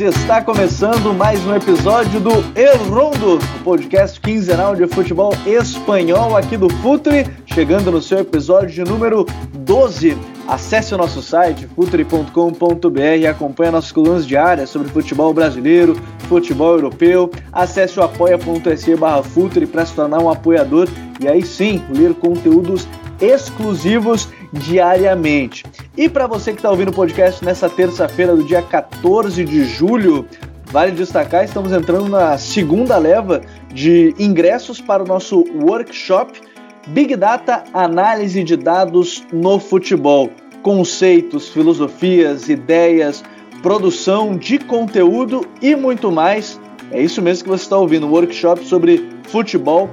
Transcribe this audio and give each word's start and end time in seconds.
Está 0.00 0.40
começando 0.42 1.12
mais 1.12 1.44
um 1.44 1.54
episódio 1.54 2.18
do 2.20 2.30
El 2.54 2.78
Rondo, 2.88 3.34
o 3.34 3.62
podcast 3.62 4.18
quinzenal 4.18 4.74
de 4.74 4.86
futebol 4.86 5.30
espanhol 5.44 6.38
aqui 6.38 6.56
do 6.56 6.70
Futre, 6.76 7.26
chegando 7.44 7.92
no 7.92 8.00
seu 8.00 8.20
episódio 8.20 8.70
de 8.70 8.82
número 8.82 9.26
12. 9.52 10.16
Acesse 10.48 10.94
o 10.94 10.96
nosso 10.96 11.20
site 11.20 11.66
futre.com.br 11.66 12.98
e 13.18 13.26
acompanhe 13.26 13.72
nossas 13.72 13.92
colunas 13.92 14.26
diárias 14.26 14.70
sobre 14.70 14.88
futebol 14.88 15.34
brasileiro, 15.34 15.94
futebol 16.20 16.72
europeu. 16.72 17.30
Acesse 17.52 18.00
o 18.00 18.02
apoia.se 18.02 18.96
barra 18.96 19.22
Futre 19.22 19.66
para 19.66 19.84
se 19.84 19.92
tornar 19.92 20.22
um 20.22 20.30
apoiador 20.30 20.88
e 21.20 21.28
aí 21.28 21.44
sim 21.44 21.84
ler 21.90 22.14
conteúdos 22.14 22.88
exclusivos 23.20 24.30
diariamente. 24.52 25.64
E 25.96 26.08
para 26.08 26.26
você 26.26 26.52
que 26.52 26.58
está 26.58 26.70
ouvindo 26.70 26.88
o 26.88 26.94
podcast 26.94 27.44
nessa 27.44 27.68
terça-feira 27.68 28.34
do 28.34 28.44
dia 28.44 28.62
14 28.62 29.44
de 29.44 29.64
julho, 29.64 30.26
vale 30.66 30.92
destacar, 30.92 31.44
estamos 31.44 31.72
entrando 31.72 32.08
na 32.08 32.36
segunda 32.38 32.96
leva 32.98 33.40
de 33.72 34.14
ingressos 34.18 34.80
para 34.80 35.02
o 35.02 35.06
nosso 35.06 35.44
workshop 35.62 36.40
Big 36.88 37.14
Data 37.16 37.64
Análise 37.72 38.42
de 38.42 38.56
Dados 38.56 39.24
no 39.32 39.58
Futebol. 39.58 40.30
Conceitos, 40.62 41.48
filosofias, 41.48 42.48
ideias, 42.48 43.22
produção 43.62 44.36
de 44.36 44.58
conteúdo 44.58 45.46
e 45.62 45.74
muito 45.76 46.10
mais. 46.10 46.60
É 46.90 47.00
isso 47.00 47.22
mesmo 47.22 47.44
que 47.44 47.50
você 47.50 47.62
está 47.64 47.78
ouvindo, 47.78 48.06
um 48.06 48.10
workshop 48.10 48.64
sobre 48.64 49.08
futebol 49.28 49.88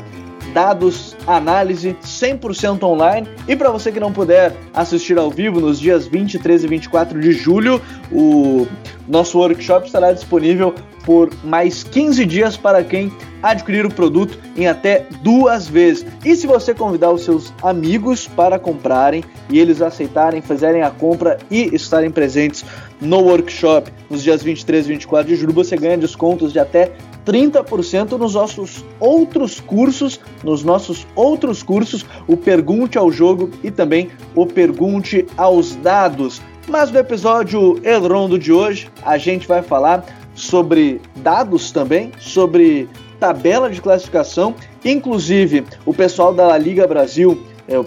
dados, 0.53 1.15
análise 1.25 1.95
100% 2.03 2.83
online. 2.83 3.27
E 3.47 3.55
para 3.55 3.69
você 3.69 3.91
que 3.91 3.99
não 3.99 4.11
puder 4.11 4.55
assistir 4.73 5.17
ao 5.17 5.29
vivo 5.29 5.59
nos 5.59 5.79
dias 5.79 6.07
23 6.07 6.63
e 6.63 6.67
24 6.67 7.19
de 7.19 7.31
julho, 7.31 7.81
o 8.11 8.67
nosso 9.07 9.37
workshop 9.37 9.85
estará 9.85 10.11
disponível 10.11 10.73
por 11.05 11.29
mais 11.41 11.83
15 11.85 12.25
dias 12.25 12.57
para 12.57 12.83
quem 12.83 13.09
adquirir 13.41 13.85
o 13.85 13.89
produto 13.89 14.37
em 14.57 14.67
até 14.67 15.05
duas 15.21 15.65
vezes. 15.65 16.05
E 16.25 16.35
se 16.35 16.45
você 16.45 16.73
convidar 16.73 17.11
os 17.11 17.23
seus 17.23 17.53
amigos 17.63 18.27
para 18.27 18.59
comprarem 18.59 19.23
e 19.49 19.57
eles 19.57 19.81
aceitarem, 19.81 20.41
fazerem 20.41 20.81
a 20.81 20.89
compra 20.89 21.37
e 21.49 21.73
estarem 21.73 22.11
presentes 22.11 22.65
no 22.99 23.19
workshop 23.19 23.89
nos 24.09 24.21
dias 24.21 24.43
23 24.43 24.85
e 24.85 24.89
24 24.89 25.27
de 25.29 25.35
julho, 25.35 25.53
você 25.53 25.77
ganha 25.77 25.97
descontos 25.97 26.51
de 26.51 26.59
até 26.59 26.91
30% 27.27 28.17
nos 28.17 28.35
nossos 28.35 28.85
outros 29.01 29.59
cursos, 29.59 30.19
nos 30.45 30.63
nossos 30.63 31.05
outros 31.13 31.61
cursos, 31.61 32.05
o 32.25 32.37
Pergunte 32.37 32.97
ao 32.97 33.11
Jogo 33.11 33.51
e 33.61 33.69
também 33.69 34.09
o 34.33 34.45
Pergunte 34.45 35.25
aos 35.35 35.75
Dados. 35.75 36.41
Mas 36.69 36.89
no 36.89 36.99
episódio 36.99 37.79
Elrondo 37.83 38.39
de 38.39 38.53
hoje, 38.53 38.89
a 39.03 39.17
gente 39.17 39.45
vai 39.45 39.61
falar 39.61 40.05
sobre 40.33 41.01
dados 41.17 41.71
também, 41.71 42.11
sobre 42.19 42.87
tabela 43.19 43.69
de 43.69 43.81
classificação, 43.81 44.55
inclusive 44.85 45.65
o 45.85 45.93
pessoal 45.93 46.33
da 46.33 46.47
La 46.47 46.57
Liga 46.57 46.87
Brasil, 46.87 47.41
é, 47.67 47.77
o, 47.77 47.85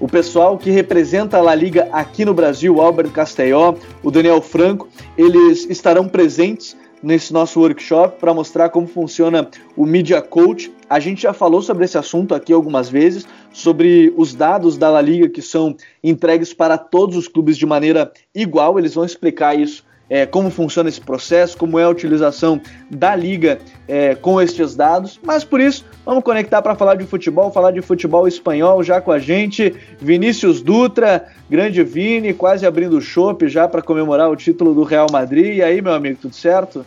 o 0.00 0.08
pessoal 0.08 0.58
que 0.58 0.70
representa 0.70 1.38
a 1.38 1.42
La 1.42 1.54
Liga 1.54 1.88
aqui 1.92 2.24
no 2.24 2.34
Brasil, 2.34 2.80
Albert 2.80 3.10
Castelló, 3.12 3.74
o 4.02 4.10
Daniel 4.10 4.42
Franco, 4.42 4.88
eles 5.16 5.66
estarão 5.70 6.08
presentes 6.08 6.76
nesse 7.02 7.32
nosso 7.32 7.60
workshop 7.60 8.18
para 8.18 8.34
mostrar 8.34 8.68
como 8.70 8.86
funciona 8.86 9.48
o 9.76 9.86
Media 9.86 10.20
Coach. 10.20 10.72
A 10.88 10.98
gente 10.98 11.22
já 11.22 11.32
falou 11.32 11.62
sobre 11.62 11.84
esse 11.84 11.98
assunto 11.98 12.34
aqui 12.34 12.52
algumas 12.52 12.88
vezes, 12.88 13.26
sobre 13.52 14.12
os 14.16 14.34
dados 14.34 14.76
da 14.76 14.90
La 14.90 15.00
Liga 15.00 15.28
que 15.28 15.42
são 15.42 15.76
entregues 16.02 16.52
para 16.52 16.78
todos 16.78 17.16
os 17.16 17.28
clubes 17.28 17.56
de 17.56 17.66
maneira 17.66 18.12
igual. 18.34 18.78
Eles 18.78 18.94
vão 18.94 19.04
explicar 19.04 19.58
isso 19.58 19.84
é, 20.10 20.24
como 20.24 20.50
funciona 20.50 20.88
esse 20.88 21.00
processo, 21.00 21.56
como 21.56 21.78
é 21.78 21.84
a 21.84 21.88
utilização 21.88 22.60
da 22.90 23.14
liga 23.14 23.58
é, 23.86 24.14
com 24.14 24.40
estes 24.40 24.74
dados. 24.74 25.20
Mas 25.22 25.44
por 25.44 25.60
isso, 25.60 25.84
vamos 26.08 26.24
conectar 26.24 26.62
para 26.62 26.74
falar 26.74 26.94
de 26.94 27.04
futebol, 27.04 27.52
falar 27.52 27.70
de 27.70 27.82
futebol 27.82 28.26
espanhol 28.26 28.82
já 28.82 28.98
com 28.98 29.12
a 29.12 29.18
gente. 29.18 29.74
Vinícius 30.00 30.62
Dutra, 30.62 31.28
grande 31.50 31.84
Vini, 31.84 32.32
quase 32.32 32.64
abrindo 32.64 32.96
o 32.96 33.00
chope 33.00 33.46
já 33.46 33.68
para 33.68 33.82
comemorar 33.82 34.30
o 34.30 34.34
título 34.34 34.72
do 34.72 34.84
Real 34.84 35.06
Madrid. 35.12 35.56
E 35.56 35.62
aí, 35.62 35.82
meu 35.82 35.92
amigo, 35.92 36.18
tudo 36.22 36.34
certo? 36.34 36.86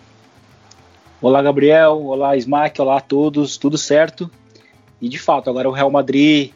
Olá, 1.21 1.39
Gabriel. 1.39 2.03
Olá, 2.03 2.35
Smack. 2.35 2.81
Olá 2.81 2.97
a 2.97 2.99
todos. 2.99 3.57
Tudo 3.57 3.77
certo? 3.77 4.27
E 4.99 5.07
de 5.07 5.19
fato, 5.19 5.51
agora 5.51 5.69
o 5.69 5.71
Real 5.71 5.91
Madrid 5.91 6.49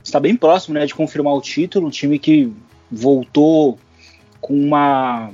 está 0.00 0.20
bem 0.20 0.36
próximo 0.36 0.74
né, 0.74 0.86
de 0.86 0.94
confirmar 0.94 1.34
o 1.34 1.40
título. 1.40 1.88
Um 1.88 1.90
time 1.90 2.16
que 2.20 2.52
voltou 2.92 3.76
com 4.40 4.54
uma 4.54 5.32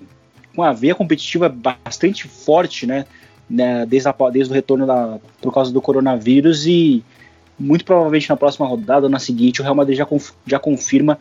com 0.57 0.63
a 0.63 0.73
veia 0.73 0.95
competitiva 0.95 1.47
bastante 1.47 2.27
forte, 2.27 2.87
né? 2.87 3.05
Né 3.51 3.85
desde, 3.85 4.09
a, 4.09 4.15
desde 4.33 4.53
o 4.53 4.55
retorno 4.55 4.87
da, 4.87 5.19
por 5.43 5.53
causa 5.53 5.73
do 5.73 5.83
coronavírus 5.83 6.67
e 6.67 7.05
muito 7.59 7.85
provavelmente 7.85 8.31
na 8.31 8.37
próxima 8.37 8.67
rodada, 8.67 9.09
na 9.09 9.19
seguinte, 9.19 9.61
o 9.61 9.65
Real 9.65 9.75
Madrid 9.75 9.99
já, 9.99 10.07
conf, 10.07 10.31
já 10.47 10.59
confirma 10.59 11.19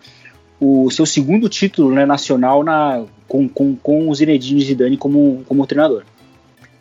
o 0.60 0.90
seu 0.90 1.06
segundo 1.06 1.50
título 1.50 1.92
né, 1.92 2.06
nacional 2.06 2.64
na, 2.64 3.04
com, 3.28 3.48
com, 3.50 3.76
com 3.76 4.10
o 4.10 4.16
Zinedine 4.16 4.62
Zidane 4.62 4.96
como, 4.96 5.44
como 5.48 5.68
treinador. 5.68 6.04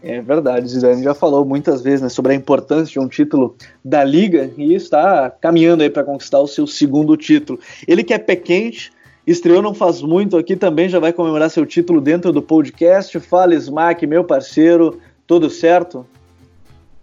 É 0.01 0.21
verdade, 0.21 0.69
Zidane 0.69 1.03
já 1.03 1.13
falou 1.13 1.45
muitas 1.45 1.83
vezes 1.83 2.03
né, 2.03 2.09
sobre 2.09 2.33
a 2.33 2.37
importância 2.37 2.93
de 2.93 3.01
um 3.01 3.09
título 3.09 3.57
da 3.85 4.05
Liga 4.05 4.51
e 4.57 4.75
está 4.75 5.29
caminhando 5.29 5.83
aí 5.83 5.91
para 5.91 6.05
conquistar 6.05 6.39
o 6.39 6.47
seu 6.47 6.69
segundo 6.69 7.17
título. 7.17 7.59
Ele 7.87 8.05
que 8.05 8.15
é 8.15 8.19
pé 8.19 8.37
quente, 8.37 8.93
Estreou 9.29 9.61
não 9.61 9.75
faz 9.75 10.01
muito 10.01 10.39
aqui 10.39 10.57
também, 10.57 10.89
já 10.89 10.99
vai 10.99 11.13
comemorar 11.13 11.51
seu 11.51 11.67
título 11.67 12.01
dentro 12.01 12.33
do 12.33 12.41
podcast. 12.41 13.21
Fala, 13.21 13.55
Smack, 13.55 14.07
meu 14.07 14.25
parceiro, 14.25 14.99
tudo 15.29 15.49
certo? 15.49 16.05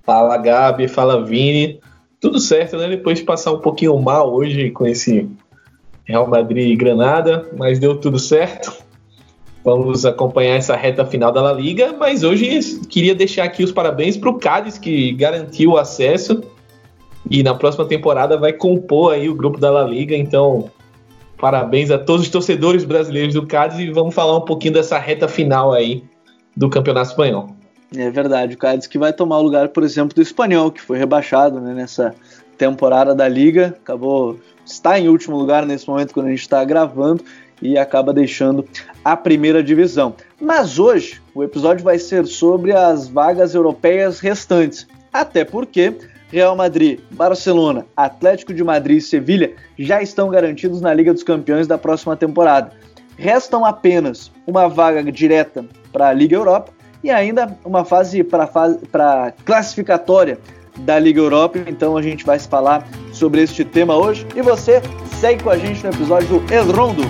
Fala, 0.03 0.35
Gabi, 0.35 0.89
fala, 0.89 1.23
Vini. 1.23 1.79
Tudo 2.19 2.39
certo, 2.39 2.75
né? 2.77 2.89
Depois 2.89 3.19
de 3.19 3.23
passar 3.23 3.53
um 3.53 3.59
pouquinho 3.59 3.97
mal 3.97 4.33
hoje 4.33 4.69
com 4.71 4.85
esse 4.85 5.29
Real 6.03 6.27
Madrid 6.27 6.71
e 6.71 6.75
Granada, 6.75 7.49
mas 7.57 7.79
deu 7.79 7.95
tudo 7.97 8.19
certo. 8.19 8.73
Vamos 9.63 10.05
acompanhar 10.05 10.55
essa 10.55 10.75
reta 10.75 11.05
final 11.05 11.31
da 11.31 11.41
La 11.41 11.53
Liga, 11.53 11.95
mas 11.97 12.23
hoje 12.23 12.81
queria 12.89 13.15
deixar 13.15 13.45
aqui 13.45 13.63
os 13.63 13.71
parabéns 13.71 14.17
para 14.17 14.29
o 14.29 14.37
Cádiz, 14.37 14.77
que 14.77 15.13
garantiu 15.13 15.71
o 15.71 15.77
acesso 15.77 16.43
e 17.31 17.41
na 17.41 17.55
próxima 17.55 17.85
temporada 17.85 18.37
vai 18.37 18.53
compor 18.53 19.13
aí 19.13 19.29
o 19.29 19.33
grupo 19.33 19.59
da 19.59 19.71
La 19.71 19.83
Liga, 19.83 20.15
então 20.15 20.69
Parabéns 21.37 21.91
a 21.91 21.97
todos 21.97 22.23
os 22.23 22.31
torcedores 22.31 22.85
brasileiros 22.85 23.33
do 23.33 23.45
Cádiz 23.45 23.77
e 23.79 23.91
vamos 23.91 24.15
falar 24.15 24.37
um 24.37 24.41
pouquinho 24.41 24.73
dessa 24.73 24.97
reta 24.97 25.27
final 25.27 25.73
aí 25.73 26.03
do 26.55 26.69
Campeonato 26.69 27.09
Espanhol. 27.09 27.54
É 27.97 28.09
verdade, 28.09 28.55
o 28.55 28.57
Cádiz 28.57 28.87
que 28.87 28.97
vai 28.97 29.13
tomar 29.13 29.39
o 29.39 29.43
lugar, 29.43 29.69
por 29.69 29.83
exemplo, 29.83 30.13
do 30.13 30.21
Espanhol, 30.21 30.71
que 30.71 30.81
foi 30.81 30.97
rebaixado 30.97 31.59
né, 31.61 31.73
nessa 31.73 32.13
temporada 32.57 33.13
da 33.13 33.27
Liga, 33.27 33.75
acabou 33.81 34.39
está 34.65 34.99
em 34.99 35.07
último 35.07 35.37
lugar 35.37 35.65
nesse 35.65 35.87
momento 35.87 36.13
quando 36.13 36.27
a 36.27 36.29
gente 36.29 36.41
está 36.41 36.63
gravando 36.63 37.23
e 37.61 37.77
acaba 37.77 38.13
deixando 38.13 38.67
a 39.03 39.15
primeira 39.15 39.63
divisão. 39.63 40.15
Mas 40.41 40.79
hoje 40.79 41.21
o 41.33 41.43
episódio 41.43 41.83
vai 41.83 41.99
ser 41.99 42.25
sobre 42.25 42.73
as 42.73 43.07
vagas 43.07 43.53
europeias 43.53 44.19
restantes, 44.19 44.87
até 45.13 45.45
porque 45.45 45.93
Real 46.29 46.55
Madrid, 46.55 46.99
Barcelona, 47.11 47.85
Atlético 47.95 48.53
de 48.53 48.63
Madrid 48.63 48.97
e 48.97 49.01
Sevilha 49.01 49.53
já 49.77 50.01
estão 50.01 50.29
garantidos 50.29 50.81
na 50.81 50.93
Liga 50.93 51.13
dos 51.13 51.23
Campeões 51.23 51.67
da 51.67 51.77
próxima 51.77 52.17
temporada. 52.17 52.71
Restam 53.17 53.63
apenas 53.63 54.31
uma 54.45 54.67
vaga 54.67 55.09
direta 55.09 55.63
para 55.93 56.09
a 56.09 56.13
Liga 56.13 56.35
Europa 56.35 56.73
e 57.05 57.11
ainda 57.11 57.55
uma 57.63 57.85
fase 57.85 58.23
para 58.23 59.31
classificatória 59.45 60.39
da 60.79 60.97
Liga 60.97 61.19
Europa. 61.19 61.59
Então 61.67 61.95
a 61.95 62.01
gente 62.01 62.25
vai 62.25 62.39
falar 62.39 62.83
sobre 63.13 63.43
este 63.43 63.63
tema 63.63 63.95
hoje 63.95 64.25
e 64.35 64.41
você 64.41 64.81
segue 65.21 65.43
com 65.43 65.51
a 65.51 65.57
gente 65.57 65.83
no 65.83 65.91
episódio 65.91 66.39
do 66.39 66.51
El 66.53 66.71
Rondo. 66.71 67.03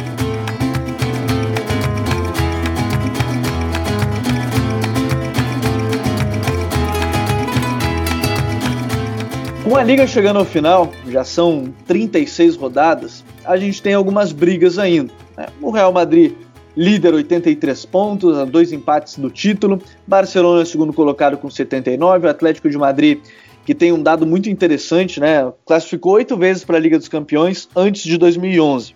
Com 9.64 9.78
a 9.78 9.84
liga 9.84 10.06
chegando 10.06 10.40
ao 10.40 10.46
final, 10.46 10.92
já 11.08 11.24
são 11.24 11.74
36 11.88 12.58
rodadas, 12.58 13.24
a 13.46 13.56
gente 13.56 13.82
tem 13.82 13.94
algumas 13.94 14.34
brigas 14.34 14.78
ainda. 14.78 15.14
Né? 15.38 15.48
O 15.62 15.72
Real 15.72 15.94
Madrid, 15.94 16.34
líder, 16.76 17.14
83 17.14 17.86
pontos, 17.86 18.38
a 18.38 18.46
dois 18.46 18.72
empates 18.72 19.18
do 19.18 19.30
título. 19.30 19.82
Barcelona, 20.06 20.66
segundo 20.66 20.94
colocado, 20.94 21.38
com 21.38 21.50
79. 21.50 22.28
O 22.28 22.30
Atlético 22.30 22.70
de 22.70 22.78
Madrid, 22.78 23.20
que 23.66 23.74
tem 23.74 23.92
um 23.92 24.02
dado 24.02 24.26
muito 24.26 24.50
interessante, 24.50 25.20
né? 25.20 25.52
classificou 25.66 26.14
oito 26.14 26.38
vezes 26.38 26.64
para 26.64 26.78
a 26.78 26.80
Liga 26.80 26.98
dos 26.98 27.08
Campeões 27.08 27.70
antes 27.76 28.04
de 28.04 28.18
2011. 28.18 28.96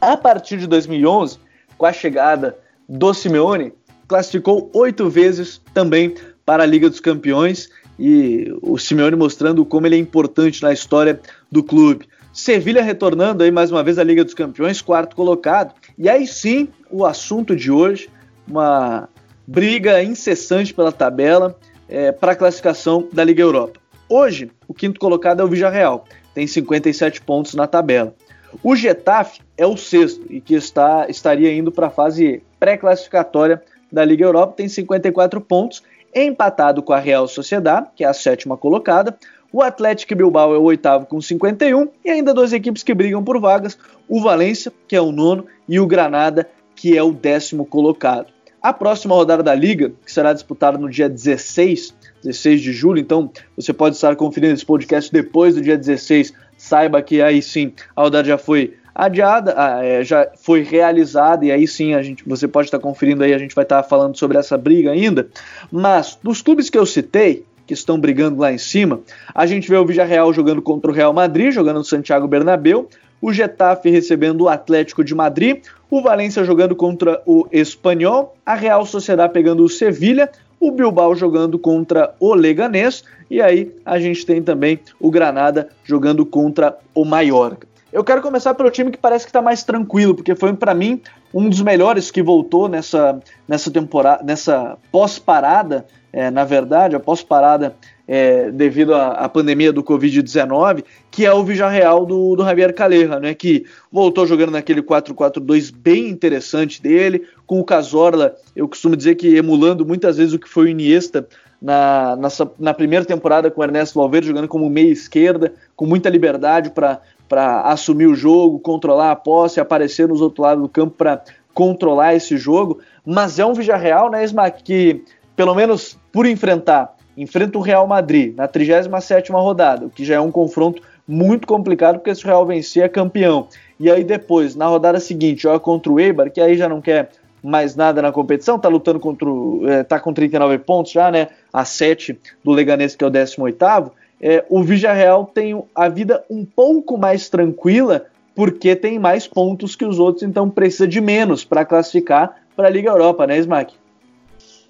A 0.00 0.16
partir 0.16 0.58
de 0.58 0.66
2011, 0.66 1.38
com 1.78 1.86
a 1.86 1.92
chegada 1.92 2.56
do 2.88 3.14
Simeone, 3.14 3.72
classificou 4.06 4.70
oito 4.74 5.08
vezes 5.08 5.60
também 5.72 6.14
para 6.44 6.62
a 6.62 6.66
Liga 6.66 6.88
dos 6.88 7.00
Campeões 7.00 7.70
e 7.98 8.54
o 8.62 8.78
Simeone 8.78 9.16
mostrando 9.16 9.64
como 9.64 9.86
ele 9.86 9.96
é 9.96 9.98
importante 9.98 10.62
na 10.62 10.72
história 10.72 11.20
do 11.50 11.62
clube. 11.62 12.06
Sevilha 12.32 12.82
retornando 12.82 13.42
aí 13.42 13.50
mais 13.50 13.72
uma 13.72 13.82
vez 13.82 13.98
à 13.98 14.04
Liga 14.04 14.22
dos 14.22 14.34
Campeões, 14.34 14.82
quarto 14.82 15.16
colocado. 15.16 15.74
E 15.98 16.08
aí 16.08 16.26
sim, 16.26 16.68
o 16.90 17.04
assunto 17.04 17.54
de 17.54 17.70
hoje, 17.70 18.08
uma 18.46 19.08
briga 19.46 20.02
incessante 20.02 20.74
pela 20.74 20.92
tabela 20.92 21.56
é, 21.88 22.10
para 22.12 22.32
a 22.32 22.36
classificação 22.36 23.08
da 23.12 23.22
Liga 23.22 23.42
Europa. 23.42 23.80
Hoje, 24.08 24.50
o 24.68 24.74
quinto 24.74 25.00
colocado 25.00 25.40
é 25.40 25.44
o 25.44 25.48
Villarreal, 25.48 26.04
tem 26.34 26.46
57 26.46 27.22
pontos 27.22 27.54
na 27.54 27.66
tabela. 27.66 28.14
O 28.62 28.74
Getafe 28.74 29.40
é 29.56 29.66
o 29.66 29.76
sexto 29.76 30.24
e 30.30 30.40
que 30.40 30.54
está, 30.54 31.06
estaria 31.08 31.52
indo 31.52 31.72
para 31.72 31.88
a 31.88 31.90
fase 31.90 32.42
pré-classificatória 32.58 33.62
da 33.90 34.04
Liga 34.04 34.24
Europa, 34.24 34.54
tem 34.56 34.68
54 34.68 35.40
pontos, 35.40 35.82
empatado 36.14 36.82
com 36.82 36.92
a 36.92 36.98
Real 36.98 37.28
Sociedad, 37.28 37.86
que 37.94 38.04
é 38.04 38.06
a 38.06 38.14
sétima 38.14 38.56
colocada. 38.56 39.16
O 39.52 39.62
Atlético 39.62 40.14
Bilbao 40.14 40.54
é 40.54 40.58
o 40.58 40.62
oitavo 40.62 41.06
com 41.06 41.20
51 41.20 41.88
e 42.04 42.10
ainda 42.10 42.34
duas 42.34 42.52
equipes 42.52 42.82
que 42.82 42.94
brigam 42.94 43.22
por 43.22 43.40
vagas, 43.40 43.78
o 44.08 44.20
Valência, 44.20 44.72
que 44.88 44.96
é 44.96 45.00
o 45.00 45.12
nono, 45.12 45.46
e 45.68 45.78
o 45.78 45.86
Granada, 45.86 46.48
que 46.76 46.96
é 46.96 47.02
o 47.02 47.12
décimo 47.12 47.66
colocado. 47.66 48.28
A 48.62 48.72
próxima 48.72 49.14
rodada 49.14 49.42
da 49.42 49.54
Liga, 49.54 49.92
que 50.04 50.12
será 50.12 50.32
disputada 50.32 50.76
no 50.76 50.90
dia 50.90 51.08
16, 51.08 51.94
16 52.22 52.60
de 52.60 52.72
julho, 52.72 53.00
então 53.00 53.30
você 53.56 53.72
pode 53.72 53.96
estar 53.96 54.14
conferindo 54.16 54.54
esse 54.54 54.66
podcast 54.66 55.12
depois 55.12 55.54
do 55.54 55.60
dia 55.60 55.76
16, 55.76 56.32
saiba 56.56 57.00
que 57.00 57.22
aí 57.22 57.40
sim 57.40 57.72
a 57.94 58.02
rodada 58.02 58.28
já 58.28 58.38
foi 58.38 58.74
adiada, 58.94 59.54
ah, 59.56 59.84
é, 59.84 60.02
já 60.02 60.26
foi 60.36 60.62
realizada 60.62 61.44
e 61.44 61.52
aí 61.52 61.68
sim 61.68 61.94
a 61.94 62.02
gente, 62.02 62.24
você 62.26 62.48
pode 62.48 62.68
estar 62.68 62.78
conferindo 62.78 63.22
aí, 63.22 63.34
a 63.34 63.38
gente 63.38 63.54
vai 63.54 63.62
estar 63.62 63.82
falando 63.82 64.16
sobre 64.16 64.38
essa 64.38 64.56
briga 64.56 64.90
ainda. 64.90 65.28
Mas 65.70 66.18
dos 66.22 66.40
clubes 66.40 66.70
que 66.70 66.78
eu 66.78 66.86
citei, 66.86 67.44
que 67.66 67.74
estão 67.74 68.00
brigando 68.00 68.40
lá 68.40 68.52
em 68.52 68.58
cima, 68.58 69.00
a 69.34 69.44
gente 69.44 69.68
vê 69.68 69.76
o 69.76 69.84
Villarreal 69.84 70.32
jogando 70.32 70.62
contra 70.62 70.90
o 70.90 70.94
Real 70.94 71.12
Madrid, 71.12 71.52
jogando 71.52 71.78
no 71.78 71.84
Santiago 71.84 72.26
Bernabéu, 72.26 72.88
o 73.20 73.32
Getafe 73.32 73.90
recebendo 73.90 74.42
o 74.42 74.48
Atlético 74.48 75.02
de 75.02 75.14
Madrid, 75.14 75.64
o 75.90 76.02
Valência 76.02 76.44
jogando 76.44 76.74
contra 76.74 77.22
o 77.26 77.46
Espanhol, 77.50 78.36
a 78.44 78.54
Real 78.54 78.84
Sociedade 78.84 79.32
pegando 79.32 79.64
o 79.64 79.68
Sevilha, 79.68 80.30
o 80.58 80.70
Bilbao 80.70 81.14
jogando 81.14 81.58
contra 81.58 82.14
o 82.18 82.34
Leganés 82.34 83.04
e 83.30 83.42
aí 83.42 83.74
a 83.84 83.98
gente 83.98 84.24
tem 84.24 84.42
também 84.42 84.78
o 85.00 85.10
Granada 85.10 85.68
jogando 85.84 86.24
contra 86.24 86.76
o 86.94 87.04
Mallorca. 87.04 87.66
Eu 87.96 88.04
quero 88.04 88.20
começar 88.20 88.52
pelo 88.52 88.70
time 88.70 88.90
que 88.90 88.98
parece 88.98 89.24
que 89.24 89.30
está 89.30 89.40
mais 89.40 89.64
tranquilo, 89.64 90.14
porque 90.14 90.34
foi 90.34 90.52
para 90.52 90.74
mim 90.74 91.00
um 91.32 91.48
dos 91.48 91.62
melhores 91.62 92.10
que 92.10 92.22
voltou 92.22 92.68
nessa, 92.68 93.18
nessa 93.48 93.70
temporada, 93.70 94.22
nessa 94.22 94.76
pós-parada, 94.92 95.86
é, 96.12 96.30
na 96.30 96.44
verdade, 96.44 96.94
a 96.94 97.00
pós-parada 97.00 97.74
é, 98.06 98.50
devido 98.50 98.94
à, 98.94 99.12
à, 99.12 99.28
pandemia 99.30 99.72
do 99.72 99.82
Covid-19, 99.82 100.84
que 101.10 101.24
é 101.24 101.32
o 101.32 101.42
Villarreal 101.42 102.04
do, 102.04 102.36
do 102.36 102.44
Javier 102.44 102.74
Calleja, 102.74 103.18
né, 103.18 103.32
que 103.32 103.64
voltou 103.90 104.26
jogando 104.26 104.50
naquele 104.50 104.82
4-4-2 104.82 105.74
bem 105.74 106.10
interessante 106.10 106.82
dele, 106.82 107.26
com 107.46 107.58
o 107.58 107.64
Cazorla, 107.64 108.36
eu 108.54 108.68
costumo 108.68 108.94
dizer 108.94 109.14
que 109.14 109.36
emulando 109.36 109.86
muitas 109.86 110.18
vezes 110.18 110.34
o 110.34 110.38
que 110.38 110.50
foi 110.50 110.66
o 110.66 110.68
Iniesta 110.68 111.26
na, 111.60 112.14
na, 112.16 112.28
na 112.58 112.74
primeira 112.74 113.04
temporada 113.04 113.50
com 113.50 113.60
o 113.60 113.64
Ernesto 113.64 113.98
Valverde, 113.98 114.28
jogando 114.28 114.48
como 114.48 114.68
meia 114.68 114.92
esquerda, 114.92 115.54
com 115.74 115.86
muita 115.86 116.10
liberdade 116.10 116.70
para 116.70 117.00
para 117.28 117.62
assumir 117.62 118.06
o 118.06 118.14
jogo, 118.14 118.58
controlar 118.58 119.10
a 119.10 119.16
posse, 119.16 119.60
aparecer 119.60 120.08
nos 120.08 120.20
outros 120.20 120.42
lados 120.44 120.62
do 120.62 120.68
campo 120.68 120.94
para 120.96 121.22
controlar 121.52 122.14
esse 122.14 122.36
jogo. 122.36 122.78
Mas 123.04 123.38
é 123.38 123.46
um 123.46 123.54
Villarreal, 123.54 124.10
né, 124.10 124.24
Smack, 124.24 124.62
que 124.62 125.04
pelo 125.34 125.54
menos 125.54 125.98
por 126.12 126.26
enfrentar, 126.26 126.96
enfrenta 127.16 127.58
o 127.58 127.60
Real 127.60 127.86
Madrid 127.86 128.34
na 128.36 128.48
37ª 128.48 129.30
rodada, 129.32 129.86
o 129.86 129.90
que 129.90 130.04
já 130.04 130.16
é 130.16 130.20
um 130.20 130.30
confronto 130.30 130.82
muito 131.06 131.46
complicado, 131.46 131.98
porque 131.98 132.14
se 132.14 132.24
o 132.24 132.26
Real 132.26 132.44
vencer 132.46 132.84
é 132.84 132.88
campeão. 132.88 133.48
E 133.78 133.90
aí 133.90 134.02
depois, 134.02 134.56
na 134.56 134.66
rodada 134.66 134.98
seguinte, 134.98 135.42
joga 135.42 135.60
contra 135.60 135.92
o 135.92 136.00
Eibar, 136.00 136.30
que 136.30 136.40
aí 136.40 136.56
já 136.56 136.68
não 136.68 136.80
quer 136.80 137.10
mais 137.42 137.76
nada 137.76 138.02
na 138.02 138.10
competição, 138.10 138.58
tá 138.58 138.68
lutando 138.68 138.98
contra 138.98 139.28
o, 139.28 139.68
é, 139.68 139.84
tá 139.84 140.00
com 140.00 140.12
39 140.12 140.58
pontos 140.58 140.90
já, 140.92 141.10
né, 141.10 141.28
a 141.52 141.64
7 141.64 142.18
do 142.42 142.50
Leganés, 142.50 142.96
que 142.96 143.04
é 143.04 143.06
o 143.06 143.10
18º, 143.10 143.92
é, 144.20 144.44
o 144.48 144.62
Villarreal 144.62 145.26
tem 145.26 145.62
a 145.74 145.88
vida 145.88 146.24
um 146.30 146.44
pouco 146.44 146.96
mais 146.96 147.28
tranquila 147.28 148.06
porque 148.34 148.76
tem 148.76 148.98
mais 148.98 149.26
pontos 149.26 149.74
que 149.74 149.84
os 149.84 149.98
outros, 149.98 150.22
então 150.22 150.50
precisa 150.50 150.86
de 150.86 151.00
menos 151.00 151.44
para 151.44 151.64
classificar 151.64 152.36
para 152.54 152.68
a 152.68 152.70
Liga 152.70 152.90
Europa, 152.90 153.26
né, 153.26 153.38
Smack? 153.38 153.74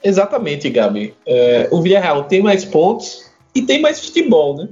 Exatamente, 0.03 0.71
Gabi. 0.71 1.15
É, 1.27 1.69
o 1.73 1.83
Villarreal 1.83 2.25
tem 2.25 2.43
mais 2.43 2.65
pontos 2.65 3.29
e 3.55 3.63
tem 3.63 3.81
mais 3.81 4.05
futebol, 4.05 4.57
né? 4.57 4.69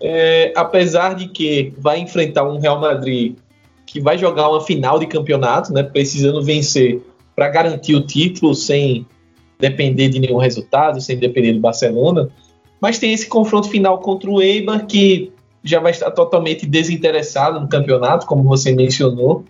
É, 0.00 0.52
apesar 0.56 1.14
de 1.14 1.28
que 1.28 1.72
vai 1.78 1.98
enfrentar 1.98 2.48
um 2.48 2.58
Real 2.58 2.80
Madrid 2.80 3.36
que 3.84 4.00
vai 4.00 4.18
jogar 4.18 4.48
uma 4.48 4.60
final 4.60 4.98
de 4.98 5.06
campeonato, 5.06 5.72
né? 5.72 5.82
Precisando 5.82 6.42
vencer 6.42 7.00
para 7.34 7.48
garantir 7.48 7.94
o 7.94 8.04
título 8.04 8.54
sem 8.54 9.06
depender 9.58 10.08
de 10.08 10.18
nenhum 10.18 10.38
resultado, 10.38 11.00
sem 11.00 11.16
depender 11.16 11.52
do 11.52 11.60
Barcelona. 11.60 12.28
Mas 12.80 12.98
tem 12.98 13.12
esse 13.12 13.26
confronto 13.26 13.68
final 13.68 13.98
contra 13.98 14.30
o 14.30 14.40
Eibar, 14.40 14.86
que 14.86 15.32
já 15.62 15.80
vai 15.80 15.90
estar 15.90 16.10
totalmente 16.10 16.66
desinteressado 16.66 17.60
no 17.60 17.68
campeonato, 17.68 18.26
como 18.26 18.42
você 18.44 18.72
mencionou. 18.72 19.44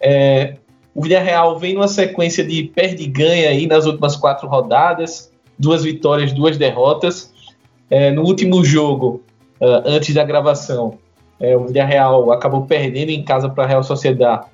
É, 0.00 0.54
o 0.94 1.02
Villarreal 1.02 1.58
vem 1.58 1.74
numa 1.74 1.88
sequência 1.88 2.44
de 2.44 2.64
perde 2.64 3.04
e 3.04 3.06
ganha 3.06 3.50
aí 3.50 3.66
nas 3.66 3.86
últimas 3.86 4.16
quatro 4.16 4.48
rodadas, 4.48 5.32
duas 5.58 5.82
vitórias, 5.82 6.32
duas 6.32 6.56
derrotas. 6.56 7.32
É, 7.90 8.10
no 8.10 8.22
último 8.22 8.64
jogo, 8.64 9.22
uh, 9.60 9.82
antes 9.84 10.14
da 10.14 10.24
gravação, 10.24 10.98
é, 11.40 11.56
o 11.56 11.66
Villarreal 11.66 12.30
acabou 12.32 12.66
perdendo 12.66 13.10
em 13.10 13.22
casa 13.22 13.48
para 13.48 13.64
a 13.64 13.66
Real 13.66 13.82
Sociedade, 13.82 14.46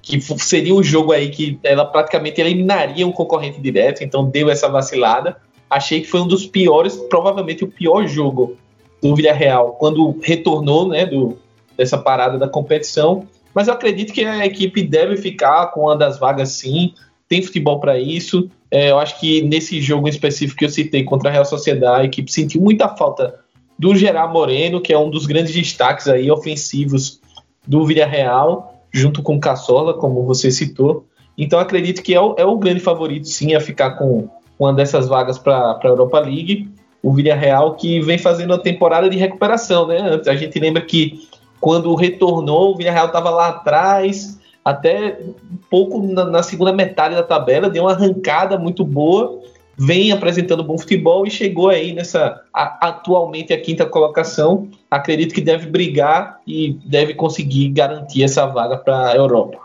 que 0.00 0.20
seria 0.20 0.74
um 0.74 0.82
jogo 0.82 1.12
aí 1.12 1.30
que 1.30 1.58
ela 1.62 1.84
praticamente 1.84 2.40
eliminaria 2.40 3.06
um 3.06 3.12
concorrente 3.12 3.60
direto, 3.60 4.02
então 4.02 4.24
deu 4.24 4.50
essa 4.50 4.68
vacilada 4.68 5.36
achei 5.72 6.02
que 6.02 6.06
foi 6.06 6.20
um 6.20 6.26
dos 6.26 6.46
piores, 6.46 6.96
provavelmente 7.08 7.64
o 7.64 7.68
pior 7.68 8.06
jogo 8.06 8.56
do 9.02 9.16
Villarreal, 9.16 9.72
quando 9.72 10.18
retornou 10.22 10.88
né, 10.88 11.06
do, 11.06 11.38
dessa 11.76 11.96
parada 11.96 12.38
da 12.38 12.48
competição. 12.48 13.26
Mas 13.54 13.68
eu 13.68 13.74
acredito 13.74 14.12
que 14.12 14.24
a 14.24 14.46
equipe 14.46 14.82
deve 14.82 15.16
ficar 15.16 15.68
com 15.68 15.82
uma 15.82 15.96
das 15.96 16.18
vagas 16.18 16.50
sim, 16.50 16.92
tem 17.28 17.42
futebol 17.42 17.80
para 17.80 17.98
isso. 17.98 18.48
É, 18.70 18.90
eu 18.90 18.98
acho 18.98 19.18
que 19.18 19.42
nesse 19.42 19.80
jogo 19.80 20.08
específico 20.08 20.58
que 20.58 20.64
eu 20.64 20.70
citei 20.70 21.04
contra 21.04 21.30
a 21.30 21.32
Real 21.32 21.44
Sociedade, 21.44 22.02
a 22.02 22.04
equipe 22.04 22.30
sentiu 22.30 22.60
muita 22.60 22.88
falta 22.88 23.40
do 23.78 23.94
Gerard 23.94 24.32
Moreno, 24.32 24.80
que 24.80 24.92
é 24.92 24.98
um 24.98 25.10
dos 25.10 25.26
grandes 25.26 25.52
destaques 25.52 26.06
aí 26.06 26.30
ofensivos 26.30 27.20
do 27.66 27.84
Villarreal, 27.84 28.84
junto 28.92 29.22
com 29.22 29.36
o 29.36 29.40
Cassola, 29.40 29.94
como 29.94 30.24
você 30.24 30.50
citou. 30.50 31.06
Então 31.36 31.58
acredito 31.58 32.02
que 32.02 32.14
é 32.14 32.20
o, 32.20 32.34
é 32.38 32.44
o 32.44 32.58
grande 32.58 32.80
favorito 32.80 33.26
sim 33.26 33.54
a 33.54 33.60
ficar 33.60 33.92
com, 33.92 34.28
uma 34.62 34.72
dessas 34.72 35.08
vagas 35.08 35.38
para 35.38 35.78
a 35.82 35.86
Europa 35.86 36.20
League. 36.20 36.68
O 37.02 37.12
Villarreal 37.12 37.74
que 37.74 38.00
vem 38.00 38.16
fazendo 38.16 38.52
uma 38.52 38.58
temporada 38.58 39.10
de 39.10 39.16
recuperação, 39.16 39.86
né? 39.86 40.20
A 40.26 40.34
gente 40.36 40.58
lembra 40.58 40.82
que 40.82 41.28
quando 41.60 41.94
retornou, 41.94 42.72
o 42.72 42.76
Villarreal 42.76 43.06
estava 43.06 43.30
lá 43.30 43.48
atrás, 43.48 44.38
até 44.64 45.18
um 45.20 45.56
pouco 45.68 46.00
na, 46.02 46.24
na, 46.24 46.42
segunda 46.42 46.72
metade 46.72 47.14
da 47.14 47.22
tabela, 47.22 47.68
deu 47.68 47.84
uma 47.84 47.92
arrancada 47.92 48.56
muito 48.56 48.84
boa, 48.84 49.40
vem 49.76 50.12
apresentando 50.12 50.62
bom 50.62 50.78
futebol 50.78 51.26
e 51.26 51.30
chegou 51.30 51.68
aí 51.68 51.92
nessa 51.92 52.40
a, 52.54 52.88
atualmente 52.88 53.52
a 53.52 53.60
quinta 53.60 53.84
colocação. 53.84 54.68
Acredito 54.88 55.34
que 55.34 55.40
deve 55.40 55.66
brigar 55.66 56.40
e 56.46 56.78
deve 56.84 57.14
conseguir 57.14 57.68
garantir 57.70 58.22
essa 58.22 58.46
vaga 58.46 58.76
para 58.76 59.10
a 59.10 59.16
Europa. 59.16 59.58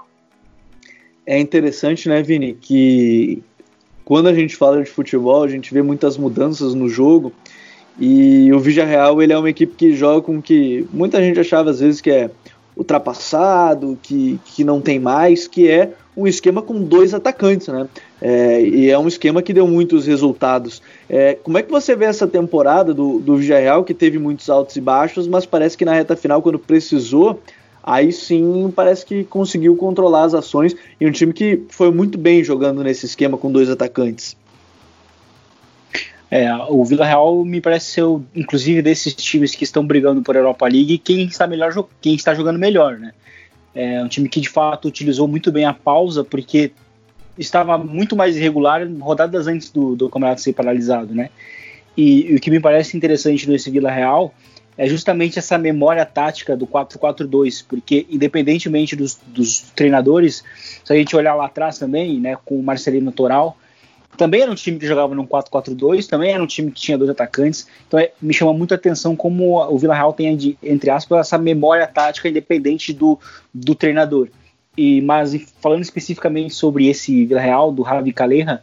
É 1.25 1.39
interessante, 1.39 2.08
né, 2.08 2.24
Vini, 2.24 2.54
que 2.54 3.44
quando 4.08 4.28
a 4.28 4.34
gente 4.34 4.56
fala 4.56 4.82
de 4.82 4.90
futebol, 4.90 5.44
a 5.44 5.50
gente 5.50 5.74
vê 5.74 5.82
muitas 5.82 6.16
mudanças 6.16 6.74
no 6.74 6.88
jogo. 6.88 7.34
E 8.00 8.50
o 8.54 8.60
Villarreal 8.60 9.22
ele 9.22 9.34
é 9.34 9.38
uma 9.38 9.50
equipe 9.50 9.76
que 9.76 9.92
joga 9.92 10.22
com 10.22 10.42
que 10.42 10.88
muita 10.94 11.22
gente 11.22 11.38
achava 11.42 11.72
às 11.72 11.82
vezes 11.82 12.00
que 12.00 12.10
é 12.10 12.32
ultrapassado, 12.74 14.00
que, 14.02 14.40
que 14.46 14.64
não 14.64 14.80
tem 14.80 14.98
mais, 14.98 15.46
que 15.46 15.70
é 15.70 15.92
um 16.16 16.26
esquema 16.26 16.62
com 16.62 16.82
dois 16.82 17.14
atacantes, 17.14 17.68
né? 17.68 17.86
É, 18.22 18.62
e 18.62 18.90
é 18.90 18.98
um 18.98 19.10
esquema 19.10 19.42
que 19.42 19.52
deu 19.52 19.68
muitos 19.68 20.08
resultados. 20.08 20.82
É, 21.10 21.34
como 21.44 21.58
é 21.58 21.62
que 21.62 21.70
você 21.70 21.94
vê 21.94 22.06
essa 22.06 22.26
temporada 22.26 22.94
do, 22.94 23.20
do 23.20 23.36
Villarreal, 23.36 23.84
que 23.84 23.94
teve 23.94 24.18
muitos 24.18 24.50
altos 24.50 24.78
e 24.78 24.80
baixos, 24.80 25.28
mas 25.28 25.46
parece 25.46 25.78
que 25.78 25.84
na 25.84 25.94
reta 25.94 26.16
final, 26.16 26.42
quando 26.42 26.58
precisou, 26.58 27.42
aí 27.88 28.12
sim 28.12 28.72
parece 28.75 29.06
que 29.06 29.24
conseguiu 29.24 29.74
controlar 29.77 30.24
as 30.24 30.34
ações 30.34 30.75
e 31.00 31.08
um 31.08 31.12
time 31.12 31.32
que 31.32 31.63
foi 31.70 31.89
muito 31.89 32.17
bem 32.17 32.44
jogando 32.44 32.84
nesse 32.84 33.06
esquema 33.06 33.38
com 33.38 33.50
dois 33.50 33.70
atacantes. 33.70 34.36
É, 36.29 36.53
o 36.67 36.84
Vila 36.84 37.06
Real 37.06 37.46
me 37.46 37.62
parece 37.62 37.91
ser, 37.91 38.03
inclusive, 38.36 38.82
desses 38.82 39.15
times 39.15 39.56
que 39.56 39.63
estão 39.63 39.88
brigando 39.88 40.22
por 40.22 40.36
Europa 40.36 40.67
League, 40.67 40.98
quem 40.98 41.24
está 41.24 41.48
melhor, 41.48 41.88
quem 42.01 42.15
está 42.15 42.36
jogando 42.36 42.60
melhor, 42.60 43.00
né? 43.00 43.13
É 43.74 44.03
um 44.03 44.10
time 44.10 44.27
que 44.27 44.41
de 44.41 44.50
fato 44.50 44.89
utilizou 44.89 45.25
muito 45.25 45.50
bem 45.50 45.63
a 45.63 45.72
pausa, 45.72 46.25
porque 46.25 46.74
estava 47.38 47.77
muito 47.77 48.17
mais 48.17 48.36
irregular 48.36 48.86
rodadas 49.00 49.48
antes 49.48 49.70
do, 49.70 49.96
do 49.96 50.10
campeonato 50.10 50.41
ser 50.41 50.51
paralisado, 50.51 51.15
né? 51.15 51.29
E, 51.96 52.34
e 52.34 52.36
o 52.36 52.39
que 52.41 52.51
me 52.51 52.60
parece 52.60 52.98
interessante 52.98 53.50
nesse 53.50 53.72
Vila 53.72 53.89
Real 53.89 54.34
é 54.77 54.88
justamente 54.88 55.39
essa 55.39 55.57
memória 55.57 56.05
tática 56.05 56.55
do 56.55 56.67
4-4-2, 56.67 57.65
porque 57.67 58.05
independentemente 58.10 58.96
dos, 58.96 59.19
dos, 59.25 59.62
treinadores, 59.75 60.43
se 60.84 60.93
a 60.93 60.96
gente 60.96 61.15
olhar 61.15 61.34
lá 61.34 61.46
atrás 61.48 61.79
também, 61.79 62.19
né, 62.19 62.38
com 62.46 62.60
o 62.60 62.63
Marcelino 62.63 63.12
Toral, 63.12 63.57
também 64.15 64.41
era 64.41 64.51
um 64.51 64.55
time 64.55 64.79
que 64.79 64.88
jogava 64.88 65.13
num 65.13 65.25
4-4-2, 65.25 66.07
também 66.07 66.31
era 66.31 66.41
um 66.41 66.48
time 66.48 66.72
que 66.72 66.81
tinha 66.81 66.98
dois 66.98 67.10
atacantes. 67.10 67.67
Então 67.88 68.00
é, 68.00 68.12
me 68.22 68.34
chama 68.34 68.51
muito 68.51 68.74
a 68.74 68.75
atenção 68.75 69.15
como 69.15 69.60
o 69.62 69.77
Vila 69.77 69.93
Real 69.93 70.12
tem, 70.12 70.57
entre 70.63 70.89
aspas, 70.89 71.19
essa 71.19 71.38
memória 71.38 71.86
tática 71.88 72.27
independente 72.27 72.93
do, 72.93 73.19
do 73.53 73.75
treinador. 73.75 74.29
E, 74.75 75.01
mas 75.01 75.36
falando 75.60 75.81
especificamente 75.81 76.53
sobre 76.53 76.88
esse 76.88 77.25
Vila 77.25 77.39
Real, 77.39 77.72
do 77.72 77.84
Ravi 77.84 78.12
Caleja, 78.12 78.62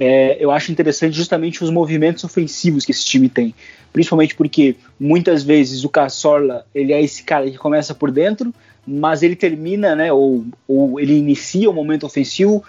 é, 0.00 0.42
eu 0.42 0.50
acho 0.50 0.72
interessante 0.72 1.16
justamente 1.16 1.62
os 1.62 1.70
movimentos 1.70 2.24
ofensivos 2.24 2.84
que 2.84 2.90
esse 2.90 3.04
time 3.04 3.28
tem. 3.28 3.54
Principalmente 3.92 4.34
porque 4.34 4.74
muitas 4.98 5.42
vezes 5.42 5.84
o 5.84 5.88
Cazorla 5.88 6.66
ele 6.74 6.92
é 6.92 7.02
esse 7.02 7.22
cara 7.22 7.48
que 7.50 7.58
começa 7.58 7.94
por 7.94 8.10
dentro, 8.10 8.52
mas 8.86 9.22
ele 9.22 9.36
termina, 9.36 9.94
né, 9.94 10.12
ou, 10.12 10.44
ou 10.66 10.98
ele 10.98 11.16
inicia 11.16 11.70
o 11.70 11.72
momento 11.72 12.06
ofensivo 12.06 12.64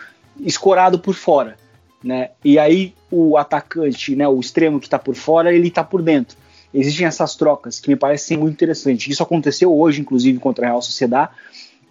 escorado 0.46 1.00
por 1.00 1.16
fora 1.16 1.58
né? 2.04 2.32
E 2.44 2.58
aí 2.58 2.94
o 3.10 3.38
atacante, 3.38 4.16
né, 4.16 4.28
o 4.28 4.40
extremo 4.40 4.80
que 4.80 4.88
está 4.88 4.98
por 4.98 5.16
fora, 5.16 5.54
ele 5.54 5.68
está 5.68 5.84
por 5.84 6.02
dentro. 6.02 6.38
Existem 6.74 7.06
essas 7.06 7.36
trocas 7.36 7.80
que 7.80 7.90
me 7.90 7.96
parecem 7.96 8.38
muito 8.38 8.54
interessantes. 8.54 9.08
Isso 9.12 9.22
aconteceu 9.22 9.76
hoje, 9.78 10.02
inclusive, 10.02 10.40
contra 10.40 10.66
a 10.66 10.70
Real 10.70 10.82
Sociedade. 10.82 11.32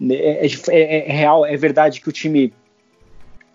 É, 0.09 0.47
é, 0.47 0.49
é, 0.69 1.09
é, 1.09 1.11
real, 1.11 1.45
é 1.45 1.55
verdade 1.55 2.01
que 2.01 2.09
o 2.09 2.11
time 2.11 2.51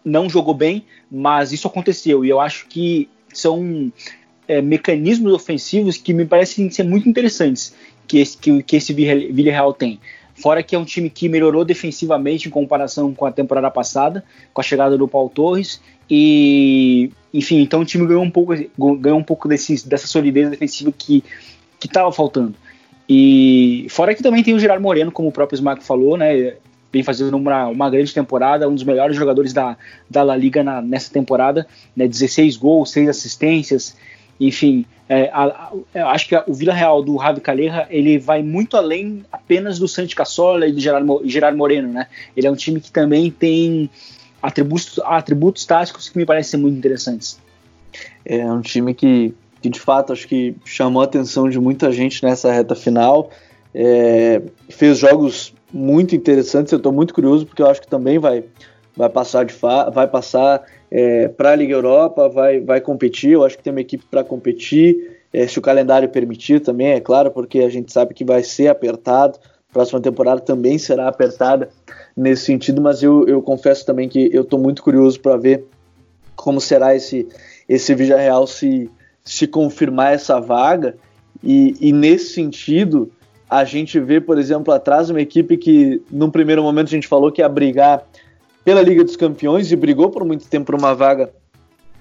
não 0.06 0.30
jogou 0.30 0.54
bem, 0.54 0.84
mas 1.10 1.52
isso 1.52 1.66
aconteceu 1.66 2.24
e 2.24 2.28
eu 2.28 2.40
acho 2.40 2.68
que 2.68 3.08
são 3.34 3.92
é, 4.46 4.62
mecanismos 4.62 5.32
ofensivos 5.32 5.96
que 5.96 6.14
me 6.14 6.24
parecem 6.24 6.70
ser 6.70 6.84
muito 6.84 7.08
interessantes 7.08 7.74
que 8.06 8.18
esse, 8.18 8.38
que, 8.38 8.62
que 8.62 8.76
esse 8.76 8.92
Villarreal 8.92 9.74
tem. 9.74 9.98
Fora 10.36 10.62
que 10.62 10.76
é 10.76 10.78
um 10.78 10.84
time 10.84 11.10
que 11.10 11.28
melhorou 11.28 11.64
defensivamente 11.64 12.46
em 12.46 12.50
comparação 12.50 13.12
com 13.12 13.26
a 13.26 13.32
temporada 13.32 13.70
passada, 13.70 14.22
com 14.52 14.60
a 14.60 14.64
chegada 14.64 14.96
do 14.96 15.08
Paulo 15.08 15.30
Torres. 15.30 15.80
E, 16.08 17.10
enfim, 17.34 17.62
então 17.62 17.80
o 17.80 17.84
time 17.84 18.06
ganhou 18.06 18.22
um 18.22 18.30
pouco, 18.30 18.54
ganhou 18.98 19.18
um 19.18 19.24
pouco 19.24 19.48
dessa 19.48 20.06
solidez 20.06 20.50
defensiva 20.50 20.92
que 20.96 21.24
estava 21.82 22.12
faltando. 22.12 22.54
E 23.08 23.86
fora 23.88 24.14
que 24.14 24.22
também 24.22 24.42
tem 24.42 24.54
o 24.54 24.58
Gerard 24.58 24.82
Moreno, 24.82 25.10
como 25.10 25.28
o 25.28 25.32
próprio 25.32 25.56
Smack 25.56 25.82
falou, 25.82 26.16
né? 26.16 26.54
Vem 26.96 27.02
fazendo 27.02 27.36
uma, 27.36 27.66
uma 27.66 27.90
grande 27.90 28.14
temporada, 28.14 28.66
um 28.66 28.74
dos 28.74 28.82
melhores 28.82 29.14
jogadores 29.14 29.52
da, 29.52 29.76
da 30.08 30.22
La 30.22 30.34
Liga 30.34 30.64
na, 30.64 30.80
nessa 30.80 31.12
temporada, 31.12 31.66
né? 31.94 32.08
16 32.08 32.56
gols, 32.56 32.90
6 32.90 33.10
assistências, 33.10 33.94
enfim, 34.40 34.86
é, 35.06 35.28
a, 35.30 35.72
a, 35.94 36.10
acho 36.12 36.26
que 36.26 36.34
o 36.46 36.54
Vila 36.54 36.72
Real 36.72 37.02
do 37.02 37.16
Ravi 37.16 37.42
Caleja 37.42 37.86
ele 37.90 38.18
vai 38.18 38.42
muito 38.42 38.78
além 38.78 39.26
apenas 39.30 39.78
do 39.78 39.86
Santi 39.86 40.16
Cassola 40.16 40.66
e 40.66 40.72
do 40.72 40.80
Gerard, 40.80 41.06
Gerard 41.24 41.54
Moreno, 41.54 41.92
né? 41.92 42.06
Ele 42.34 42.46
é 42.46 42.50
um 42.50 42.56
time 42.56 42.80
que 42.80 42.90
também 42.90 43.30
tem 43.30 43.90
atributos, 44.42 44.98
atributos 45.04 45.66
táticos 45.66 46.08
que 46.08 46.16
me 46.16 46.24
parecem 46.24 46.58
muito 46.58 46.78
interessantes. 46.78 47.38
É 48.24 48.50
um 48.50 48.62
time 48.62 48.94
que, 48.94 49.34
que 49.60 49.68
de 49.68 49.78
fato 49.78 50.14
acho 50.14 50.26
que 50.26 50.56
chamou 50.64 51.02
a 51.02 51.04
atenção 51.04 51.50
de 51.50 51.60
muita 51.60 51.92
gente 51.92 52.24
nessa 52.24 52.50
reta 52.50 52.74
final. 52.74 53.30
É, 53.78 54.40
fez 54.70 54.98
jogos 54.98 55.52
muito 55.76 56.16
interessantes. 56.16 56.72
Eu 56.72 56.78
estou 56.78 56.92
muito 56.92 57.12
curioso 57.12 57.46
porque 57.46 57.62
eu 57.62 57.66
acho 57.66 57.80
que 57.80 57.88
também 57.88 58.18
vai, 58.18 58.44
vai 58.96 59.08
passar 59.08 59.44
de 59.44 59.54
vai 59.92 60.08
passar 60.08 60.64
é, 60.90 61.28
para 61.28 61.52
a 61.52 61.56
Liga 61.56 61.74
Europa, 61.74 62.28
vai, 62.28 62.60
vai 62.60 62.80
competir. 62.80 63.32
Eu 63.32 63.44
acho 63.44 63.56
que 63.56 63.62
tem 63.62 63.72
uma 63.72 63.80
equipe 63.80 64.04
para 64.10 64.24
competir, 64.24 65.20
é, 65.32 65.46
se 65.46 65.58
o 65.58 65.62
calendário 65.62 66.08
permitir 66.08 66.60
também, 66.60 66.88
é 66.88 67.00
claro, 67.00 67.30
porque 67.30 67.60
a 67.60 67.68
gente 67.68 67.92
sabe 67.92 68.14
que 68.14 68.24
vai 68.24 68.42
ser 68.42 68.68
apertado. 68.68 69.38
Próxima 69.72 70.00
temporada 70.00 70.40
também 70.40 70.78
será 70.78 71.06
apertada 71.06 71.68
nesse 72.16 72.46
sentido, 72.46 72.80
mas 72.80 73.02
eu, 73.02 73.26
eu 73.28 73.42
confesso 73.42 73.84
também 73.84 74.08
que 74.08 74.30
eu 74.32 74.42
estou 74.42 74.58
muito 74.58 74.82
curioso 74.82 75.20
para 75.20 75.36
ver 75.36 75.66
como 76.34 76.60
será 76.60 76.96
esse, 76.96 77.28
esse 77.68 77.94
Vídeo 77.94 78.16
Real 78.16 78.46
se, 78.46 78.90
se 79.22 79.46
confirmar 79.46 80.14
essa 80.14 80.40
vaga. 80.40 80.96
E, 81.44 81.74
e 81.80 81.92
nesse 81.92 82.32
sentido, 82.32 83.10
a 83.48 83.64
gente 83.64 83.98
vê, 84.00 84.20
por 84.20 84.38
exemplo, 84.38 84.72
atrás 84.72 85.08
uma 85.08 85.20
equipe 85.20 85.56
que, 85.56 86.02
num 86.10 86.30
primeiro 86.30 86.62
momento, 86.62 86.88
a 86.88 86.90
gente 86.90 87.06
falou 87.06 87.30
que 87.30 87.40
ia 87.40 87.48
brigar 87.48 88.04
pela 88.64 88.82
Liga 88.82 89.04
dos 89.04 89.16
Campeões 89.16 89.70
e 89.70 89.76
brigou 89.76 90.10
por 90.10 90.24
muito 90.24 90.46
tempo 90.48 90.66
por 90.66 90.74
uma 90.74 90.94
vaga 90.94 91.30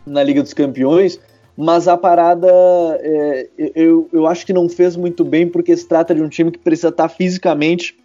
na 0.05 0.23
Liga 0.23 0.41
dos 0.41 0.53
Campeões, 0.53 1.19
mas 1.55 1.87
a 1.87 1.95
parada 1.95 2.49
é, 2.99 3.47
eu, 3.75 4.09
eu 4.11 4.27
acho 4.27 4.45
que 4.45 4.51
não 4.51 4.67
fez 4.67 4.95
muito 4.95 5.23
bem 5.23 5.47
porque 5.47 5.75
se 5.77 5.87
trata 5.87 6.13
de 6.13 6.21
um 6.21 6.27
time 6.27 6.51
que 6.51 6.59
precisa 6.59 6.89
estar 6.89 7.07
fisicamente 7.07 7.95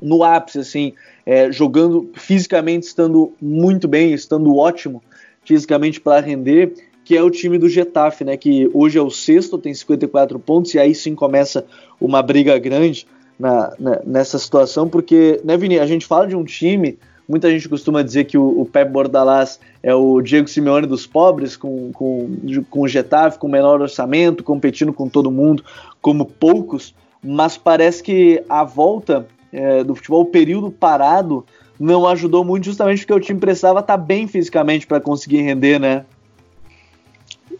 no 0.00 0.22
ápice, 0.22 0.58
assim, 0.58 0.92
é, 1.24 1.50
jogando 1.50 2.10
fisicamente, 2.14 2.86
estando 2.86 3.32
muito 3.40 3.88
bem, 3.88 4.12
estando 4.12 4.54
ótimo 4.54 5.02
fisicamente 5.42 6.00
para 6.00 6.20
render, 6.20 6.74
que 7.06 7.16
é 7.16 7.22
o 7.22 7.30
time 7.30 7.56
do 7.56 7.68
Getafe, 7.68 8.24
né, 8.24 8.36
que 8.36 8.68
hoje 8.74 8.98
é 8.98 9.02
o 9.02 9.10
sexto, 9.10 9.56
tem 9.56 9.72
54 9.72 10.38
pontos, 10.40 10.74
e 10.74 10.78
aí 10.78 10.92
sim 10.92 11.14
começa 11.14 11.64
uma 12.00 12.20
briga 12.20 12.58
grande 12.58 13.06
na, 13.38 13.72
na, 13.78 14.00
nessa 14.04 14.38
situação, 14.40 14.88
porque, 14.88 15.40
né, 15.44 15.56
Vini, 15.56 15.78
a 15.78 15.86
gente 15.86 16.04
fala 16.04 16.26
de 16.26 16.34
um 16.34 16.44
time 16.44 16.98
Muita 17.28 17.50
gente 17.50 17.68
costuma 17.68 18.02
dizer 18.02 18.24
que 18.24 18.38
o, 18.38 18.60
o 18.60 18.64
Pep 18.64 18.88
Bordalás 18.90 19.58
é 19.82 19.92
o 19.92 20.20
Diego 20.22 20.46
Simeone 20.46 20.86
dos 20.86 21.06
pobres, 21.06 21.56
com, 21.56 21.90
com, 21.92 22.36
com 22.70 22.80
o 22.82 22.88
Getafe, 22.88 23.38
com 23.38 23.48
menor 23.48 23.80
orçamento, 23.80 24.44
competindo 24.44 24.92
com 24.92 25.08
todo 25.08 25.30
mundo, 25.30 25.64
como 26.00 26.24
poucos, 26.24 26.94
mas 27.20 27.56
parece 27.56 28.00
que 28.00 28.44
a 28.48 28.62
volta 28.62 29.26
é, 29.52 29.82
do 29.82 29.96
futebol, 29.96 30.22
o 30.22 30.26
período 30.26 30.70
parado, 30.70 31.44
não 31.80 32.06
ajudou 32.06 32.44
muito, 32.44 32.64
justamente 32.64 33.00
porque 33.00 33.12
o 33.12 33.20
time 33.20 33.40
precisava 33.40 33.80
estar 33.80 33.96
bem 33.96 34.28
fisicamente 34.28 34.86
para 34.86 35.00
conseguir 35.00 35.42
render, 35.42 35.80
né? 35.80 36.04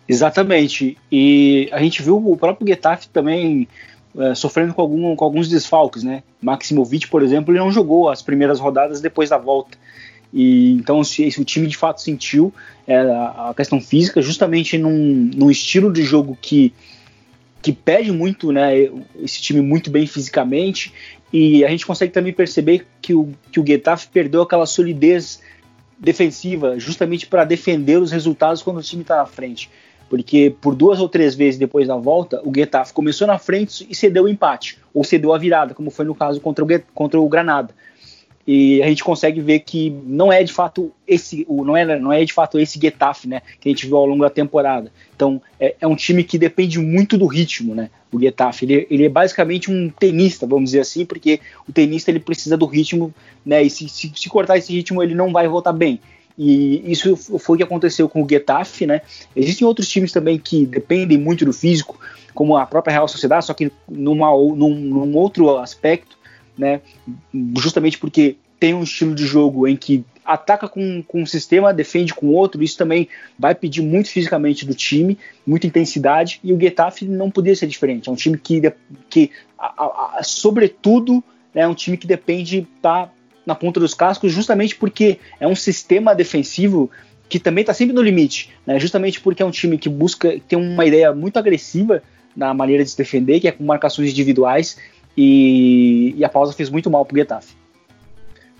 Exatamente. 0.08 0.96
E 1.10 1.68
a 1.72 1.80
gente 1.80 2.02
viu 2.02 2.16
o 2.16 2.36
próprio 2.36 2.66
Getafe 2.66 3.08
também 3.08 3.68
é, 4.18 4.34
sofrendo 4.34 4.72
com, 4.72 4.80
algum, 4.80 5.16
com, 5.16 5.24
alguns 5.24 5.48
desfalques, 5.48 6.02
né? 6.02 6.22
Maximovic, 6.40 7.08
por 7.08 7.22
exemplo, 7.22 7.52
ele 7.52 7.58
não 7.58 7.72
jogou 7.72 8.08
as 8.08 8.22
primeiras 8.22 8.60
rodadas 8.60 9.00
depois 9.00 9.30
da 9.30 9.38
volta. 9.38 9.76
E 10.32 10.72
então 10.72 11.02
se, 11.04 11.30
se 11.30 11.40
o 11.40 11.44
time 11.44 11.66
de 11.66 11.76
fato 11.76 12.00
sentiu 12.00 12.52
é, 12.86 12.96
a, 12.96 13.52
questão 13.56 13.80
física, 13.80 14.22
justamente 14.22 14.78
num, 14.78 15.30
num, 15.34 15.50
estilo 15.50 15.92
de 15.92 16.02
jogo 16.02 16.36
que 16.40 16.72
que 17.62 17.72
pede 17.72 18.12
muito, 18.12 18.52
né? 18.52 18.74
Esse 19.20 19.42
time 19.42 19.60
muito 19.60 19.90
bem 19.90 20.06
fisicamente 20.06 20.92
e 21.32 21.64
a 21.64 21.68
gente 21.68 21.84
consegue 21.84 22.12
também 22.12 22.32
perceber 22.32 22.86
que 23.02 23.12
o 23.12 23.32
que 23.50 23.58
o 23.58 23.66
Getafe 23.66 24.08
perdeu 24.08 24.42
aquela 24.42 24.66
solidez 24.66 25.42
defensiva, 25.98 26.78
justamente 26.78 27.26
para 27.26 27.44
defender 27.44 27.98
os 27.98 28.12
resultados 28.12 28.62
quando 28.62 28.78
o 28.78 28.82
time 28.82 29.02
está 29.02 29.16
na 29.16 29.26
frente 29.26 29.68
porque 30.08 30.54
por 30.60 30.74
duas 30.74 31.00
ou 31.00 31.08
três 31.08 31.34
vezes 31.34 31.58
depois 31.58 31.88
da 31.88 31.96
volta, 31.96 32.40
o 32.44 32.52
Getafe 32.54 32.92
começou 32.92 33.26
na 33.26 33.38
frente 33.38 33.86
e 33.88 33.94
cedeu 33.94 34.24
o 34.24 34.28
empate, 34.28 34.78
ou 34.94 35.04
cedeu 35.04 35.32
a 35.32 35.38
virada, 35.38 35.74
como 35.74 35.90
foi 35.90 36.04
no 36.04 36.14
caso 36.14 36.40
contra 36.40 36.64
o, 36.64 36.68
contra 36.94 37.20
o 37.20 37.28
Granada. 37.28 37.74
E 38.46 38.80
a 38.80 38.86
gente 38.86 39.02
consegue 39.02 39.40
ver 39.40 39.60
que 39.60 39.90
não 40.04 40.32
é 40.32 40.44
de 40.44 40.52
fato 40.52 40.92
esse, 41.04 41.44
não 41.50 41.76
é, 41.76 41.98
não 41.98 42.12
é 42.12 42.24
de 42.24 42.32
fato 42.32 42.60
esse 42.60 42.78
Getafe, 42.80 43.26
né, 43.26 43.42
que 43.60 43.68
a 43.68 43.72
gente 43.72 43.86
viu 43.86 43.96
ao 43.96 44.06
longo 44.06 44.22
da 44.22 44.30
temporada. 44.30 44.92
Então 45.16 45.42
é, 45.58 45.74
é 45.80 45.86
um 45.86 45.96
time 45.96 46.22
que 46.22 46.38
depende 46.38 46.78
muito 46.78 47.18
do 47.18 47.26
ritmo, 47.26 47.74
né, 47.74 47.90
o 48.12 48.20
Getafe. 48.20 48.64
Ele, 48.64 48.86
ele, 48.88 49.04
é 49.06 49.08
basicamente 49.08 49.68
um 49.68 49.90
tenista, 49.90 50.46
vamos 50.46 50.66
dizer 50.70 50.80
assim, 50.80 51.04
porque 51.04 51.40
o 51.68 51.72
tenista 51.72 52.08
ele 52.08 52.20
precisa 52.20 52.56
do 52.56 52.66
ritmo, 52.66 53.12
né, 53.44 53.64
e 53.64 53.68
se, 53.68 53.88
se, 53.88 54.12
se 54.14 54.28
cortar 54.28 54.58
esse 54.58 54.72
ritmo 54.72 55.02
ele 55.02 55.16
não 55.16 55.32
vai 55.32 55.48
voltar 55.48 55.72
bem. 55.72 56.00
E 56.38 56.90
isso 56.90 57.16
foi 57.16 57.54
o 57.54 57.58
que 57.58 57.64
aconteceu 57.64 58.08
com 58.08 58.22
o 58.22 58.28
Getafe, 58.28 58.86
né? 58.86 59.00
Existem 59.34 59.66
outros 59.66 59.88
times 59.88 60.12
também 60.12 60.38
que 60.38 60.66
dependem 60.66 61.16
muito 61.16 61.44
do 61.44 61.52
físico, 61.52 61.98
como 62.34 62.56
a 62.56 62.66
própria 62.66 62.92
Real 62.92 63.08
Sociedade, 63.08 63.46
só 63.46 63.54
que 63.54 63.72
numa, 63.88 64.30
num, 64.30 64.74
num 64.74 65.16
outro 65.16 65.56
aspecto, 65.56 66.18
né? 66.56 66.82
Justamente 67.56 67.98
porque 67.98 68.36
tem 68.60 68.74
um 68.74 68.82
estilo 68.82 69.14
de 69.14 69.24
jogo 69.24 69.66
em 69.66 69.76
que 69.76 70.04
ataca 70.24 70.68
com, 70.68 71.02
com 71.02 71.22
um 71.22 71.26
sistema, 71.26 71.72
defende 71.72 72.12
com 72.12 72.28
outro, 72.28 72.62
isso 72.62 72.76
também 72.76 73.08
vai 73.38 73.54
pedir 73.54 73.80
muito 73.80 74.10
fisicamente 74.10 74.66
do 74.66 74.74
time, 74.74 75.16
muita 75.46 75.66
intensidade, 75.66 76.40
e 76.42 76.52
o 76.52 76.60
Getafe 76.60 77.04
não 77.04 77.30
podia 77.30 77.54
ser 77.54 77.66
diferente. 77.66 78.08
É 78.08 78.12
um 78.12 78.16
time 78.16 78.36
que, 78.36 78.60
que 79.08 79.30
a, 79.58 79.66
a, 79.66 80.18
a, 80.18 80.22
sobretudo, 80.22 81.22
é 81.54 81.66
um 81.66 81.74
time 81.74 81.96
que 81.96 82.06
depende 82.06 82.66
da 82.82 83.08
na 83.46 83.54
ponta 83.54 83.78
dos 83.78 83.94
cascos, 83.94 84.32
justamente 84.32 84.74
porque 84.74 85.18
é 85.38 85.46
um 85.46 85.54
sistema 85.54 86.14
defensivo 86.14 86.90
que 87.28 87.38
também 87.38 87.62
está 87.62 87.72
sempre 87.72 87.94
no 87.94 88.02
limite, 88.02 88.50
né? 88.66 88.78
justamente 88.78 89.20
porque 89.20 89.42
é 89.42 89.46
um 89.46 89.50
time 89.50 89.78
que 89.78 89.88
busca, 89.88 90.38
tem 90.46 90.58
uma 90.58 90.84
ideia 90.84 91.12
muito 91.14 91.38
agressiva 91.38 92.02
na 92.36 92.52
maneira 92.52 92.84
de 92.84 92.90
se 92.90 92.96
defender, 92.96 93.40
que 93.40 93.48
é 93.48 93.52
com 93.52 93.64
marcações 93.64 94.10
individuais, 94.10 94.76
e, 95.16 96.14
e 96.16 96.24
a 96.24 96.28
pausa 96.28 96.52
fez 96.52 96.68
muito 96.68 96.90
mal 96.90 97.04
para 97.04 97.14
o 97.14 97.18
Getafe. 97.18 97.54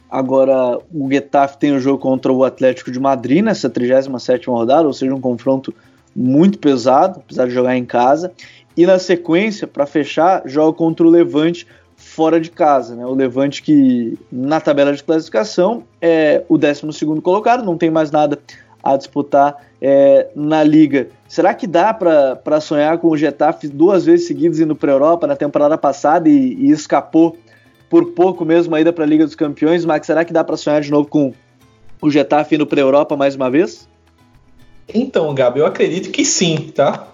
Agora, 0.09 0.79
o 0.93 1.11
Getafe 1.11 1.59
tem 1.59 1.73
o 1.73 1.81
jogo 1.81 1.99
contra 1.99 2.33
o 2.33 2.45
Atlético 2.45 2.91
de 2.91 2.99
Madrid 2.99 3.45
nessa 3.45 3.69
37 3.69 4.49
rodada, 4.49 4.87
ou 4.87 4.93
seja, 4.93 5.15
um 5.15 5.21
confronto 5.21 5.75
muito 6.15 6.59
pesado, 6.59 7.21
apesar 7.21 7.47
de 7.47 7.53
jogar 7.53 7.77
em 7.77 7.85
casa. 7.85 8.33
E 8.77 8.87
na 8.87 8.99
sequência, 8.99 9.67
para 9.67 9.85
fechar, 9.85 10.43
joga 10.47 10.73
contra 10.77 11.07
o 11.07 11.11
Levante, 11.11 11.67
fora 12.17 12.41
de 12.41 12.51
casa. 12.51 12.97
Né? 12.97 13.05
O 13.05 13.15
Levante 13.15 13.63
que 13.63 14.19
na 14.33 14.59
tabela 14.59 14.95
de 14.95 15.05
classificação 15.05 15.85
é 16.01 16.43
o 16.49 16.57
12 16.57 16.81
colocado, 17.23 17.63
não 17.63 17.77
tem 17.77 17.91
mais 17.91 18.11
nada 18.11 18.39
a 18.83 18.97
disputar 18.97 19.63
é, 19.83 20.29
na 20.35 20.65
liga. 20.65 21.09
Será 21.29 21.53
que 21.53 21.67
dá 21.67 21.93
para 21.93 22.59
sonhar 22.59 22.97
com 22.97 23.09
o 23.09 23.17
Getafe 23.19 23.69
duas 23.69 24.07
vezes 24.07 24.27
seguidas 24.27 24.59
indo 24.59 24.75
para 24.75 24.91
a 24.91 24.95
Europa 24.95 25.27
na 25.27 25.37
temporada 25.37 25.77
passada 25.77 26.27
e, 26.27 26.55
e, 26.55 26.71
escapou 26.71 27.37
por 27.91 28.13
pouco 28.13 28.47
mesmo 28.47 28.75
a 28.75 28.81
ida 28.81 28.95
para 28.95 29.05
a 29.05 29.07
Liga 29.07 29.27
dos 29.27 29.35
Campeões? 29.35 29.85
Max, 29.85 30.07
será 30.07 30.25
que 30.25 30.33
dá 30.33 30.43
para 30.43 30.57
sonhar 30.57 30.81
de 30.81 30.91
novo 30.91 31.09
com 31.09 31.35
o 32.01 32.11
Getafe 32.11 32.55
indo 32.55 32.67
para 32.67 32.81
a 32.81 32.83
Europa 32.83 33.15
mais 33.15 33.37
uma 33.37 33.51
vez? 33.51 33.87
Então, 34.95 35.35
Gabi, 35.35 35.61
eu 35.61 35.67
acredito 35.67 36.11
que 36.11 36.25
sim, 36.25 36.73
tá? 36.75 37.09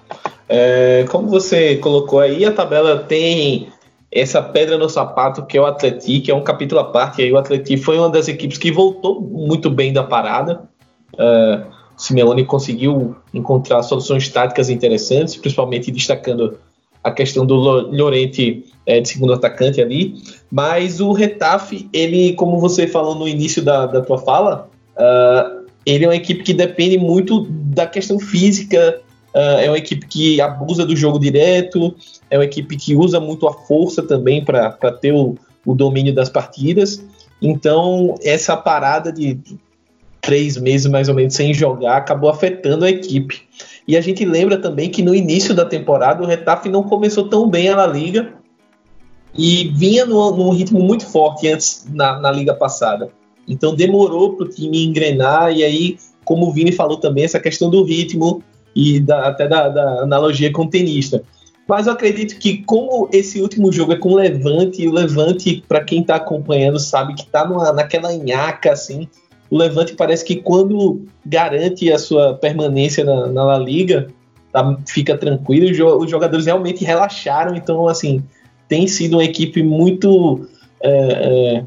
É, 0.48 1.04
como 1.10 1.26
você 1.28 1.76
colocou 1.76 2.20
aí, 2.20 2.44
a 2.44 2.52
tabela 2.52 2.98
tem 2.98 3.72
essa 4.12 4.42
pedra 4.42 4.76
no 4.76 4.88
sapato 4.90 5.46
que 5.46 5.56
é 5.56 5.60
o 5.60 5.64
Atlético, 5.64 6.24
que 6.24 6.30
é 6.30 6.34
um 6.34 6.44
capítulo 6.44 6.82
à 6.82 6.84
parte. 6.84 7.22
Aí 7.22 7.32
o 7.32 7.38
Atlético 7.38 7.82
foi 7.82 7.98
uma 7.98 8.10
das 8.10 8.28
equipes 8.28 8.58
que 8.58 8.70
voltou 8.70 9.20
muito 9.20 9.70
bem 9.70 9.92
da 9.92 10.04
parada. 10.04 10.62
Uh, 11.14 11.72
Simeone 11.96 12.44
conseguiu 12.44 13.16
encontrar 13.32 13.82
soluções 13.82 14.28
táticas 14.28 14.68
interessantes, 14.68 15.36
principalmente 15.36 15.90
destacando 15.90 16.58
a 17.02 17.10
questão 17.10 17.44
do 17.46 17.54
Llorente 17.54 18.64
é, 18.86 19.00
de 19.00 19.08
segundo 19.08 19.32
atacante 19.32 19.80
ali. 19.80 20.14
Mas 20.50 21.00
o 21.00 21.12
Retafe, 21.12 21.88
ele, 21.92 22.34
como 22.34 22.58
você 22.58 22.86
falou 22.86 23.14
no 23.14 23.26
início 23.26 23.62
da, 23.62 23.86
da 23.86 24.02
tua 24.02 24.18
fala, 24.18 24.68
uh, 24.96 25.66
ele 25.86 26.04
é 26.04 26.08
uma 26.08 26.16
equipe 26.16 26.42
que 26.42 26.54
depende 26.54 26.98
muito 26.98 27.46
da 27.48 27.86
questão 27.86 28.20
física, 28.20 29.00
uh, 29.34 29.58
é 29.60 29.68
uma 29.68 29.78
equipe 29.78 30.06
que 30.06 30.40
abusa 30.40 30.84
do 30.84 30.96
jogo 30.96 31.18
direto, 31.18 31.94
é 32.30 32.38
uma 32.38 32.44
equipe 32.44 32.76
que 32.76 32.94
usa 32.94 33.20
muito 33.20 33.46
a 33.46 33.52
força 33.52 34.02
também 34.02 34.44
para 34.44 34.70
ter 34.92 35.12
o, 35.12 35.36
o 35.64 35.74
domínio 35.74 36.14
das 36.14 36.28
partidas. 36.28 37.04
Então, 37.40 38.14
essa 38.22 38.56
parada 38.56 39.12
de 39.12 39.38
três 40.20 40.56
meses 40.56 40.86
mais 40.86 41.08
ou 41.08 41.14
menos 41.14 41.34
sem 41.34 41.52
jogar 41.52 41.96
acabou 41.96 42.30
afetando 42.30 42.84
a 42.84 42.90
equipe. 42.90 43.42
E 43.86 43.96
a 43.96 44.00
gente 44.00 44.24
lembra 44.24 44.56
também 44.56 44.88
que 44.88 45.02
no 45.02 45.14
início 45.14 45.54
da 45.54 45.64
temporada 45.64 46.22
o 46.22 46.26
Retafe 46.26 46.68
não 46.68 46.84
começou 46.84 47.28
tão 47.28 47.48
bem 47.48 47.68
a 47.68 47.76
La 47.76 47.86
Liga 47.86 48.32
e 49.36 49.68
vinha 49.74 50.06
num, 50.06 50.50
ritmo 50.50 50.78
muito 50.80 51.04
forte 51.06 51.48
antes 51.48 51.86
na, 51.90 52.20
na 52.20 52.30
liga 52.30 52.54
passada. 52.54 53.10
Então 53.48 53.74
demorou 53.74 54.34
para 54.36 54.46
o 54.46 54.48
time 54.48 54.84
engrenar 54.84 55.52
e 55.52 55.64
aí, 55.64 55.98
como 56.24 56.46
o 56.46 56.52
Vini 56.52 56.70
falou 56.70 56.98
também, 56.98 57.24
essa 57.24 57.40
questão 57.40 57.68
do 57.68 57.82
ritmo 57.82 58.42
e 58.74 59.00
da, 59.00 59.28
até 59.28 59.46
da, 59.48 59.68
da, 59.68 60.02
analogia 60.02 60.52
com 60.52 60.62
o 60.62 60.70
tenista. 60.70 61.22
Mas 61.68 61.86
eu 61.86 61.92
acredito 61.92 62.38
que 62.38 62.58
como 62.64 63.08
esse 63.12 63.40
último 63.40 63.72
jogo 63.72 63.92
é 63.92 63.96
com 63.96 64.10
o 64.10 64.16
Levante, 64.16 64.82
e 64.82 64.88
o 64.88 64.92
Levante, 64.92 65.62
para 65.68 65.82
quem 65.82 66.00
está 66.00 66.16
acompanhando, 66.16 66.78
sabe 66.78 67.14
que 67.14 67.22
está 67.22 67.46
naquela 67.72 68.12
nhaca 68.12 68.72
assim, 68.72 69.08
o 69.50 69.56
Levante 69.56 69.94
parece 69.94 70.24
que 70.24 70.36
quando 70.36 71.04
garante 71.24 71.92
a 71.92 71.98
sua 71.98 72.34
permanência 72.34 73.04
na, 73.04 73.26
na 73.26 73.44
La 73.44 73.58
Liga, 73.58 74.08
tá, 74.50 74.76
fica 74.88 75.16
tranquilo, 75.16 75.70
os 75.98 76.10
jogadores 76.10 76.46
realmente 76.46 76.84
relaxaram, 76.84 77.54
então 77.54 77.86
assim, 77.86 78.22
tem 78.66 78.88
sido 78.88 79.14
uma 79.18 79.24
equipe 79.24 79.62
muito 79.62 80.48
é, 80.80 80.90
é, 80.90 81.64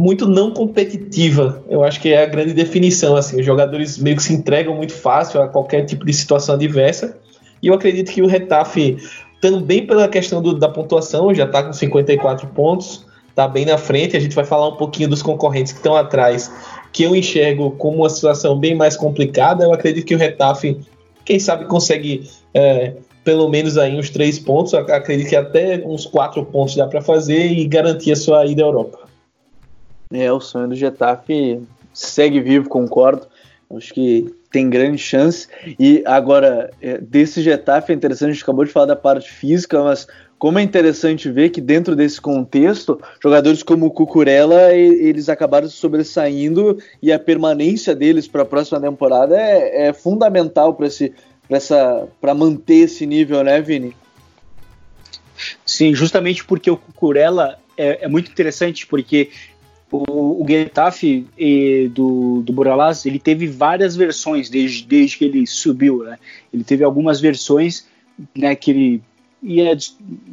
muito 0.00 0.26
não 0.26 0.50
competitiva. 0.50 1.62
Eu 1.68 1.84
acho 1.84 2.00
que 2.00 2.10
é 2.10 2.22
a 2.22 2.26
grande 2.26 2.54
definição. 2.54 3.16
Assim, 3.16 3.38
os 3.38 3.44
jogadores 3.44 3.98
meio 3.98 4.16
que 4.16 4.22
se 4.22 4.32
entregam 4.32 4.74
muito 4.74 4.94
fácil 4.94 5.42
a 5.42 5.46
qualquer 5.46 5.84
tipo 5.84 6.06
de 6.06 6.12
situação 6.14 6.54
adversa. 6.54 7.18
E 7.62 7.66
eu 7.66 7.74
acredito 7.74 8.10
que 8.10 8.22
o 8.22 8.26
Retafe, 8.26 8.96
também 9.42 9.86
pela 9.86 10.08
questão 10.08 10.40
do, 10.40 10.58
da 10.58 10.70
pontuação, 10.70 11.34
já 11.34 11.44
está 11.44 11.62
com 11.62 11.74
54 11.74 12.46
pontos, 12.48 13.04
está 13.28 13.46
bem 13.46 13.66
na 13.66 13.76
frente. 13.76 14.16
A 14.16 14.20
gente 14.20 14.34
vai 14.34 14.46
falar 14.46 14.68
um 14.68 14.76
pouquinho 14.76 15.06
dos 15.06 15.20
concorrentes 15.20 15.72
que 15.72 15.80
estão 15.80 15.94
atrás, 15.94 16.50
que 16.94 17.02
eu 17.02 17.14
enxergo 17.14 17.72
como 17.72 17.98
uma 17.98 18.08
situação 18.08 18.58
bem 18.58 18.74
mais 18.74 18.96
complicada. 18.96 19.64
Eu 19.64 19.72
acredito 19.74 20.06
que 20.06 20.14
o 20.14 20.18
Retafe, 20.18 20.80
quem 21.26 21.38
sabe, 21.38 21.66
consegue 21.66 22.26
é, 22.54 22.94
pelo 23.22 23.50
menos 23.50 23.76
aí 23.76 23.98
uns 23.98 24.08
três 24.08 24.38
pontos. 24.38 24.72
Acredito 24.72 25.28
que 25.28 25.36
até 25.36 25.82
uns 25.84 26.06
quatro 26.06 26.42
pontos 26.42 26.74
dá 26.74 26.86
para 26.86 27.02
fazer 27.02 27.52
e 27.52 27.66
garantir 27.66 28.12
a 28.12 28.16
sua 28.16 28.46
ida 28.46 28.62
à 28.62 28.64
Europa. 28.64 28.99
É, 30.12 30.32
o 30.32 30.40
sonho 30.40 30.68
do 30.68 30.74
Getafe 30.74 31.62
segue 31.92 32.40
vivo, 32.40 32.68
concordo. 32.68 33.26
Acho 33.76 33.94
que 33.94 34.34
tem 34.50 34.68
grande 34.68 34.98
chance. 34.98 35.46
E 35.78 36.02
agora, 36.04 36.70
é, 36.82 36.98
desse 36.98 37.40
Getafe 37.40 37.92
é 37.92 37.94
interessante, 37.94 38.30
a 38.30 38.32
gente 38.32 38.42
acabou 38.42 38.64
de 38.64 38.72
falar 38.72 38.86
da 38.86 38.96
parte 38.96 39.30
física, 39.30 39.82
mas 39.82 40.08
como 40.40 40.58
é 40.58 40.62
interessante 40.62 41.30
ver 41.30 41.50
que 41.50 41.60
dentro 41.60 41.94
desse 41.94 42.20
contexto, 42.20 43.00
jogadores 43.22 43.62
como 43.62 43.86
o 43.86 43.90
Cucurella, 43.90 44.74
eles 44.74 45.28
acabaram 45.28 45.68
se 45.68 45.76
sobressaindo 45.76 46.78
e 47.00 47.12
a 47.12 47.18
permanência 47.18 47.94
deles 47.94 48.26
para 48.26 48.42
a 48.42 48.46
próxima 48.46 48.80
temporada 48.80 49.36
é, 49.36 49.88
é 49.88 49.92
fundamental 49.92 50.74
para 50.74 52.34
manter 52.34 52.74
esse 52.74 53.06
nível, 53.06 53.44
né, 53.44 53.60
Vini? 53.60 53.94
Sim, 55.64 55.94
justamente 55.94 56.44
porque 56.44 56.70
o 56.70 56.76
Cucurella 56.76 57.58
é, 57.76 58.04
é 58.04 58.08
muito 58.08 58.30
interessante, 58.30 58.86
porque 58.86 59.30
o, 59.90 60.42
o 60.42 60.46
Getafe 60.48 61.26
do, 61.92 62.42
do 62.42 62.52
Boralás, 62.52 63.04
ele 63.06 63.18
teve 63.18 63.46
várias 63.46 63.96
versões 63.96 64.48
desde, 64.48 64.84
desde 64.84 65.18
que 65.18 65.24
ele 65.24 65.46
subiu, 65.46 66.04
né? 66.04 66.18
Ele 66.52 66.62
teve 66.64 66.84
algumas 66.84 67.20
versões, 67.20 67.86
né, 68.36 68.54
que 68.54 68.70
ele 68.70 69.02
ia, 69.42 69.76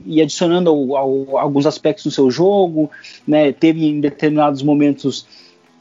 ia 0.06 0.24
adicionando 0.24 0.70
ao, 0.70 0.96
ao, 0.96 1.38
alguns 1.38 1.66
aspectos 1.66 2.04
do 2.04 2.12
seu 2.12 2.30
jogo, 2.30 2.92
né, 3.28 3.52
teve 3.52 3.86
em 3.86 4.00
determinados 4.00 4.62
momentos 4.62 5.26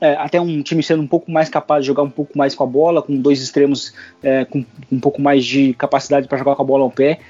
é, 0.01 0.13
até 0.15 0.41
um 0.41 0.63
time 0.63 0.83
sendo 0.83 1.03
um 1.03 1.07
pouco 1.07 1.31
mais 1.31 1.49
capaz 1.49 1.83
de 1.83 1.89
jogar 1.89 2.03
um 2.03 2.11
pouco 2.11 2.37
mais 2.37 2.55
com 2.55 2.63
a 2.63 2.67
bola, 2.67 3.03
com 3.03 3.17
dois 3.17 3.43
extremos 3.43 3.95
é, 4.23 4.45
com 4.45 4.65
um 4.93 5.01
pouco 5.01 5.21
mais 5.21 5.45
de 5.45 5.73
capacidade 5.75 6.29
para 6.29 6.39
jogar 6.39 6.55
com 6.55 6.63
a 6.63 6.67
bola 6.67 6.85
ao 6.85 6.91
pé, 6.91 7.21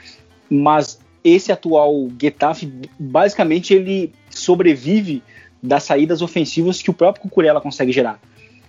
mas 0.50 0.98
esse 1.22 1.50
atual 1.50 2.08
Getafe, 2.20 2.72
basicamente, 2.98 3.74
ele 3.74 4.12
sobrevive 4.30 5.22
das 5.62 5.84
saídas 5.84 6.22
ofensivas 6.22 6.82
que 6.82 6.90
o 6.90 6.94
próprio 6.94 7.22
Cucurella 7.22 7.60
consegue 7.60 7.92
gerar. 7.92 8.20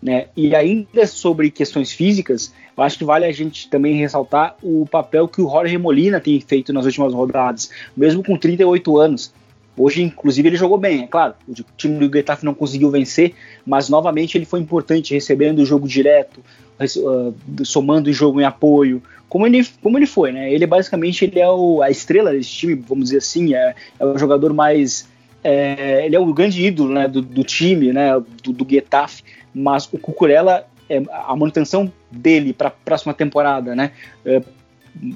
Né? 0.01 0.27
E 0.35 0.55
ainda 0.55 1.07
sobre 1.07 1.49
questões 1.49 1.91
físicas, 1.91 2.53
eu 2.75 2.83
acho 2.83 2.97
que 2.97 3.03
vale 3.03 3.25
a 3.25 3.31
gente 3.31 3.69
também 3.69 3.95
ressaltar 3.95 4.55
o 4.61 4.85
papel 4.89 5.27
que 5.27 5.41
o 5.41 5.49
Jorge 5.49 5.77
Molina 5.77 6.19
tem 6.19 6.39
feito 6.39 6.71
nas 6.71 6.85
últimas 6.85 7.13
rodadas, 7.13 7.71
mesmo 7.95 8.23
com 8.23 8.37
38 8.37 8.97
anos. 8.97 9.33
Hoje, 9.75 10.01
inclusive, 10.01 10.49
ele 10.49 10.57
jogou 10.57 10.77
bem, 10.77 11.03
é 11.03 11.07
claro. 11.07 11.35
O 11.47 11.53
time 11.75 11.99
do 11.99 12.15
Getafe 12.15 12.43
não 12.43 12.53
conseguiu 12.53 12.89
vencer, 12.89 13.33
mas 13.65 13.89
novamente 13.89 14.37
ele 14.37 14.45
foi 14.45 14.59
importante, 14.59 15.13
recebendo 15.13 15.59
o 15.59 15.65
jogo 15.65 15.87
direto, 15.87 16.43
uh, 16.79 17.65
somando 17.65 18.09
o 18.09 18.13
jogo 18.13 18.41
em 18.41 18.43
apoio, 18.43 19.01
como 19.29 19.45
ele, 19.45 19.67
como 19.81 19.97
ele 19.97 20.07
foi, 20.07 20.31
né? 20.31 20.51
Ele 20.51 20.65
basicamente 20.65 21.25
ele 21.25 21.39
é 21.39 21.49
o, 21.49 21.81
a 21.81 21.91
estrela 21.91 22.31
desse 22.31 22.49
time, 22.49 22.75
vamos 22.75 23.05
dizer 23.05 23.17
assim, 23.17 23.53
é, 23.53 23.75
é 23.99 24.05
o 24.05 24.17
jogador 24.17 24.53
mais 24.53 25.07
é, 25.47 26.05
ele 26.05 26.13
é 26.13 26.19
o 26.19 26.33
grande 26.33 26.61
ídolo 26.61 26.93
né, 26.93 27.07
do, 27.07 27.21
do, 27.21 27.41
time, 27.41 27.93
né, 27.93 28.11
do, 28.43 28.51
do 28.51 28.67
Getafe, 28.69 29.23
mas 29.53 29.87
o 29.93 29.97
Cucurella, 29.97 30.67
é, 30.89 31.01
a 31.09 31.33
manutenção 31.37 31.91
dele 32.11 32.51
para 32.51 32.67
a 32.67 32.71
próxima 32.71 33.13
temporada, 33.13 33.73
né, 33.73 33.91
é, 34.25 34.41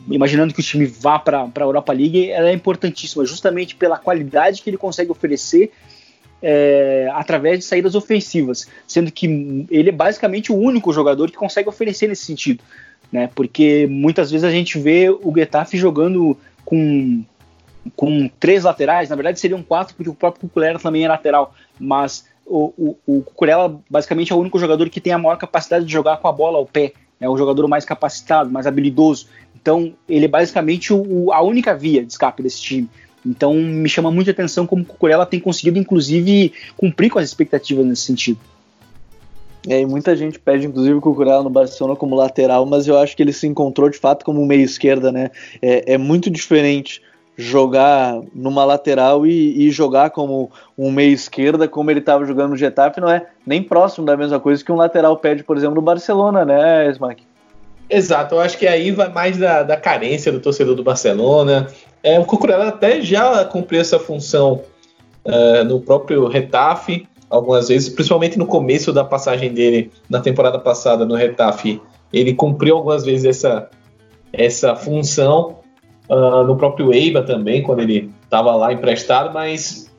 imaginando 0.09 0.53
que 0.53 0.61
o 0.61 0.63
time 0.63 0.85
vá 0.85 1.19
para 1.19 1.43
a 1.43 1.59
Europa 1.59 1.91
League, 1.91 2.31
ela 2.31 2.49
é 2.49 2.53
importantíssima, 2.53 3.25
justamente 3.25 3.75
pela 3.75 3.97
qualidade 3.97 4.61
que 4.61 4.69
ele 4.69 4.77
consegue 4.77 5.11
oferecer 5.11 5.73
é, 6.41 7.09
através 7.13 7.59
de 7.59 7.65
saídas 7.65 7.93
ofensivas, 7.93 8.69
sendo 8.87 9.11
que 9.11 9.67
ele 9.69 9.89
é 9.89 9.91
basicamente 9.91 10.49
o 10.49 10.55
único 10.55 10.93
jogador 10.93 11.29
que 11.29 11.37
consegue 11.37 11.67
oferecer 11.67 12.07
nesse 12.07 12.23
sentido, 12.23 12.63
né? 13.11 13.29
Porque 13.35 13.85
muitas 13.85 14.31
vezes 14.31 14.45
a 14.45 14.51
gente 14.51 14.79
vê 14.79 15.09
o 15.09 15.33
Getafe 15.35 15.77
jogando 15.77 16.37
com 16.63 17.23
com 17.95 18.29
três 18.39 18.63
laterais, 18.63 19.09
na 19.09 19.15
verdade 19.15 19.39
seriam 19.39 19.63
quatro, 19.63 19.95
porque 19.95 20.09
o 20.09 20.13
próprio 20.13 20.41
Cucurella 20.47 20.79
também 20.79 21.05
é 21.05 21.07
lateral, 21.07 21.53
mas 21.79 22.25
o, 22.45 22.73
o, 22.77 22.97
o 23.07 23.21
Cucurella 23.23 23.79
basicamente 23.89 24.31
é 24.31 24.35
o 24.35 24.39
único 24.39 24.59
jogador 24.59 24.89
que 24.89 25.01
tem 25.01 25.13
a 25.13 25.17
maior 25.17 25.37
capacidade 25.37 25.85
de 25.85 25.91
jogar 25.91 26.17
com 26.17 26.27
a 26.27 26.31
bola 26.31 26.57
ao 26.57 26.65
pé, 26.65 26.93
é 27.19 27.29
o 27.29 27.37
jogador 27.37 27.67
mais 27.67 27.85
capacitado, 27.85 28.49
mais 28.49 28.67
habilidoso, 28.67 29.27
então 29.59 29.93
ele 30.07 30.25
é 30.25 30.27
basicamente 30.27 30.93
o, 30.93 31.31
a 31.31 31.41
única 31.41 31.75
via 31.75 32.03
de 32.03 32.11
escape 32.11 32.41
desse 32.41 32.61
time. 32.61 32.89
Então 33.25 33.53
me 33.53 33.87
chama 33.87 34.09
muita 34.09 34.31
atenção 34.31 34.65
como 34.65 34.81
o 34.81 34.85
Cucurella 34.85 35.25
tem 35.25 35.39
conseguido, 35.39 35.77
inclusive, 35.77 36.51
cumprir 36.75 37.11
com 37.11 37.19
as 37.19 37.25
expectativas 37.25 37.85
nesse 37.85 38.01
sentido. 38.03 38.39
É, 39.67 39.79
e 39.79 39.85
muita 39.85 40.15
gente 40.15 40.39
pede, 40.39 40.65
inclusive, 40.65 40.95
o 40.95 41.01
Cucurella 41.01 41.43
no 41.43 41.49
Barcelona 41.49 41.95
como 41.95 42.15
lateral, 42.15 42.65
mas 42.65 42.87
eu 42.87 42.97
acho 42.97 43.15
que 43.15 43.21
ele 43.21 43.31
se 43.31 43.45
encontrou 43.45 43.89
de 43.89 43.97
fato 43.99 44.25
como 44.25 44.43
meio 44.43 44.63
esquerda, 44.63 45.11
né? 45.11 45.29
É, 45.61 45.93
é 45.93 45.97
muito 45.99 46.31
diferente 46.31 46.99
jogar 47.37 48.21
numa 48.33 48.63
lateral 48.65 49.25
e, 49.25 49.67
e, 49.67 49.71
jogar 49.71 50.09
como 50.09 50.51
um 50.77 50.91
meio 50.91 51.13
esquerda, 51.13 51.67
como 51.67 51.89
ele 51.89 51.99
estava 51.99 52.25
jogando 52.25 52.51
no 52.51 52.57
Getafe, 52.57 52.99
não 52.99 53.09
é 53.09 53.25
nem 53.45 53.63
próximo 53.63 54.05
da 54.05 54.17
mesma 54.17 54.39
coisa 54.39 54.63
que 54.63 54.71
um 54.71 54.75
lateral 54.75 55.17
pede, 55.17 55.43
por 55.43 55.57
exemplo, 55.57 55.75
no 55.75 55.81
Barcelona, 55.81 56.45
né, 56.45 56.89
Smack? 56.91 57.23
Exato, 57.89 58.35
eu 58.35 58.41
acho 58.41 58.57
que 58.57 58.67
aí 58.67 58.91
vai 58.91 59.09
mais 59.09 59.37
da, 59.37 59.63
da 59.63 59.75
carência 59.75 60.31
do 60.31 60.39
torcedor 60.39 60.75
do 60.75 60.83
Barcelona. 60.83 61.67
É, 62.03 62.19
o 62.19 62.25
Cucurella 62.25 62.69
até 62.69 63.01
já 63.01 63.43
cumpriu 63.45 63.81
essa 63.81 63.99
função 63.99 64.61
uh, 65.25 65.63
no 65.65 65.81
próprio 65.81 66.27
Retafe, 66.27 67.07
algumas 67.29 67.69
vezes, 67.69 67.89
principalmente 67.89 68.37
no 68.37 68.45
começo 68.45 68.93
da 68.93 69.03
passagem 69.03 69.53
dele 69.53 69.91
na 70.09 70.19
temporada 70.19 70.59
passada 70.59 71.05
no 71.05 71.15
Retafe. 71.15 71.81
Ele 72.13 72.33
cumpriu 72.33 72.77
algumas 72.77 73.03
vezes 73.05 73.25
essa, 73.25 73.69
essa 74.33 74.75
função 74.75 75.60
uh, 76.09 76.43
no 76.43 76.55
próprio 76.55 76.93
Eiba 76.93 77.21
também, 77.21 77.61
quando 77.61 77.81
ele 77.81 78.09
estava 78.23 78.55
lá 78.55 78.71
emprestado, 78.71 79.33
mas 79.33 79.91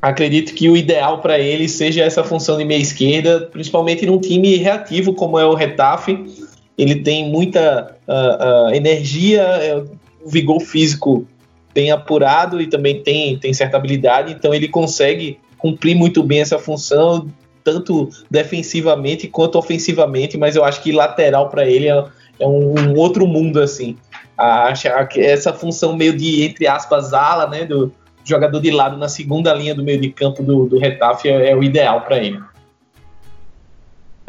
acredito 0.00 0.54
que 0.54 0.68
o 0.68 0.76
ideal 0.76 1.20
para 1.20 1.38
ele 1.38 1.68
seja 1.68 2.04
essa 2.04 2.22
função 2.22 2.56
de 2.56 2.64
meia 2.64 2.80
esquerda, 2.80 3.48
principalmente 3.52 4.06
num 4.06 4.18
time 4.18 4.56
reativo 4.56 5.12
como 5.12 5.38
é 5.38 5.44
o 5.44 5.54
Retafe. 5.54 6.48
Ele 6.76 6.96
tem 6.96 7.28
muita 7.28 7.96
uh, 8.06 8.68
uh, 8.68 8.74
energia, 8.74 9.42
é, 9.42 9.76
o 10.24 10.28
vigor 10.28 10.60
físico 10.60 11.26
tem 11.74 11.90
apurado 11.90 12.60
e 12.60 12.66
também 12.66 13.02
tem, 13.02 13.36
tem 13.38 13.52
certa 13.52 13.76
habilidade, 13.76 14.32
então 14.32 14.54
ele 14.54 14.68
consegue 14.68 15.38
cumprir 15.56 15.94
muito 15.94 16.22
bem 16.22 16.40
essa 16.40 16.58
função, 16.58 17.28
tanto 17.62 18.08
defensivamente 18.30 19.28
quanto 19.28 19.58
ofensivamente, 19.58 20.38
mas 20.38 20.56
eu 20.56 20.64
acho 20.64 20.82
que 20.82 20.92
lateral 20.92 21.48
para 21.48 21.66
ele 21.66 21.88
é, 21.88 22.04
é 22.40 22.46
um, 22.46 22.74
um, 22.78 22.96
outro 22.96 23.26
mundo 23.26 23.60
assim. 23.60 23.96
Acho 24.38 24.88
que 25.08 25.20
essa 25.20 25.52
função 25.52 25.96
meio 25.96 26.16
de, 26.16 26.44
entre 26.44 26.66
aspas, 26.68 27.12
ala, 27.12 27.48
né, 27.48 27.64
do, 27.64 27.92
jogador 28.28 28.60
de 28.60 28.70
lado 28.70 28.96
na 28.96 29.08
segunda 29.08 29.54
linha 29.54 29.74
do 29.74 29.82
meio 29.82 30.00
de 30.00 30.10
campo 30.10 30.42
do, 30.42 30.66
do 30.66 30.84
é, 30.84 30.98
é 31.24 31.56
o 31.56 31.62
ideal 31.62 32.02
para 32.02 32.18
ele. 32.18 32.40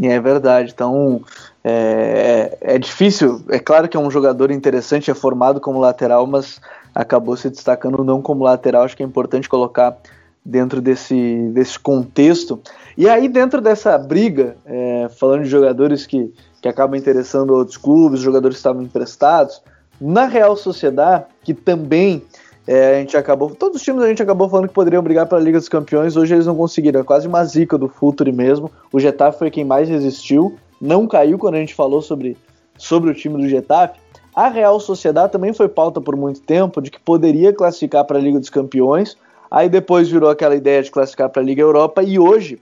É 0.01 0.19
verdade. 0.19 0.71
Então 0.73 1.21
é, 1.63 2.57
é, 2.61 2.75
é, 2.75 2.79
difícil. 2.79 3.43
É 3.49 3.59
claro 3.59 3.89
que 3.89 3.97
é 3.97 3.99
um 3.99 4.09
jogador 4.09 4.49
interessante, 4.51 5.11
é 5.11 5.13
formado 5.13 5.59
como 5.59 5.79
lateral, 5.79 6.25
mas 6.25 6.61
acabou 6.95 7.35
se 7.35 7.49
destacando 7.49 8.03
não 8.03 8.21
como 8.21 8.43
lateral. 8.43 8.83
Acho 8.83 8.95
que 8.95 9.03
é 9.03 9.05
importante 9.05 9.49
colocar 9.49 9.97
dentro 10.43 10.81
desse, 10.81 11.49
desse 11.53 11.77
contexto. 11.77 12.61
E 12.97 13.09
aí, 13.09 13.27
dentro 13.27 13.59
dessa 13.59 13.97
briga, 13.97 14.55
é, 14.65 15.09
falando 15.19 15.43
de 15.43 15.49
jogadores 15.49 16.07
que, 16.07 16.33
que 16.61 16.67
acabam 16.67 16.97
interessando 16.97 17.51
outros 17.51 17.77
clubes, 17.77 18.21
jogadores 18.21 18.55
que 18.55 18.59
estavam 18.59 18.81
emprestados, 18.81 19.61
na 19.99 20.25
Real 20.25 20.55
Sociedade, 20.55 21.25
que 21.43 21.53
também 21.53 22.21
é, 22.67 22.97
a 22.97 22.99
gente 22.99 23.17
acabou. 23.17 23.55
Todos 23.55 23.77
os 23.77 23.81
times 23.81 24.03
a 24.03 24.07
gente 24.07 24.21
acabou 24.21 24.47
falando 24.47 24.67
que 24.67 24.73
poderiam 24.73 25.01
brigar 25.01 25.25
pela 25.27 25.41
Liga 25.41 25.57
dos 25.57 25.67
Campeões, 25.67 26.15
hoje 26.15 26.35
eles 26.35 26.45
não 26.45 26.55
conseguiram. 26.55 27.01
É 27.01 27.03
quase 27.03 27.27
uma 27.27 27.43
zica 27.43 27.77
do 27.77 27.87
Futuri 27.87 28.31
mesmo. 28.31 28.71
O 28.93 28.99
Getafe 28.99 29.39
foi 29.39 29.49
quem 29.49 29.65
mais 29.65 29.89
resistiu, 29.89 30.55
não 30.79 31.07
caiu 31.07 31.37
quando 31.37 31.55
a 31.55 31.59
gente 31.59 31.73
falou 31.73 32.01
sobre, 32.01 32.37
sobre 32.77 33.09
o 33.09 33.13
time 33.13 33.41
do 33.41 33.49
Getafe. 33.49 33.99
A 34.35 34.47
Real 34.47 34.79
Sociedade 34.79 35.31
também 35.31 35.51
foi 35.51 35.67
pauta 35.67 35.99
por 35.99 36.15
muito 36.15 36.41
tempo 36.41 36.81
de 36.81 36.91
que 36.91 36.99
poderia 36.99 37.51
classificar 37.51 38.05
para 38.05 38.17
a 38.17 38.21
Liga 38.21 38.39
dos 38.39 38.49
Campeões. 38.49 39.17
Aí 39.49 39.67
depois 39.67 40.07
virou 40.07 40.29
aquela 40.29 40.55
ideia 40.55 40.83
de 40.83 40.91
classificar 40.91 41.29
para 41.29 41.41
a 41.41 41.45
Liga 41.45 41.61
Europa 41.61 42.03
e 42.03 42.19
hoje 42.19 42.59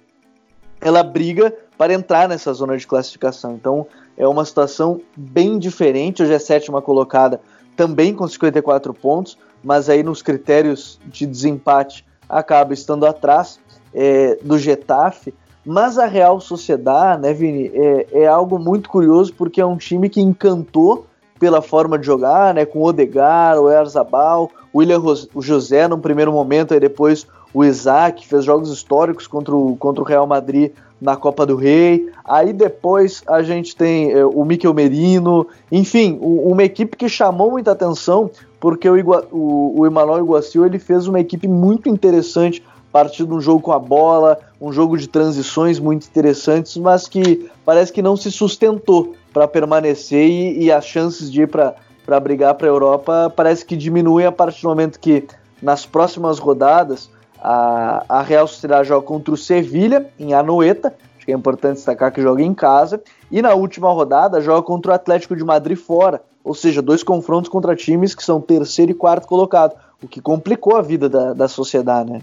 ela 0.80 1.04
briga 1.04 1.54
para 1.78 1.93
entrar 1.93 2.30
nessa 2.30 2.54
zona 2.54 2.78
de 2.78 2.88
classificação. 2.88 3.54
Então 3.54 3.86
é 4.17 4.27
uma 4.27 4.43
situação 4.43 4.99
bem 5.15 5.60
diferente. 5.60 6.23
Hoje 6.23 6.34
é 6.34 6.39
sétima 6.39 6.82
colocada, 6.82 7.39
também 7.75 8.13
com 8.13 8.27
54 8.27 8.93
pontos 8.93 9.38
mas 9.63 9.89
aí 9.89 10.03
nos 10.03 10.21
critérios 10.21 10.99
de 11.06 11.25
desempate 11.25 12.06
acaba 12.30 12.73
estando 12.73 13.06
atrás 13.06 13.60
é, 13.93 14.38
do 14.41 14.58
Getafe. 14.58 15.34
Mas 15.65 15.97
a 15.97 16.06
Real 16.06 16.39
Sociedade, 16.39 17.21
né, 17.21 17.34
Vini, 17.34 17.71
é, 17.73 18.08
é, 18.21 18.27
algo 18.27 18.58
muito 18.58 18.89
curioso 18.89 19.34
porque 19.34 19.60
é 19.60 19.65
um 19.65 19.77
time 19.77 20.10
que 20.10 20.21
encantou 20.21 21.06
pela 21.38 21.62
forma 21.62 21.99
de 21.99 22.06
jogar, 22.06 22.53
né, 22.53 22.65
com 22.65 22.80
o 22.80 22.86
Odegar, 22.86 23.60
o 23.60 23.69
Erzabal, 23.69 24.49
o 24.71 24.80
William 24.80 25.01
José 25.39 25.88
no 25.88 25.97
primeiro 25.97 26.32
momento, 26.32 26.73
e 26.73 26.80
depois 26.80 27.27
o 27.53 27.63
Isaac, 27.63 28.27
fez 28.27 28.43
jogos 28.43 28.71
históricos 28.71 29.27
contra 29.27 29.55
o, 29.55 29.75
contra 29.77 30.01
o 30.01 30.05
Real 30.05 30.27
Madrid 30.27 30.71
na 31.01 31.15
Copa 31.15 31.45
do 31.45 31.55
Rei. 31.55 32.10
Aí 32.25 32.51
depois 32.51 33.23
a 33.27 33.41
gente 33.41 33.75
tem 33.75 34.12
é, 34.12 34.25
o 34.25 34.43
Mikel 34.43 34.73
Merino, 34.73 35.47
enfim, 35.71 36.17
o, 36.21 36.51
uma 36.51 36.63
equipe 36.63 36.97
que 36.97 37.07
chamou 37.07 37.51
muita 37.51 37.71
atenção 37.71 38.29
porque 38.60 38.89
o, 38.89 38.97
Igua, 38.97 39.27
o, 39.31 39.81
o 39.81 39.86
Emanuel 39.86 40.19
Iguaciu 40.19 40.65
ele 40.65 40.79
fez 40.79 41.07
uma 41.07 41.19
equipe 41.19 41.47
muito 41.47 41.88
interessante 41.88 42.63
a 42.89 42.91
partir 42.91 43.25
de 43.25 43.33
um 43.33 43.39
jogo 43.39 43.62
com 43.62 43.71
a 43.71 43.79
bola, 43.79 44.39
um 44.60 44.71
jogo 44.71 44.97
de 44.97 45.07
transições 45.07 45.79
muito 45.79 46.07
interessantes, 46.07 46.75
mas 46.77 47.07
que 47.07 47.49
parece 47.63 47.93
que 47.93 48.01
não 48.01 48.17
se 48.17 48.31
sustentou 48.31 49.13
para 49.31 49.47
permanecer 49.47 50.27
e, 50.27 50.63
e, 50.63 50.71
as 50.71 50.86
chances 50.86 51.31
de 51.31 51.43
ir 51.43 51.47
para 51.47 52.19
brigar 52.19 52.55
para 52.55 52.65
a 52.65 52.69
Europa 52.69 53.31
parece 53.36 53.63
que 53.63 53.75
diminuem 53.75 54.25
a 54.25 54.31
partir 54.31 54.63
do 54.63 54.69
momento 54.69 54.99
que 54.99 55.25
nas 55.62 55.86
próximas 55.86 56.39
rodadas 56.39 57.10
a, 57.41 58.04
a 58.08 58.21
Real 58.21 58.47
Sociedade 58.47 58.88
joga 58.88 59.06
contra 59.06 59.34
o 59.34 59.38
Sevilha 59.38 60.10
em 60.19 60.34
Anoeta, 60.34 60.95
acho 61.17 61.26
que 61.26 61.32
é 61.32 61.36
importante 61.36 61.76
destacar 61.76 62.12
que 62.12 62.21
joga 62.21 62.41
em 62.41 62.54
casa, 62.54 63.02
e 63.32 63.41
na 63.41 63.54
última 63.54 63.91
rodada 63.91 64.41
joga 64.41 64.62
contra 64.62 64.91
o 64.91 64.95
Atlético 64.95 65.36
de 65.36 65.43
Madrid 65.43 65.78
fora, 65.78 66.21
ou 66.43 66.54
seja, 66.54 66.82
dois 66.82 67.04
confrontos 67.04 67.50
contra 67.50 67.76
times 67.76 68.15
que 68.15 68.23
são 68.23 68.39
terceiro 68.39 68.91
e 68.91 68.95
quarto 68.95 69.28
colocado, 69.28 69.76
o 70.02 70.08
que 70.08 70.21
complicou 70.21 70.76
a 70.76 70.82
vida 70.82 71.10
da, 71.10 71.34
da 71.34 71.47
sociedade, 71.47 72.12
né? 72.12 72.21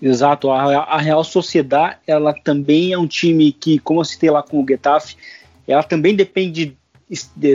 Exato, 0.00 0.50
a, 0.50 0.96
Real 0.98 1.24
Sociedade, 1.24 1.96
ela 2.06 2.32
também 2.32 2.92
é 2.92 2.98
um 2.98 3.06
time 3.06 3.50
que, 3.50 3.80
como 3.80 4.00
eu 4.00 4.04
citei 4.04 4.30
lá 4.30 4.44
com 4.44 4.62
o 4.62 4.66
Getafe, 4.66 5.16
ela 5.66 5.82
também 5.82 6.14
depende 6.14 6.77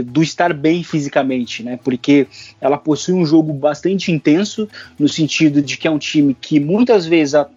do 0.03 0.23
estar 0.23 0.53
bem 0.53 0.83
fisicamente, 0.83 1.63
né? 1.63 1.79
Porque 1.83 2.27
ela 2.59 2.77
possui 2.77 3.13
um 3.13 3.25
jogo 3.25 3.53
bastante 3.53 4.11
intenso, 4.11 4.67
no 4.97 5.07
sentido 5.07 5.61
de 5.61 5.77
que 5.77 5.87
é 5.87 5.91
um 5.91 5.99
time 5.99 6.35
que 6.39 6.59
muitas 6.59 7.05
vezes 7.05 7.35
a, 7.35 7.47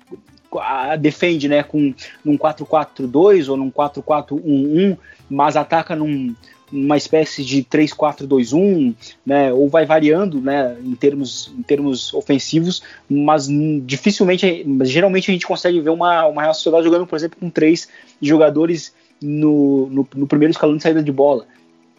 a 0.61 0.97
defende, 0.97 1.49
né, 1.49 1.63
com 1.63 1.95
num 2.25 2.37
4-4-2 2.37 3.49
ou 3.49 3.57
num 3.57 3.71
4-4-1-1, 3.71 4.97
mas 5.31 5.57
ataca 5.57 5.97
num, 5.97 6.35
uma 6.73 6.97
espécie 6.97 7.45
de 7.45 7.63
3-4-2-1, 7.65 8.95
né, 9.25 9.53
ou 9.53 9.69
vai 9.69 9.87
variando, 9.87 10.41
né, 10.41 10.77
em 10.85 10.95
termos, 10.95 11.53
em 11.57 11.63
termos 11.63 12.13
ofensivos, 12.13 12.83
mas 13.09 13.49
dificilmente, 13.85 14.67
geralmente 14.83 15.31
a 15.31 15.35
gente 15.35 15.47
consegue 15.47 15.81
ver 15.81 15.91
uma, 15.91 16.27
uma 16.27 16.43
Real 16.43 16.55
Sociedade 16.55 16.85
jogando, 16.85 17.07
por 17.07 17.17
exemplo, 17.17 17.39
com 17.39 17.49
três 17.49 17.89
jogadores 18.21 18.93
no, 19.23 19.89
no, 19.89 20.09
no 20.15 20.27
primeiro 20.27 20.51
escalão 20.51 20.77
de 20.77 20.83
saída 20.83 21.03
de 21.03 21.13
bola. 21.13 21.47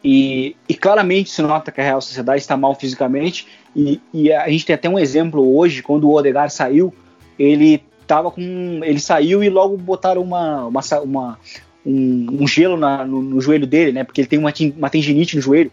E, 0.03 0.55
e, 0.69 0.73
claramente 0.75 1.29
se 1.29 1.41
nota 1.41 1.71
que 1.71 1.81
a 1.81 1.83
Real 1.83 2.01
Sociedade 2.01 2.39
está 2.39 2.55
mal 2.55 2.75
fisicamente, 2.75 3.47
e, 3.75 3.99
e, 4.13 4.31
a 4.31 4.47
gente 4.49 4.65
tem 4.65 4.73
até 4.75 4.87
um 4.87 4.99
exemplo 4.99 5.57
hoje, 5.57 5.81
quando 5.81 6.07
o 6.07 6.15
Odegar 6.15 6.49
saiu, 6.49 6.93
ele 7.37 7.83
tava 8.05 8.31
com. 8.31 8.41
ele 8.83 8.99
saiu 8.99 9.43
e 9.43 9.49
logo 9.49 9.75
botaram 9.77 10.21
uma, 10.21 10.65
uma, 10.65 10.81
uma, 11.03 11.39
um, 11.85 12.41
um 12.41 12.47
gelo 12.47 12.77
na, 12.77 13.05
no, 13.05 13.21
no, 13.21 13.41
joelho 13.41 13.67
dele, 13.67 13.91
né? 13.91 14.03
Porque 14.03 14.21
ele 14.21 14.27
tem 14.27 14.39
uma, 14.39 14.53
uma 14.77 14.89
tendinite 14.89 15.35
no 15.35 15.41
joelho. 15.41 15.71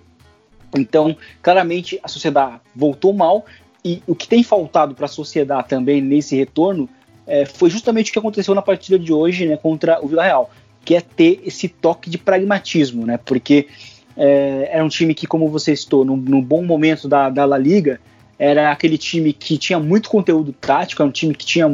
Então, 0.76 1.16
claramente, 1.40 2.00
a 2.02 2.08
sociedade 2.08 2.60
voltou 2.74 3.12
mal. 3.12 3.46
E 3.84 4.02
o 4.06 4.14
que 4.14 4.26
tem 4.26 4.42
faltado 4.42 4.94
para 4.94 5.04
a 5.04 5.08
sociedade 5.08 5.68
também 5.68 6.00
nesse 6.00 6.34
retorno 6.34 6.88
é, 7.26 7.44
foi 7.44 7.68
justamente 7.68 8.10
o 8.10 8.12
que 8.12 8.18
aconteceu 8.18 8.54
na 8.54 8.62
partida 8.62 8.98
de 8.98 9.12
hoje 9.12 9.46
né, 9.46 9.56
contra 9.58 10.02
o 10.02 10.08
Vila 10.08 10.24
Real, 10.24 10.50
que 10.84 10.94
é 10.94 11.00
ter 11.00 11.42
esse 11.44 11.68
toque 11.68 12.08
de 12.08 12.16
pragmatismo, 12.16 13.06
né? 13.06 13.18
Porque 13.18 13.68
é, 14.16 14.68
era 14.72 14.84
um 14.84 14.88
time 14.88 15.14
que, 15.14 15.26
como 15.26 15.48
você 15.48 15.74
citou, 15.74 16.04
no, 16.04 16.42
bom 16.42 16.64
momento 16.64 17.08
da, 17.08 17.28
da 17.28 17.44
La 17.44 17.58
Liga, 17.58 18.00
era 18.38 18.70
aquele 18.70 18.98
time 18.98 19.32
que 19.32 19.56
tinha 19.58 19.78
muito 19.78 20.08
conteúdo 20.08 20.52
tático, 20.52 21.02
era 21.02 21.08
um 21.08 21.12
time 21.12 21.34
que 21.34 21.46
tinha 21.46 21.68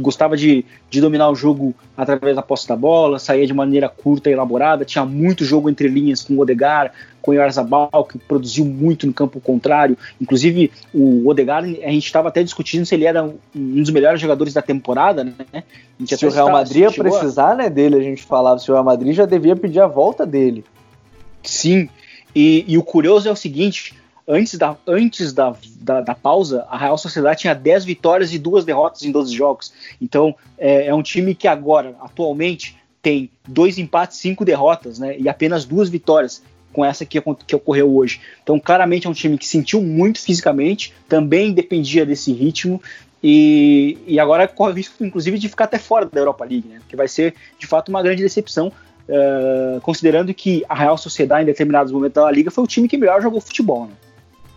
gostava 0.00 0.36
de, 0.36 0.64
de 0.90 1.00
dominar 1.00 1.28
o 1.30 1.34
jogo 1.34 1.74
através 1.96 2.36
da 2.36 2.42
posse 2.42 2.68
da 2.68 2.76
bola, 2.76 3.18
saía 3.18 3.46
de 3.46 3.52
maneira 3.52 3.88
curta 3.88 4.30
e 4.30 4.32
elaborada, 4.32 4.84
tinha 4.84 5.04
muito 5.04 5.44
jogo 5.44 5.68
entre 5.68 5.88
linhas 5.88 6.22
com 6.22 6.34
o 6.34 6.40
Odegar, 6.40 6.92
com 7.20 7.32
o 7.32 7.34
Yarzabal, 7.34 8.04
que 8.04 8.18
produziu 8.18 8.64
muito 8.64 9.06
no 9.06 9.12
campo 9.12 9.40
contrário. 9.40 9.98
Inclusive, 10.20 10.70
o 10.94 11.28
Odegar, 11.28 11.64
a 11.64 11.66
gente 11.66 12.06
estava 12.06 12.28
até 12.28 12.42
discutindo 12.42 12.86
se 12.86 12.94
ele 12.94 13.04
era 13.04 13.24
um 13.24 13.82
dos 13.82 13.90
melhores 13.90 14.20
jogadores 14.20 14.54
da 14.54 14.62
temporada, 14.62 15.24
né? 15.24 15.64
Se 16.06 16.26
o 16.26 16.30
Real 16.30 16.50
Madrid 16.50 16.82
ia 16.82 16.92
precisar 16.92 17.56
né, 17.56 17.68
dele, 17.68 17.96
a 17.96 18.02
gente 18.02 18.22
falava, 18.22 18.58
se 18.58 18.70
o 18.70 18.74
Real 18.74 18.84
Madrid 18.84 19.14
já 19.14 19.26
devia 19.26 19.56
pedir 19.56 19.80
a 19.80 19.86
volta 19.86 20.24
dele. 20.24 20.64
Sim, 21.42 21.88
e, 22.34 22.64
e 22.68 22.78
o 22.78 22.82
curioso 22.82 23.28
é 23.28 23.32
o 23.32 23.36
seguinte, 23.36 23.94
antes 24.26 24.58
da, 24.58 24.76
antes 24.86 25.32
da, 25.32 25.56
da, 25.80 26.00
da, 26.02 26.14
pausa, 26.14 26.66
a 26.68 26.76
Real 26.76 26.98
Sociedade 26.98 27.40
tinha 27.40 27.54
10 27.54 27.84
vitórias 27.84 28.32
e 28.32 28.38
duas 28.38 28.64
derrotas 28.64 29.02
em 29.02 29.10
12 29.10 29.34
jogos. 29.34 29.72
Então, 30.00 30.34
é, 30.58 30.86
é 30.86 30.94
um 30.94 31.02
time 31.02 31.34
que 31.34 31.48
agora, 31.48 31.96
atualmente, 32.00 32.76
tem 33.00 33.30
dois 33.46 33.78
empates, 33.78 34.18
cinco 34.18 34.44
derrotas, 34.44 34.98
né? 34.98 35.18
E 35.18 35.28
apenas 35.28 35.64
duas 35.64 35.88
vitórias 35.88 36.42
com 36.72 36.84
essa 36.84 37.06
que, 37.06 37.20
que 37.46 37.56
ocorreu 37.56 37.96
hoje. 37.96 38.20
Então, 38.42 38.60
claramente 38.60 39.06
é 39.06 39.10
um 39.10 39.14
time 39.14 39.38
que 39.38 39.46
sentiu 39.46 39.82
muito 39.82 40.20
fisicamente, 40.20 40.92
também 41.08 41.52
dependia 41.52 42.04
desse 42.04 42.32
ritmo. 42.32 42.82
E, 43.22 43.98
e 44.06 44.20
agora 44.20 44.46
corre 44.46 44.72
o 44.72 44.76
risco, 44.76 45.04
inclusive, 45.04 45.38
de 45.38 45.48
ficar 45.48 45.64
até 45.64 45.78
fora 45.78 46.06
da 46.06 46.20
Europa 46.20 46.44
League, 46.44 46.68
né? 46.68 46.80
Que 46.88 46.94
vai 46.94 47.08
ser, 47.08 47.34
de 47.58 47.66
fato, 47.66 47.88
uma 47.88 48.02
grande 48.02 48.22
decepção. 48.22 48.70
Uh, 49.08 49.80
considerando 49.80 50.34
que 50.34 50.64
a 50.68 50.74
Real 50.74 50.98
Sociedade, 50.98 51.42
em 51.42 51.46
determinados 51.46 51.90
momentos 51.90 52.22
da 52.22 52.30
Liga, 52.30 52.50
foi 52.50 52.64
o 52.64 52.66
time 52.66 52.86
que 52.86 52.98
melhor 52.98 53.22
jogou 53.22 53.40
futebol. 53.40 53.86
Né? 53.86 53.92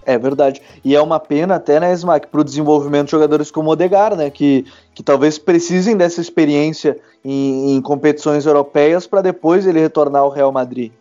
É 0.05 0.17
verdade. 0.17 0.61
E 0.83 0.95
é 0.95 1.01
uma 1.01 1.19
pena 1.19 1.55
até, 1.55 1.79
né, 1.79 1.93
Smack, 1.93 2.27
para 2.27 2.41
o 2.41 2.43
desenvolvimento 2.43 3.05
de 3.05 3.11
jogadores 3.11 3.51
como 3.51 3.69
o 3.69 3.73
Odegar, 3.73 4.15
né, 4.15 4.29
que, 4.29 4.65
que 4.93 5.03
talvez 5.03 5.37
precisem 5.37 5.95
dessa 5.95 6.19
experiência 6.19 6.97
em, 7.23 7.75
em 7.75 7.81
competições 7.81 8.45
europeias 8.45 9.05
para 9.05 9.21
depois 9.21 9.65
ele 9.65 9.79
retornar 9.79 10.23
ao 10.23 10.29
Real 10.29 10.51
Madrid. 10.51 10.91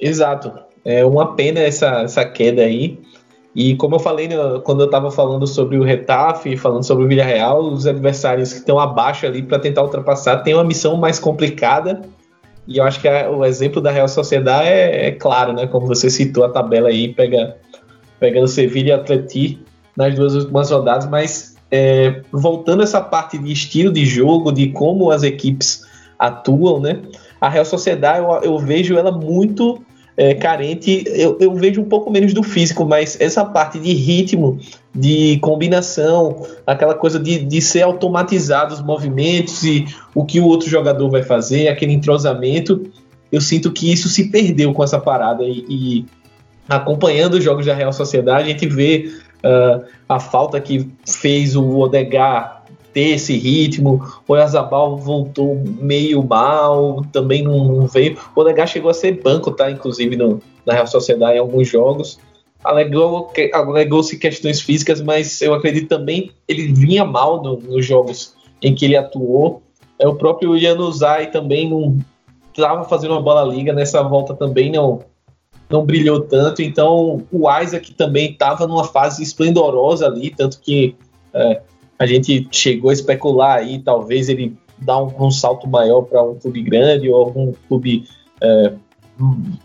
Exato. 0.00 0.52
É 0.84 1.04
uma 1.04 1.34
pena 1.34 1.60
essa, 1.60 2.02
essa 2.02 2.24
queda 2.24 2.62
aí. 2.62 2.98
E 3.54 3.74
como 3.76 3.96
eu 3.96 3.98
falei 3.98 4.28
né, 4.28 4.36
quando 4.64 4.80
eu 4.80 4.86
estava 4.86 5.10
falando 5.10 5.46
sobre 5.46 5.78
o 5.78 5.82
Retafe, 5.82 6.56
falando 6.56 6.84
sobre 6.84 7.04
o 7.04 7.08
Villarreal, 7.08 7.60
os 7.64 7.86
adversários 7.86 8.52
que 8.52 8.58
estão 8.58 8.78
abaixo 8.78 9.26
ali 9.26 9.42
para 9.42 9.58
tentar 9.58 9.82
ultrapassar 9.82 10.42
têm 10.42 10.54
uma 10.54 10.64
missão 10.64 10.96
mais 10.96 11.18
complicada. 11.18 12.02
E 12.66 12.78
eu 12.78 12.84
acho 12.84 13.00
que 13.00 13.08
a, 13.08 13.30
o 13.30 13.44
exemplo 13.44 13.80
da 13.80 13.90
Real 13.90 14.08
Sociedade 14.08 14.68
é, 14.68 15.08
é, 15.08 15.10
claro, 15.12 15.52
né? 15.52 15.66
Como 15.66 15.86
você 15.86 16.10
citou 16.10 16.44
a 16.44 16.48
tabela 16.48 16.88
aí, 16.88 17.12
pega, 17.14 17.56
pegando 18.18 18.48
Sevilha 18.48 18.90
e 18.90 18.92
Atleti 18.92 19.60
nas 19.96 20.14
duas 20.14 20.34
últimas 20.34 20.70
rodadas, 20.70 21.08
mas 21.08 21.56
é, 21.70 22.22
voltando 22.32 22.82
essa 22.82 23.00
parte 23.00 23.38
de 23.38 23.52
estilo 23.52 23.92
de 23.92 24.04
jogo, 24.04 24.52
de 24.52 24.68
como 24.68 25.10
as 25.10 25.22
equipes 25.22 25.86
atuam, 26.18 26.80
né? 26.80 27.02
A 27.40 27.48
Real 27.48 27.64
Sociedade 27.64 28.18
eu, 28.18 28.52
eu 28.52 28.58
vejo 28.58 28.96
ela 28.98 29.12
muito 29.12 29.85
é, 30.16 30.34
carente, 30.34 31.04
eu, 31.08 31.36
eu, 31.38 31.54
vejo 31.54 31.80
um 31.80 31.84
pouco 31.84 32.10
menos 32.10 32.32
do 32.32 32.42
físico, 32.42 32.86
mas 32.86 33.20
essa 33.20 33.44
parte 33.44 33.78
de 33.78 33.92
ritmo, 33.92 34.58
de 34.94 35.38
combinação, 35.40 36.46
aquela 36.66 36.94
coisa 36.94 37.20
de, 37.20 37.38
de 37.40 37.60
ser 37.60 37.82
automatizado 37.82 38.72
os 38.72 38.80
movimentos 38.80 39.62
e 39.62 39.84
o 40.14 40.24
que 40.24 40.40
o 40.40 40.46
outro 40.46 40.70
jogador 40.70 41.10
vai 41.10 41.22
fazer, 41.22 41.68
aquele 41.68 41.92
entrosamento, 41.92 42.90
eu 43.30 43.40
sinto 43.40 43.70
que 43.70 43.92
isso 43.92 44.08
se 44.08 44.30
perdeu 44.30 44.72
com 44.72 44.82
essa 44.82 44.98
parada 44.98 45.44
e, 45.44 45.64
e 45.68 46.06
acompanhando 46.66 47.34
os 47.34 47.44
jogos 47.44 47.66
da 47.66 47.74
Real 47.74 47.92
Sociedade, 47.92 48.44
a 48.44 48.52
gente 48.52 48.66
vê 48.66 49.12
uh, 49.44 49.84
a 50.08 50.18
falta 50.18 50.58
que 50.60 50.90
fez 51.06 51.54
o 51.54 51.78
Odegar 51.78 52.55
ter 52.96 53.10
esse 53.10 53.36
ritmo. 53.36 54.02
O 54.26 54.34
Yazabal 54.34 54.96
voltou 54.96 55.62
meio 55.78 56.26
mal, 56.26 57.04
também 57.12 57.42
não, 57.42 57.86
veio. 57.86 58.16
O 58.34 58.40
Odegaard 58.40 58.72
chegou 58.72 58.90
a 58.90 58.94
ser 58.94 59.20
banco, 59.20 59.50
tá? 59.50 59.70
Inclusive 59.70 60.16
no, 60.16 60.40
na 60.64 60.72
Real 60.72 60.86
Sociedade 60.86 61.36
em 61.36 61.40
alguns 61.40 61.68
jogos. 61.68 62.18
Alegou, 62.64 63.30
alegou-se 63.52 64.18
questões 64.18 64.62
físicas, 64.62 65.02
mas 65.02 65.42
eu 65.42 65.52
acredito 65.52 65.88
também 65.88 66.30
ele 66.48 66.72
vinha 66.72 67.04
mal 67.04 67.42
no, 67.42 67.58
nos 67.58 67.84
jogos 67.84 68.34
em 68.62 68.74
que 68.74 68.86
ele 68.86 68.96
atuou. 68.96 69.60
É, 69.98 70.08
o 70.08 70.14
próprio 70.14 70.58
Januzaj 70.58 71.26
também 71.26 71.68
não 71.68 71.98
estava 72.50 72.82
fazendo 72.84 73.10
uma 73.10 73.20
bola 73.20 73.44
liga 73.44 73.74
nessa 73.74 74.02
volta 74.02 74.32
também 74.32 74.72
não 74.72 75.00
não 75.68 75.84
brilhou 75.84 76.22
tanto. 76.22 76.62
Então 76.62 77.26
o 77.30 77.60
Isaac 77.60 77.92
também 77.92 78.30
estava 78.30 78.66
numa 78.66 78.84
fase 78.84 79.22
esplendorosa 79.22 80.06
ali, 80.06 80.30
tanto 80.30 80.58
que 80.60 80.96
é, 81.34 81.60
a 81.98 82.06
gente 82.06 82.46
chegou 82.50 82.90
a 82.90 82.92
especular 82.92 83.58
aí, 83.58 83.78
talvez 83.78 84.28
ele 84.28 84.56
dá 84.78 85.02
um, 85.02 85.26
um 85.26 85.30
salto 85.30 85.68
maior 85.68 86.02
para 86.02 86.22
um 86.22 86.34
clube 86.34 86.62
grande 86.62 87.08
ou 87.08 87.16
algum 87.16 87.52
clube 87.68 88.04
é, 88.40 88.72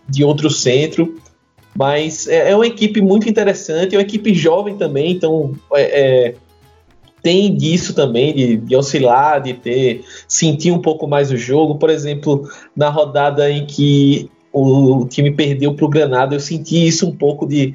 de 0.08 0.24
outro 0.24 0.50
centro. 0.50 1.16
Mas 1.78 2.28
é, 2.28 2.52
é, 2.52 2.56
uma 2.56 2.68
equipe 2.68 3.02
muito 3.02 3.30
interessante, 3.30 3.96
é 3.96 3.98
uma 3.98 4.04
equipe 4.04 4.34
jovem 4.34 4.76
também, 4.76 5.12
então 5.12 5.54
é, 5.74 5.82
é, 6.28 6.36
tem 7.22 7.56
disso 7.56 7.94
também, 7.94 8.34
de, 8.34 8.58
de, 8.58 8.76
oscilar, 8.76 9.42
de 9.42 9.54
ter, 9.54 10.04
sentir 10.28 10.72
um 10.72 10.80
pouco 10.80 11.08
mais 11.08 11.32
o 11.32 11.38
jogo. 11.38 11.76
Por 11.76 11.90
exemplo, 11.90 12.50
na 12.76 12.90
rodada 12.90 13.50
em 13.50 13.66
que 13.66 14.30
o, 14.52 14.98
o 14.98 15.08
time 15.08 15.32
perdeu 15.32 15.74
para 15.74 15.86
o 15.86 15.90
Granada, 15.90 16.36
eu 16.36 16.40
senti 16.40 16.86
isso 16.86 17.08
um 17.08 17.16
pouco 17.16 17.48
de 17.48 17.74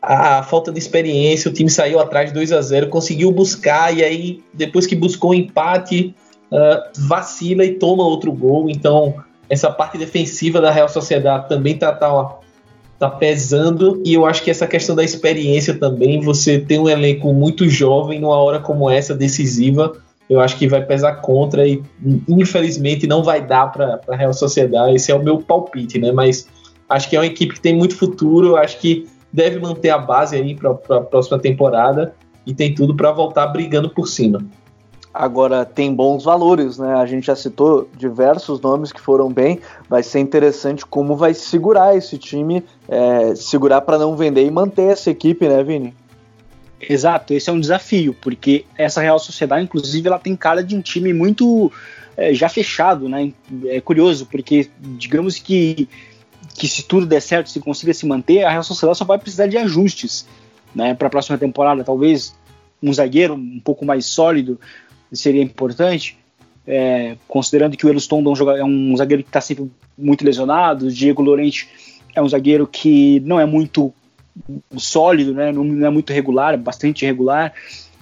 a 0.00 0.42
falta 0.42 0.70
de 0.70 0.78
experiência, 0.78 1.50
o 1.50 1.54
time 1.54 1.68
saiu 1.68 1.98
atrás 1.98 2.32
2 2.32 2.52
a 2.52 2.60
0 2.60 2.88
conseguiu 2.88 3.32
buscar 3.32 3.94
e 3.96 4.04
aí 4.04 4.42
depois 4.54 4.86
que 4.86 4.94
buscou 4.94 5.30
o 5.30 5.34
empate, 5.34 6.14
uh, 6.52 7.06
vacila 7.06 7.64
e 7.64 7.74
toma 7.74 8.04
outro 8.04 8.32
gol. 8.32 8.70
Então, 8.70 9.16
essa 9.50 9.70
parte 9.70 9.98
defensiva 9.98 10.60
da 10.60 10.70
Real 10.70 10.88
Sociedade 10.88 11.48
também 11.48 11.76
tá, 11.76 11.92
tá, 11.92 12.38
tá 12.98 13.10
pesando 13.10 14.00
e 14.04 14.14
eu 14.14 14.24
acho 14.24 14.42
que 14.42 14.50
essa 14.50 14.66
questão 14.66 14.94
da 14.94 15.02
experiência 15.02 15.74
também, 15.74 16.20
você 16.20 16.58
tem 16.58 16.78
um 16.78 16.88
elenco 16.88 17.32
muito 17.32 17.68
jovem 17.68 18.20
numa 18.20 18.36
hora 18.36 18.60
como 18.60 18.88
essa 18.88 19.14
decisiva, 19.14 19.94
eu 20.30 20.40
acho 20.40 20.56
que 20.56 20.68
vai 20.68 20.84
pesar 20.84 21.14
contra 21.16 21.66
e 21.66 21.82
infelizmente 22.28 23.06
não 23.06 23.22
vai 23.22 23.44
dar 23.44 23.72
para 23.72 24.00
a 24.08 24.16
Real 24.16 24.32
Sociedade. 24.32 24.94
Esse 24.94 25.10
é 25.10 25.14
o 25.14 25.22
meu 25.22 25.38
palpite, 25.38 25.98
né? 25.98 26.12
Mas 26.12 26.46
acho 26.88 27.08
que 27.08 27.16
é 27.16 27.18
uma 27.18 27.26
equipe 27.26 27.54
que 27.54 27.60
tem 27.60 27.74
muito 27.74 27.96
futuro, 27.96 28.54
acho 28.54 28.78
que 28.78 29.08
deve 29.32 29.58
manter 29.58 29.90
a 29.90 29.98
base 29.98 30.36
aí 30.36 30.54
para 30.54 30.70
a 30.70 31.00
próxima 31.00 31.38
temporada 31.38 32.14
e 32.46 32.54
tem 32.54 32.74
tudo 32.74 32.94
para 32.94 33.12
voltar 33.12 33.46
brigando 33.48 33.90
por 33.90 34.06
cima. 34.06 34.44
Agora 35.12 35.64
tem 35.64 35.92
bons 35.92 36.24
valores, 36.24 36.78
né? 36.78 36.94
A 36.94 37.06
gente 37.06 37.26
já 37.26 37.34
citou 37.34 37.88
diversos 37.96 38.60
nomes 38.60 38.92
que 38.92 39.00
foram 39.00 39.32
bem. 39.32 39.58
Vai 39.88 40.02
ser 40.02 40.20
interessante 40.20 40.84
como 40.86 41.16
vai 41.16 41.34
segurar 41.34 41.96
esse 41.96 42.16
time, 42.18 42.62
é, 42.88 43.34
segurar 43.34 43.80
para 43.80 43.98
não 43.98 44.16
vender 44.16 44.44
e 44.44 44.50
manter 44.50 44.92
essa 44.92 45.10
equipe, 45.10 45.48
né, 45.48 45.62
Vini? 45.62 45.94
Exato, 46.80 47.34
esse 47.34 47.50
é 47.50 47.52
um 47.52 47.58
desafio, 47.58 48.14
porque 48.20 48.64
essa 48.76 49.00
Real 49.00 49.18
Sociedade, 49.18 49.64
inclusive, 49.64 50.06
ela 50.06 50.18
tem 50.18 50.36
cara 50.36 50.62
de 50.62 50.76
um 50.76 50.80
time 50.80 51.12
muito 51.12 51.72
é, 52.16 52.32
já 52.32 52.48
fechado, 52.48 53.08
né? 53.08 53.32
É 53.66 53.80
curioso, 53.80 54.26
porque 54.26 54.70
digamos 54.78 55.38
que 55.38 55.88
que 56.58 56.66
se 56.66 56.82
tudo 56.82 57.06
der 57.06 57.22
certo, 57.22 57.48
se 57.48 57.60
consiga 57.60 57.94
se 57.94 58.04
manter, 58.04 58.42
a 58.42 58.50
Real 58.50 58.64
Sociedade 58.64 58.98
só 58.98 59.04
vai 59.04 59.18
precisar 59.18 59.46
de 59.46 59.56
ajustes 59.56 60.26
né, 60.74 60.92
para 60.92 61.06
a 61.06 61.10
próxima 61.10 61.38
temporada. 61.38 61.84
Talvez 61.84 62.34
um 62.82 62.92
zagueiro 62.92 63.34
um 63.34 63.60
pouco 63.60 63.84
mais 63.84 64.06
sólido 64.06 64.58
seria 65.12 65.42
importante, 65.42 66.18
é, 66.66 67.16
considerando 67.28 67.76
que 67.76 67.86
o 67.86 67.88
Eluston 67.88 68.22
é 68.56 68.64
um 68.64 68.94
zagueiro 68.96 69.22
que 69.22 69.28
está 69.28 69.40
sempre 69.40 69.70
muito 69.96 70.24
lesionado, 70.24 70.86
o 70.86 70.92
Diego 70.92 71.22
Lorente 71.22 71.68
é 72.14 72.20
um 72.20 72.28
zagueiro 72.28 72.66
que 72.66 73.20
não 73.20 73.38
é 73.38 73.46
muito 73.46 73.94
sólido, 74.76 75.32
né, 75.32 75.52
não 75.52 75.86
é 75.86 75.90
muito 75.90 76.12
regular, 76.12 76.54
é 76.54 76.56
bastante 76.56 77.04
irregular. 77.04 77.54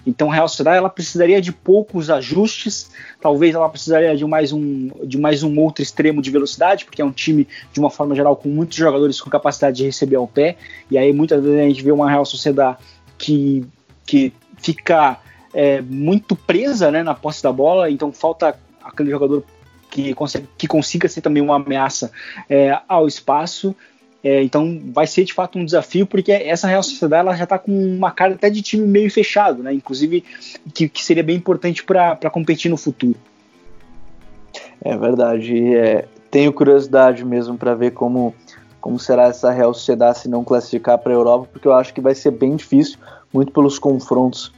Então, 0.07 0.31
a 0.31 0.35
Real 0.35 0.49
Sociedade 0.49 0.79
ela 0.79 0.89
precisaria 0.89 1.41
de 1.41 1.53
poucos 1.53 2.09
ajustes, 2.09 2.91
talvez 3.21 3.55
ela 3.55 3.69
precisaria 3.69 4.17
de 4.17 4.25
mais 4.25 4.53
um 4.53 4.89
de 5.05 5.19
mais 5.19 5.43
um 5.43 5.59
outro 5.59 5.83
extremo 5.83 6.23
de 6.23 6.31
velocidade, 6.31 6.85
porque 6.85 7.03
é 7.03 7.05
um 7.05 7.11
time 7.11 7.49
de 7.73 7.81
uma 7.81 7.91
forma 7.91 8.15
geral 8.15 8.37
com 8.37 8.49
muitos 8.49 8.77
jogadores 8.77 9.21
com 9.21 9.29
capacidade 9.29 9.79
de 9.79 9.85
receber 9.85 10.17
ao 10.17 10.29
pé, 10.29 10.57
e 10.91 10.97
aí 10.97 11.13
muitas 11.13 11.43
vezes 11.43 11.59
a 11.59 11.65
gente 11.65 11.83
vê 11.83 11.91
uma 11.91 12.09
Real 12.09 12.25
Sociedade 12.25 12.79
que 13.19 13.67
que 14.07 14.33
fica 14.59 15.19
é, 15.53 15.83
muito 15.83 16.37
presa, 16.37 16.91
né, 16.91 17.03
na 17.03 17.15
posse 17.15 17.43
da 17.43 17.51
bola, 17.51 17.91
então 17.91 18.13
falta 18.13 18.57
aquele 18.85 19.11
jogador 19.11 19.43
que, 19.91 20.15
consegue, 20.15 20.47
que 20.57 20.67
consiga 20.67 21.09
ser 21.09 21.23
também 21.23 21.43
uma 21.43 21.57
ameaça 21.57 22.13
é, 22.49 22.79
ao 22.87 23.07
espaço. 23.07 23.75
É, 24.29 24.43
então 24.43 24.83
vai 24.87 25.07
ser 25.07 25.23
de 25.25 25.33
fato 25.33 25.57
um 25.57 25.65
desafio, 25.65 26.05
porque 26.05 26.33
essa 26.33 26.67
Real 26.67 26.83
Sociedade 26.83 27.29
ela 27.29 27.37
já 27.37 27.45
está 27.45 27.61
com 27.61 27.71
uma 27.71 28.11
cara 28.11 28.35
até 28.35 28.51
de 28.51 28.61
time 28.61 28.85
meio 28.85 29.09
fechado, 29.09 29.63
né? 29.63 29.73
inclusive 29.73 30.25
que, 30.75 30.89
que 30.89 31.05
seria 31.05 31.23
bem 31.23 31.37
importante 31.37 31.85
para 31.85 32.29
competir 32.29 32.69
no 32.69 32.77
futuro. 32.77 33.15
É 34.83 34.97
verdade. 34.97 35.77
É, 35.77 36.07
tenho 36.29 36.53
curiosidade 36.53 37.25
mesmo 37.25 37.57
para 37.57 37.73
ver 37.77 37.93
como, 37.93 38.35
como 38.81 38.99
será 38.99 39.29
essa 39.29 39.53
Real 39.53 39.73
Sociedade 39.73 40.19
se 40.19 40.29
não 40.29 40.43
classificar 40.43 40.99
para 40.99 41.13
a 41.13 41.15
Europa, 41.15 41.49
porque 41.53 41.69
eu 41.69 41.73
acho 41.73 41.95
que 41.95 42.01
vai 42.01 42.17
ser 42.17 42.33
bem 42.33 42.57
difícil, 42.57 42.99
muito 43.33 43.53
pelos 43.53 43.79
confrontos 43.79 44.53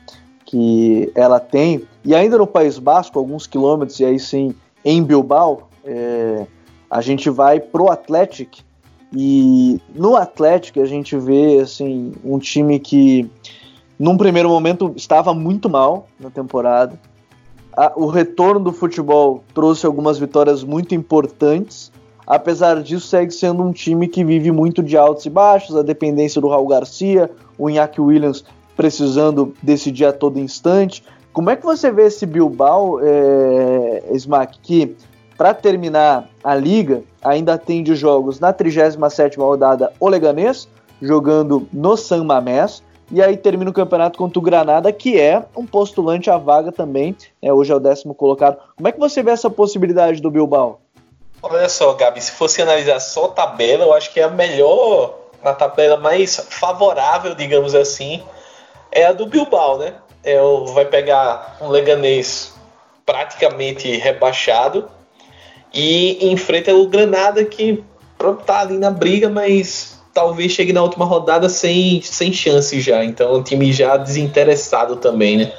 que 0.46 1.12
ela 1.14 1.38
tem. 1.38 1.86
E 2.02 2.14
ainda 2.14 2.38
no 2.38 2.46
País 2.46 2.78
Basco, 2.78 3.18
alguns 3.18 3.46
quilômetros, 3.46 4.00
e 4.00 4.06
aí 4.06 4.18
sim 4.18 4.54
em 4.82 5.02
Bilbao, 5.02 5.68
é, 5.84 6.46
a 6.90 7.02
gente 7.02 7.28
vai 7.28 7.60
pro 7.60 7.90
Atlético 7.90 8.66
e 9.12 9.80
no 9.94 10.16
Atlético 10.16 10.80
a 10.80 10.86
gente 10.86 11.16
vê 11.16 11.60
assim 11.60 12.12
um 12.24 12.38
time 12.38 12.78
que 12.78 13.30
num 13.98 14.16
primeiro 14.16 14.48
momento 14.48 14.92
estava 14.96 15.34
muito 15.34 15.68
mal 15.68 16.08
na 16.20 16.30
temporada. 16.30 16.98
A, 17.76 17.92
o 17.96 18.06
retorno 18.06 18.60
do 18.60 18.72
futebol 18.72 19.42
trouxe 19.54 19.86
algumas 19.86 20.18
vitórias 20.18 20.62
muito 20.62 20.94
importantes. 20.94 21.90
Apesar 22.26 22.82
disso, 22.82 23.06
segue 23.06 23.32
sendo 23.32 23.62
um 23.62 23.72
time 23.72 24.06
que 24.06 24.22
vive 24.22 24.52
muito 24.52 24.82
de 24.82 24.98
altos 24.98 25.24
e 25.24 25.30
baixos, 25.30 25.74
a 25.74 25.82
dependência 25.82 26.40
do 26.40 26.48
Raul 26.48 26.68
Garcia, 26.68 27.30
o 27.56 27.70
Iñaki 27.70 28.00
Williams 28.00 28.44
precisando 28.76 29.54
decidir 29.62 30.04
a 30.04 30.12
todo 30.12 30.38
instante. 30.38 31.02
Como 31.32 31.50
é 31.50 31.56
que 31.56 31.64
você 31.64 31.90
vê 31.90 32.06
esse 32.06 32.26
Bilbao, 32.26 33.00
é, 33.00 34.04
Smack, 34.12 34.58
que 34.60 34.94
para 35.38 35.54
terminar 35.54 36.28
a 36.42 36.52
liga, 36.56 37.04
ainda 37.22 37.56
tem 37.56 37.80
de 37.84 37.94
jogos 37.94 38.40
na 38.40 38.52
37ª 38.52 39.36
rodada 39.38 39.92
o 40.00 40.08
Leganês, 40.08 40.68
jogando 41.00 41.68
no 41.72 41.96
San 41.96 42.24
Mamés, 42.24 42.82
e 43.10 43.22
aí 43.22 43.36
termina 43.36 43.70
o 43.70 43.72
campeonato 43.72 44.18
contra 44.18 44.36
o 44.36 44.42
Granada, 44.42 44.92
que 44.92 45.18
é 45.18 45.44
um 45.56 45.64
postulante 45.64 46.28
à 46.28 46.36
vaga 46.36 46.72
também, 46.72 47.16
é, 47.40 47.52
hoje 47.52 47.72
é 47.72 47.76
o 47.76 47.78
décimo 47.78 48.16
colocado. 48.16 48.58
Como 48.76 48.88
é 48.88 48.92
que 48.92 48.98
você 48.98 49.22
vê 49.22 49.30
essa 49.30 49.48
possibilidade 49.48 50.20
do 50.20 50.28
Bilbao? 50.28 50.80
Olha 51.40 51.68
só, 51.68 51.94
Gabi, 51.94 52.20
se 52.20 52.32
fosse 52.32 52.60
analisar 52.60 52.98
só 52.98 53.26
a 53.26 53.28
tabela, 53.28 53.84
eu 53.84 53.94
acho 53.94 54.12
que 54.12 54.18
é 54.18 54.24
a 54.24 54.28
melhor 54.28 55.14
uma 55.40 55.54
tabela 55.54 55.96
mais 55.96 56.34
favorável, 56.50 57.36
digamos 57.36 57.76
assim, 57.76 58.20
é 58.90 59.06
a 59.06 59.12
do 59.12 59.24
Bilbao, 59.24 59.78
né? 59.78 59.94
É, 60.24 60.36
vai 60.74 60.84
pegar 60.84 61.58
um 61.60 61.68
Leganês 61.68 62.52
praticamente 63.06 63.96
rebaixado 63.96 64.97
e 65.72 66.30
enfrenta 66.30 66.74
o 66.74 66.86
Granada 66.88 67.44
que 67.44 67.82
pronto, 68.16 68.44
tá 68.44 68.60
ali 68.60 68.76
na 68.76 68.90
briga, 68.90 69.28
mas 69.28 69.98
talvez 70.12 70.50
chegue 70.50 70.72
na 70.72 70.82
última 70.82 71.04
rodada 71.04 71.48
sem, 71.48 72.02
sem 72.02 72.32
chance 72.32 72.80
já. 72.80 73.04
Então, 73.04 73.36
um 73.36 73.42
time 73.42 73.72
já 73.72 73.96
desinteressado 73.96 74.96
também, 74.96 75.36
né? 75.36 75.52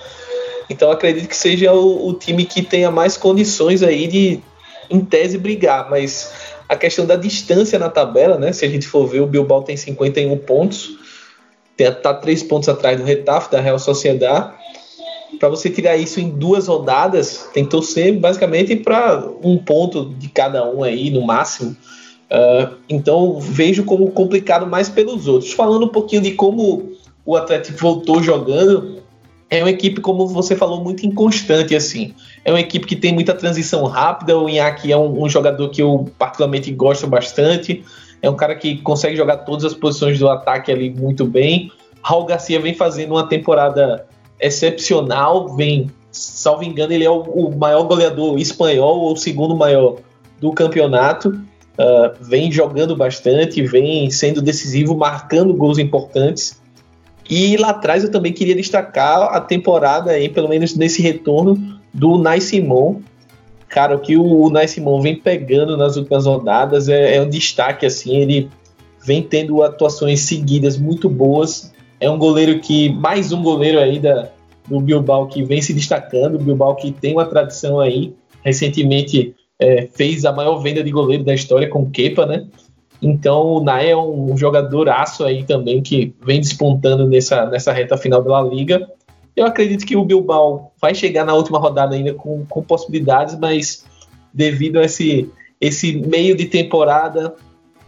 Então, 0.69 0.91
acredito 0.91 1.27
que 1.27 1.35
seja 1.35 1.73
o, 1.73 2.09
o 2.09 2.13
time 2.13 2.43
que 2.45 2.61
tenha 2.61 2.91
mais 2.91 3.17
condições 3.17 3.81
aí 3.81 4.07
de, 4.07 4.41
em 4.89 4.99
tese, 4.99 5.37
brigar. 5.37 5.89
Mas 5.89 6.31
a 6.67 6.75
questão 6.75 7.05
da 7.05 7.15
distância 7.15 7.79
na 7.79 7.89
tabela, 7.89 8.37
né? 8.37 8.51
Se 8.51 8.65
a 8.65 8.69
gente 8.69 8.87
for 8.87 9.07
ver, 9.07 9.21
o 9.21 9.27
Bilbao 9.27 9.63
tem 9.63 9.77
51 9.77 10.37
pontos, 10.39 10.91
tá 12.03 12.13
três 12.13 12.43
pontos 12.43 12.67
atrás 12.67 12.99
do 12.99 13.05
Retaf, 13.05 13.49
da 13.49 13.61
Real 13.61 13.79
Sociedade. 13.79 14.53
Para 15.37 15.49
você 15.49 15.69
tirar 15.69 15.97
isso 15.97 16.19
em 16.19 16.29
duas 16.29 16.67
rodadas, 16.67 17.49
tem 17.53 17.63
que 17.63 17.69
torcer 17.69 18.17
basicamente 18.17 18.75
para 18.75 19.23
um 19.43 19.57
ponto 19.57 20.13
de 20.17 20.29
cada 20.29 20.69
um 20.69 20.83
aí, 20.83 21.09
no 21.09 21.21
máximo. 21.21 21.75
Uh, 22.31 22.75
então 22.87 23.39
vejo 23.39 23.83
como 23.83 24.09
complicado 24.11 24.65
mais 24.65 24.89
pelos 24.89 25.27
outros. 25.27 25.51
Falando 25.51 25.85
um 25.85 25.89
pouquinho 25.89 26.21
de 26.21 26.31
como 26.31 26.91
o 27.25 27.35
Atlético 27.35 27.77
voltou 27.79 28.21
jogando, 28.21 28.99
é 29.49 29.63
uma 29.63 29.69
equipe, 29.69 29.99
como 29.99 30.27
você 30.27 30.55
falou, 30.55 30.83
muito 30.83 31.05
inconstante 31.05 31.75
assim. 31.75 32.13
É 32.45 32.51
uma 32.51 32.59
equipe 32.59 32.85
que 32.85 32.95
tem 32.95 33.11
muita 33.11 33.33
transição 33.33 33.83
rápida. 33.85 34.37
O 34.37 34.47
Inaki 34.47 34.91
é 34.91 34.97
um, 34.97 35.23
um, 35.23 35.27
jogador 35.27 35.69
que 35.69 35.81
eu 35.81 36.09
particularmente 36.19 36.71
gosto 36.71 37.07
bastante. 37.07 37.83
É 38.21 38.29
um 38.29 38.35
cara 38.35 38.55
que 38.55 38.77
consegue 38.77 39.15
jogar 39.15 39.37
todas 39.37 39.65
as 39.65 39.73
posições 39.73 40.19
do 40.19 40.29
ataque 40.29 40.71
ali 40.71 40.91
muito 40.91 41.25
bem. 41.25 41.71
Raul 42.01 42.25
Garcia 42.25 42.59
vem 42.59 42.75
fazendo 42.75 43.11
uma 43.11 43.27
temporada 43.27 44.05
excepcional. 44.39 45.56
Vem, 45.56 45.91
salvo 46.12 46.63
engano, 46.63 46.93
ele 46.93 47.04
é 47.04 47.10
o, 47.10 47.21
o 47.21 47.58
maior 47.58 47.84
goleador 47.84 48.38
espanhol 48.39 48.99
ou 48.99 49.13
o 49.13 49.17
segundo 49.17 49.56
maior 49.56 49.97
do 50.39 50.52
campeonato. 50.52 51.30
Uh, 51.30 52.12
vem 52.21 52.52
jogando 52.52 52.95
bastante, 52.95 53.62
vem 53.62 54.10
sendo 54.12 54.41
decisivo, 54.41 54.97
marcando 54.97 55.54
gols 55.54 55.78
importantes. 55.78 56.60
E 57.30 57.56
lá 57.58 57.69
atrás 57.69 58.04
eu 58.04 58.12
também 58.12 58.34
queria 58.34 58.56
destacar 58.56 59.34
a 59.34 59.39
temporada 59.39 60.12
aí, 60.12 60.28
pelo 60.28 60.49
menos 60.49 60.75
nesse 60.75 61.02
retorno, 61.02 61.80
do 61.93 62.17
Nai 62.17 62.41
Simon. 62.41 63.02
Cara, 63.67 63.95
o 63.95 63.99
que 63.99 64.17
o 64.17 64.49
Nai 64.49 64.67
Simon 64.67 64.99
vem 64.99 65.15
pegando 65.15 65.78
nas 65.78 65.95
últimas 65.95 66.25
rodadas 66.25 66.89
é, 66.89 67.15
é 67.15 67.21
um 67.21 67.30
destaque, 67.30 67.86
assim, 67.86 68.17
ele 68.17 68.49
vem 69.06 69.21
tendo 69.21 69.62
atuações 69.62 70.21
seguidas 70.21 70.78
muito 70.78 71.08
boas. 71.08 71.71
É 71.99 72.09
um 72.09 72.17
goleiro 72.17 72.59
que, 72.59 72.89
mais 72.89 73.31
um 73.31 73.43
goleiro 73.43 73.79
aí 73.79 73.99
da, 73.99 74.29
do 74.67 74.79
Bilbao 74.79 75.27
que 75.27 75.43
vem 75.43 75.62
se 75.62 75.73
destacando, 75.73 76.35
o 76.35 76.43
Bilbao 76.43 76.75
que 76.75 76.91
tem 76.91 77.13
uma 77.13 77.25
tradição 77.25 77.79
aí, 77.79 78.13
recentemente 78.43 79.35
é, 79.59 79.88
fez 79.93 80.23
a 80.23 80.31
maior 80.31 80.57
venda 80.59 80.81
de 80.81 80.91
goleiro 80.91 81.23
da 81.23 81.33
história 81.33 81.67
com 81.67 81.81
o 81.81 81.89
Kepa, 81.89 82.25
né? 82.25 82.47
Então 83.01 83.45
o 83.45 83.63
Nai 83.63 83.91
é 83.91 83.97
um 83.97 84.38
jogador 84.38 84.89
aço 84.89 85.23
aí 85.23 85.43
também 85.43 85.81
que 85.81 86.13
vem 86.25 86.39
despontando 86.39 87.07
nessa, 87.07 87.45
nessa 87.45 87.73
reta 87.73 87.97
final 87.97 88.21
da 88.23 88.41
Liga. 88.41 88.89
Eu 89.35 89.45
acredito 89.45 89.85
que 89.85 89.95
o 89.95 90.05
Bilbao 90.05 90.71
vai 90.81 90.93
chegar 90.93 91.25
na 91.25 91.33
última 91.33 91.59
rodada 91.59 91.95
ainda 91.95 92.13
com, 92.13 92.45
com 92.45 92.62
possibilidades, 92.62 93.38
mas 93.39 93.85
devido 94.33 94.79
a 94.79 94.83
esse, 94.83 95.29
esse 95.59 95.97
meio 95.97 96.35
de 96.35 96.45
temporada 96.45 97.35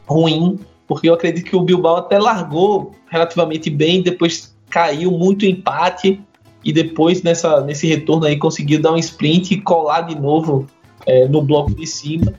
ruim, 0.05 0.59
porque 0.91 1.07
eu 1.07 1.13
acredito 1.13 1.49
que 1.49 1.55
o 1.55 1.61
Bilbao 1.61 1.95
até 1.95 2.19
largou 2.19 2.91
relativamente 3.07 3.69
bem, 3.69 4.01
depois 4.01 4.53
caiu 4.69 5.09
muito 5.09 5.45
empate 5.45 6.19
e 6.65 6.73
depois 6.73 7.23
nessa, 7.23 7.61
nesse 7.61 7.87
retorno 7.87 8.25
aí 8.25 8.35
conseguiu 8.35 8.81
dar 8.81 8.91
um 8.91 8.97
sprint 8.97 9.53
e 9.53 9.61
colar 9.61 10.01
de 10.01 10.19
novo 10.19 10.67
é, 11.05 11.29
no 11.29 11.41
bloco 11.41 11.73
de 11.73 11.87
cima 11.87 12.33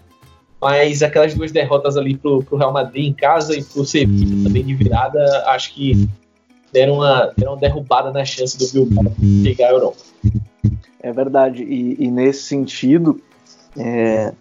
mas 0.61 1.03
aquelas 1.03 1.33
duas 1.33 1.51
derrotas 1.51 1.97
ali 1.97 2.15
pro, 2.15 2.43
pro 2.45 2.59
Real 2.59 2.75
Madrid 2.75 3.07
em 3.07 3.15
casa 3.15 3.57
e 3.57 3.65
pro 3.65 3.87
Sevilla 3.87 4.45
também 4.45 4.63
de 4.63 4.75
virada, 4.75 5.19
acho 5.47 5.73
que 5.73 6.07
deram 6.71 6.97
uma, 6.97 7.33
deram 7.35 7.55
uma 7.55 7.59
derrubada 7.59 8.13
na 8.13 8.23
chance 8.27 8.59
do 8.59 8.69
Bilbao 8.71 9.15
chegar 9.43 9.69
à 9.69 9.71
Europa. 9.71 9.97
É 11.01 11.11
verdade, 11.11 11.63
e, 11.63 11.97
e 11.99 12.11
nesse 12.11 12.43
sentido, 12.43 13.19
é, 13.79 14.35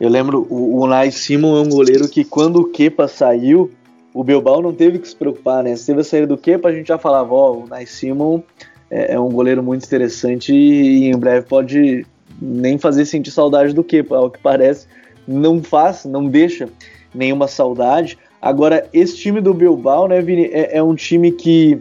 eu 0.00 0.08
lembro, 0.08 0.46
o, 0.48 0.82
o 0.82 1.10
Simon 1.12 1.58
é 1.58 1.60
um 1.60 1.68
goleiro 1.68 2.08
que 2.08 2.24
quando 2.24 2.56
o 2.56 2.64
Kepa 2.64 3.06
saiu, 3.06 3.70
o 4.14 4.24
Bilbao 4.24 4.62
não 4.62 4.72
teve 4.72 4.98
que 4.98 5.06
se 5.06 5.14
preocupar, 5.14 5.62
né? 5.62 5.76
Se 5.76 5.86
teve 5.86 6.00
a 6.00 6.04
saída 6.04 6.26
do 6.26 6.38
Kepa, 6.38 6.68
a 6.68 6.72
gente 6.72 6.88
já 6.88 6.96
falava, 6.96 7.34
ó, 7.34 7.52
o 7.52 7.66
Nai 7.66 7.84
Simon 7.84 8.40
é, 8.90 9.14
é, 9.14 9.20
um 9.20 9.28
goleiro 9.28 9.62
muito 9.62 9.84
interessante 9.84 10.54
e 10.54 11.04
em 11.04 11.16
breve 11.16 11.46
pode 11.46 12.06
nem 12.40 12.78
fazer 12.78 13.04
sentir 13.04 13.30
saudade 13.30 13.74
do 13.74 13.84
Kepa, 13.84 14.16
ao 14.16 14.30
que 14.30 14.40
parece, 14.40 14.86
não 15.28 15.62
faz, 15.62 16.06
não 16.06 16.26
deixa 16.26 16.68
nenhuma 17.14 17.46
saudade. 17.46 18.18
Agora, 18.40 18.88
esse 18.92 19.16
time 19.16 19.40
do 19.40 19.52
Bilbao, 19.52 20.08
né, 20.08 20.22
Vini, 20.22 20.46
é, 20.46 20.78
é 20.78 20.82
um 20.82 20.94
time 20.94 21.30
que 21.30 21.78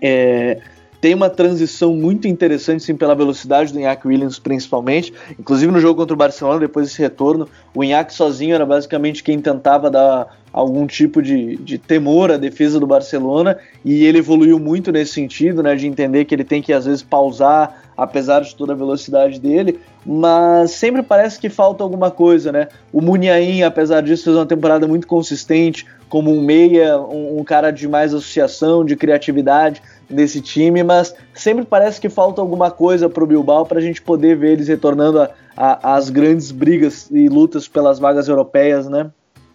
é, 0.00 0.60
tem 1.04 1.12
uma 1.12 1.28
transição 1.28 1.94
muito 1.94 2.26
interessante, 2.26 2.82
sim, 2.82 2.96
pela 2.96 3.14
velocidade 3.14 3.70
do 3.70 3.78
Iñaki 3.78 4.08
Williams, 4.08 4.38
principalmente. 4.38 5.12
Inclusive 5.38 5.70
no 5.70 5.78
jogo 5.78 6.00
contra 6.00 6.14
o 6.14 6.16
Barcelona, 6.16 6.60
depois 6.60 6.88
desse 6.88 7.02
retorno, 7.02 7.46
o 7.74 7.84
Iñaki 7.84 8.14
sozinho 8.14 8.54
era 8.54 8.64
basicamente 8.64 9.22
quem 9.22 9.38
tentava 9.38 9.90
dar 9.90 10.34
algum 10.50 10.86
tipo 10.86 11.20
de, 11.20 11.56
de 11.56 11.76
temor 11.76 12.32
à 12.32 12.38
defesa 12.38 12.80
do 12.80 12.86
Barcelona, 12.86 13.58
e 13.84 14.02
ele 14.06 14.16
evoluiu 14.16 14.58
muito 14.58 14.90
nesse 14.90 15.12
sentido, 15.12 15.62
né, 15.62 15.76
de 15.76 15.86
entender 15.86 16.24
que 16.24 16.34
ele 16.34 16.44
tem 16.44 16.62
que, 16.62 16.72
às 16.72 16.86
vezes, 16.86 17.02
pausar, 17.02 17.82
apesar 17.94 18.40
de 18.40 18.54
toda 18.56 18.72
a 18.72 18.76
velocidade 18.76 19.38
dele, 19.38 19.78
mas 20.06 20.70
sempre 20.70 21.02
parece 21.02 21.38
que 21.38 21.50
falta 21.50 21.84
alguma 21.84 22.10
coisa, 22.10 22.50
né? 22.50 22.68
O 22.90 23.02
Muniain, 23.02 23.62
apesar 23.62 24.00
disso, 24.00 24.24
fez 24.24 24.36
uma 24.36 24.46
temporada 24.46 24.88
muito 24.88 25.06
consistente, 25.06 25.86
como 26.08 26.30
um 26.30 26.40
meia, 26.40 26.98
um, 26.98 27.40
um 27.40 27.44
cara 27.44 27.70
de 27.70 27.88
mais 27.88 28.14
associação, 28.14 28.84
de 28.84 28.96
criatividade 28.96 29.82
nesse 30.08 30.40
time, 30.40 30.82
mas 30.82 31.14
sempre 31.32 31.64
parece 31.64 32.00
que 32.00 32.08
falta 32.08 32.40
alguma 32.40 32.70
coisa 32.70 33.08
para 33.08 33.24
o 33.24 33.26
Bilbao 33.26 33.66
para 33.66 33.78
a 33.78 33.82
gente 33.82 34.02
poder 34.02 34.36
ver 34.36 34.52
eles 34.52 34.68
retornando 34.68 35.28
às 35.56 36.10
grandes 36.10 36.50
brigas 36.50 37.08
e 37.10 37.28
lutas 37.28 37.68
pelas 37.68 37.98
vagas 37.98 38.28
europeias, 38.28 38.88
né? 38.88 39.10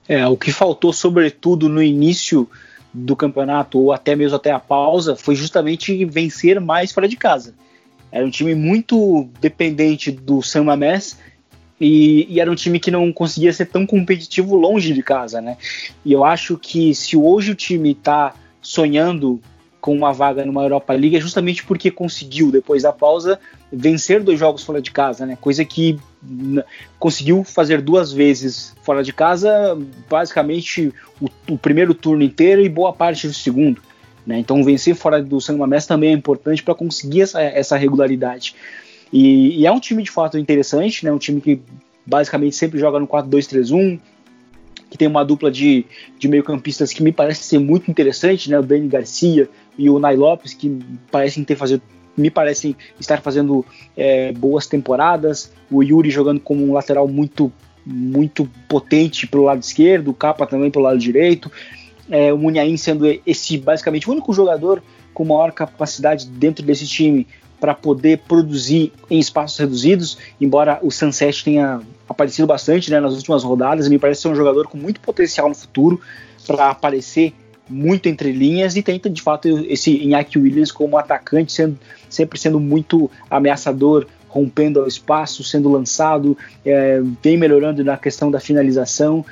É, 0.07 0.25
o 0.27 0.35
que 0.35 0.51
faltou, 0.51 0.91
sobretudo 0.91 1.69
no 1.69 1.83
início 1.83 2.49
do 2.93 3.15
campeonato, 3.15 3.77
ou 3.79 3.91
até 3.91 4.15
mesmo 4.15 4.35
até 4.35 4.51
a 4.51 4.59
pausa, 4.59 5.15
foi 5.15 5.35
justamente 5.35 6.03
vencer 6.05 6.59
mais 6.59 6.91
fora 6.91 7.07
de 7.07 7.15
casa. 7.15 7.53
Era 8.11 8.25
um 8.25 8.29
time 8.31 8.55
muito 8.55 9.29
dependente 9.39 10.11
do 10.11 10.41
San 10.41 10.63
Mamés 10.63 11.17
e, 11.79 12.25
e, 12.29 12.39
era 12.39 12.51
um 12.51 12.55
time 12.55 12.79
que 12.79 12.91
não 12.91 13.11
conseguia 13.13 13.53
ser 13.53 13.67
tão 13.67 13.85
competitivo 13.85 14.55
longe 14.55 14.93
de 14.93 15.01
casa, 15.01 15.39
né? 15.39 15.57
E 16.03 16.11
eu 16.11 16.25
acho 16.25 16.57
que 16.57 16.93
se 16.93 17.15
hoje 17.15 17.51
o 17.51 17.55
time 17.55 17.91
está 17.91 18.33
sonhando 18.61 19.39
com 19.81 19.95
uma 19.95 20.11
vaga 20.11 20.45
numa 20.45 20.63
Europa 20.63 20.93
League 20.93 21.15
é 21.15 21.21
justamente 21.21 21.63
porque 21.63 21.89
conseguiu, 21.89 22.51
depois 22.51 22.83
da 22.83 22.91
pausa, 22.91 23.39
vencer 23.71 24.21
dois 24.21 24.37
jogos 24.37 24.63
fora 24.63 24.81
de 24.81 24.91
casa, 24.91 25.25
né? 25.25 25.37
Coisa 25.39 25.63
que 25.63 25.97
conseguiu 26.97 27.43
fazer 27.43 27.81
duas 27.81 28.11
vezes 28.11 28.75
fora 28.81 29.03
de 29.03 29.13
casa, 29.13 29.77
basicamente 30.09 30.93
o, 31.21 31.29
o 31.53 31.57
primeiro 31.57 31.93
turno 31.93 32.23
inteiro 32.23 32.61
e 32.61 32.67
boa 32.67 32.91
parte 32.91 33.27
do 33.27 33.33
segundo. 33.33 33.81
Né? 34.25 34.37
Então, 34.39 34.63
vencer 34.63 34.95
fora 34.95 35.21
do 35.21 35.39
San 35.39 35.57
Mamés 35.57 35.85
também 35.85 36.11
é 36.11 36.13
importante 36.13 36.61
para 36.61 36.75
conseguir 36.75 37.21
essa, 37.21 37.41
essa 37.41 37.77
regularidade. 37.77 38.55
E, 39.11 39.59
e, 39.59 39.65
é 39.65 39.71
um 39.71 39.79
time 39.79 40.03
de 40.03 40.11
fato 40.11 40.37
interessante, 40.37 41.03
né? 41.03 41.11
um 41.11 41.17
time 41.17 41.41
que 41.41 41.59
basicamente 42.05 42.55
sempre 42.55 42.79
joga 42.79 42.99
no 42.99 43.07
4-2-3-1, 43.07 43.99
que 44.89 44.97
tem 44.97 45.07
uma 45.07 45.23
dupla 45.23 45.49
de, 45.49 45.85
de 46.17 46.27
meio-campistas 46.27 46.91
que 46.91 47.01
me 47.01 47.11
parece 47.11 47.43
ser 47.43 47.59
muito 47.59 47.89
interessante, 47.89 48.51
né? 48.51 48.59
o 48.59 48.63
Dani 48.63 48.87
Garcia 48.87 49.49
e 49.79 49.89
o 49.89 49.97
Nai 49.97 50.15
Lopes, 50.15 50.53
que 50.53 50.79
parecem 51.11 51.43
ter 51.43 51.55
fazer, 51.55 51.81
me 52.15 52.29
parecem 52.29 52.75
estar 52.99 53.21
fazendo 53.21 53.65
é, 53.97 54.31
boas 54.33 54.67
temporadas. 54.67 55.51
O 55.71 55.81
Yuri 55.81 56.11
jogando 56.11 56.39
como 56.39 56.63
um 56.63 56.73
lateral 56.73 57.07
muito 57.07 57.51
muito 57.85 58.47
potente 58.67 59.25
pelo 59.25 59.45
lado 59.45 59.63
esquerdo, 59.63 60.09
o 60.11 60.13
Capa 60.13 60.45
também 60.45 60.69
pelo 60.69 60.83
lado 60.83 60.99
direito 60.99 61.49
é, 62.09 62.33
o 62.33 62.37
Munhaim 62.37 62.75
sendo 62.75 63.05
esse 63.25 63.57
basicamente 63.57 64.09
o 64.09 64.11
único 64.11 64.33
jogador 64.33 64.81
com 65.13 65.25
maior 65.25 65.51
capacidade 65.51 66.27
dentro 66.27 66.65
desse 66.65 66.87
time 66.87 67.27
para 67.59 67.73
poder 67.73 68.19
produzir 68.19 68.93
em 69.09 69.19
espaços 69.19 69.57
reduzidos, 69.59 70.17
embora 70.39 70.79
o 70.81 70.89
Sunset 70.89 71.43
tenha 71.43 71.81
aparecido 72.07 72.47
bastante 72.47 72.89
né, 72.89 72.99
nas 73.01 73.13
últimas 73.13 73.43
rodadas, 73.43 73.89
me 73.89 73.99
parece 73.99 74.21
ser 74.21 74.29
um 74.29 74.35
jogador 74.35 74.67
com 74.67 74.77
muito 74.77 75.01
potencial 75.01 75.49
no 75.49 75.55
futuro 75.55 75.99
para 76.47 76.69
aparecer 76.69 77.33
muito 77.69 78.07
entre 78.07 78.31
linhas 78.31 78.75
e 78.75 78.81
tenta 78.81 79.09
de 79.09 79.21
fato 79.21 79.47
esse 79.67 79.91
Iñaki 79.91 80.39
Williams 80.39 80.71
como 80.71 80.97
atacante 80.97 81.51
sendo, 81.51 81.77
sempre 82.09 82.39
sendo 82.39 82.59
muito 82.59 83.09
ameaçador, 83.29 84.07
rompendo 84.27 84.81
ao 84.81 84.87
espaço, 84.87 85.43
sendo 85.43 85.69
lançado, 85.69 86.37
é, 86.65 86.99
vem 87.21 87.37
melhorando 87.37 87.83
na 87.83 87.97
questão 87.97 88.29
da 88.29 88.39
finalização 88.39 89.25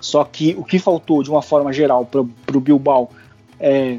Só 0.00 0.24
que 0.24 0.54
o 0.58 0.64
que 0.64 0.78
faltou 0.78 1.22
de 1.22 1.30
uma 1.30 1.42
forma 1.42 1.72
geral 1.72 2.04
para 2.04 2.20
o 2.20 2.60
Bilbao 2.60 3.10
é 3.58 3.98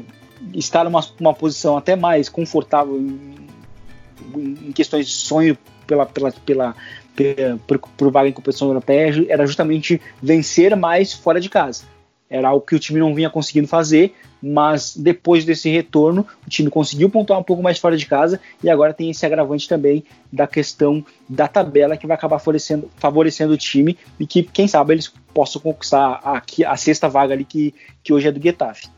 estar 0.54 0.84
numa 0.84 1.04
uma 1.20 1.34
posição 1.34 1.76
até 1.76 1.96
mais 1.96 2.28
confortável 2.28 2.96
em, 2.96 4.58
em 4.68 4.72
questões 4.72 5.06
de 5.06 5.12
sonho 5.12 5.58
pela, 5.86 6.06
pela, 6.06 6.30
pela, 6.32 6.76
pela 7.16 7.58
por, 7.66 7.78
por 7.78 8.10
vaga 8.10 8.28
em 8.28 8.32
competição 8.32 8.68
europeia 8.68 9.26
era 9.28 9.46
justamente 9.46 10.00
vencer 10.22 10.76
mais 10.76 11.12
fora 11.12 11.40
de 11.40 11.48
casa. 11.48 11.84
Era 12.30 12.48
algo 12.48 12.64
que 12.64 12.74
o 12.74 12.78
time 12.78 13.00
não 13.00 13.14
vinha 13.14 13.30
conseguindo 13.30 13.66
fazer, 13.66 14.14
mas 14.42 14.96
depois 14.96 15.44
desse 15.44 15.70
retorno, 15.70 16.26
o 16.46 16.50
time 16.50 16.70
conseguiu 16.70 17.08
pontuar 17.08 17.40
um 17.40 17.42
pouco 17.42 17.62
mais 17.62 17.78
fora 17.78 17.96
de 17.96 18.06
casa 18.06 18.38
e 18.62 18.68
agora 18.68 18.92
tem 18.92 19.10
esse 19.10 19.24
agravante 19.24 19.68
também 19.68 20.04
da 20.30 20.46
questão 20.46 21.04
da 21.28 21.48
tabela 21.48 21.96
que 21.96 22.06
vai 22.06 22.16
acabar 22.16 22.38
favorecendo, 22.38 22.90
favorecendo 22.96 23.54
o 23.54 23.56
time 23.56 23.96
e 24.20 24.26
que, 24.26 24.42
quem 24.42 24.68
sabe, 24.68 24.94
eles 24.94 25.12
possam 25.32 25.60
conquistar 25.60 26.20
a, 26.22 26.42
a 26.66 26.76
sexta 26.76 27.08
vaga 27.08 27.32
ali 27.34 27.44
que, 27.44 27.74
que 28.02 28.12
hoje 28.12 28.28
é 28.28 28.32
do 28.32 28.40
Getafe. 28.40 28.88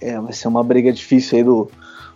É, 0.00 0.20
vai 0.20 0.32
ser 0.32 0.48
uma 0.48 0.62
briga 0.62 0.92
difícil 0.92 1.38
aí 1.38 1.44
do, 1.44 1.70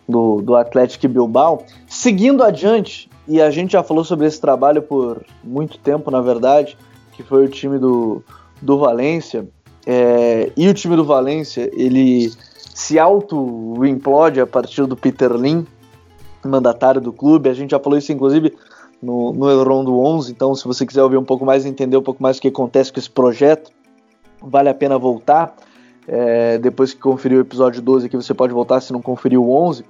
do, 0.09 0.43
do 0.43 0.57
Atlético 0.57 1.09
Bilbao. 1.09 1.65
Seguindo 1.87 2.43
adiante, 2.43 3.09
e 3.27 3.41
a 3.41 3.51
gente 3.51 3.73
já 3.73 3.83
falou 3.83 4.05
sobre 4.05 4.27
esse 4.27 4.41
trabalho 4.41 4.83
por 4.83 5.25
muito 5.43 5.79
tempo, 5.79 6.11
na 6.11 6.21
verdade, 6.21 6.77
que 7.13 7.23
foi 7.23 7.45
o 7.45 7.49
time 7.49 7.79
do, 7.79 8.23
do 8.61 8.79
Valência. 8.79 9.47
É, 9.87 10.53
e 10.57 10.69
o 10.69 10.75
time 10.75 10.97
do 10.97 11.05
Valência, 11.05 11.71
ele 11.73 12.33
se 12.75 12.99
auto-implode 12.99 14.41
a 14.41 14.47
partir 14.47 14.87
do 14.87 14.97
Peter 14.97 15.33
Lim, 15.33 15.67
mandatário 16.45 17.01
do 17.01 17.13
clube. 17.13 17.49
A 17.49 17.55
gente 17.55 17.71
já 17.71 17.79
falou 17.79 17.99
isso, 17.99 18.13
inclusive, 18.13 18.55
no, 19.03 19.33
no 19.33 19.51
El 19.51 19.65
Rondo 19.65 19.99
11. 19.99 20.33
Então, 20.33 20.55
se 20.55 20.65
você 20.65 20.87
quiser 20.87 21.03
ouvir 21.03 21.17
um 21.17 21.25
pouco 21.25 21.45
mais, 21.45 21.67
entender 21.67 21.97
um 21.97 22.03
pouco 22.03 22.23
mais 22.23 22.39
o 22.39 22.41
que 22.41 22.49
acontece 22.49 22.93
com 22.93 22.99
esse 22.99 23.11
projeto, 23.11 23.71
vale 24.41 24.69
a 24.69 24.75
pena 24.75 24.99
voltar. 24.99 25.55
É, 26.07 26.59
depois 26.59 26.93
que 26.93 27.01
conferir 27.01 27.39
o 27.39 27.41
episódio 27.41 27.81
12 27.81 28.07
aqui, 28.07 28.17
você 28.17 28.35
pode 28.35 28.53
voltar 28.53 28.81
se 28.81 28.93
não 28.93 29.03
conferiu 29.03 29.45
o 29.45 29.55
11. 29.55 29.85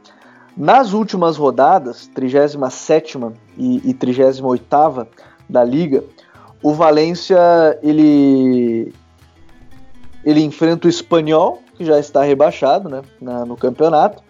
Nas 0.56 0.92
últimas 0.92 1.36
rodadas, 1.36 2.06
37 2.08 3.18
e, 3.56 3.90
e 3.90 3.94
38 3.94 5.06
da 5.48 5.64
Liga, 5.64 6.04
o 6.62 6.74
Valência 6.74 7.78
ele, 7.82 8.92
ele 10.24 10.40
enfrenta 10.40 10.86
o 10.86 10.90
Espanhol, 10.90 11.62
que 11.76 11.84
já 11.84 11.98
está 11.98 12.22
rebaixado 12.22 12.88
né, 12.88 13.02
na, 13.20 13.44
no 13.44 13.56
campeonato. 13.56 14.22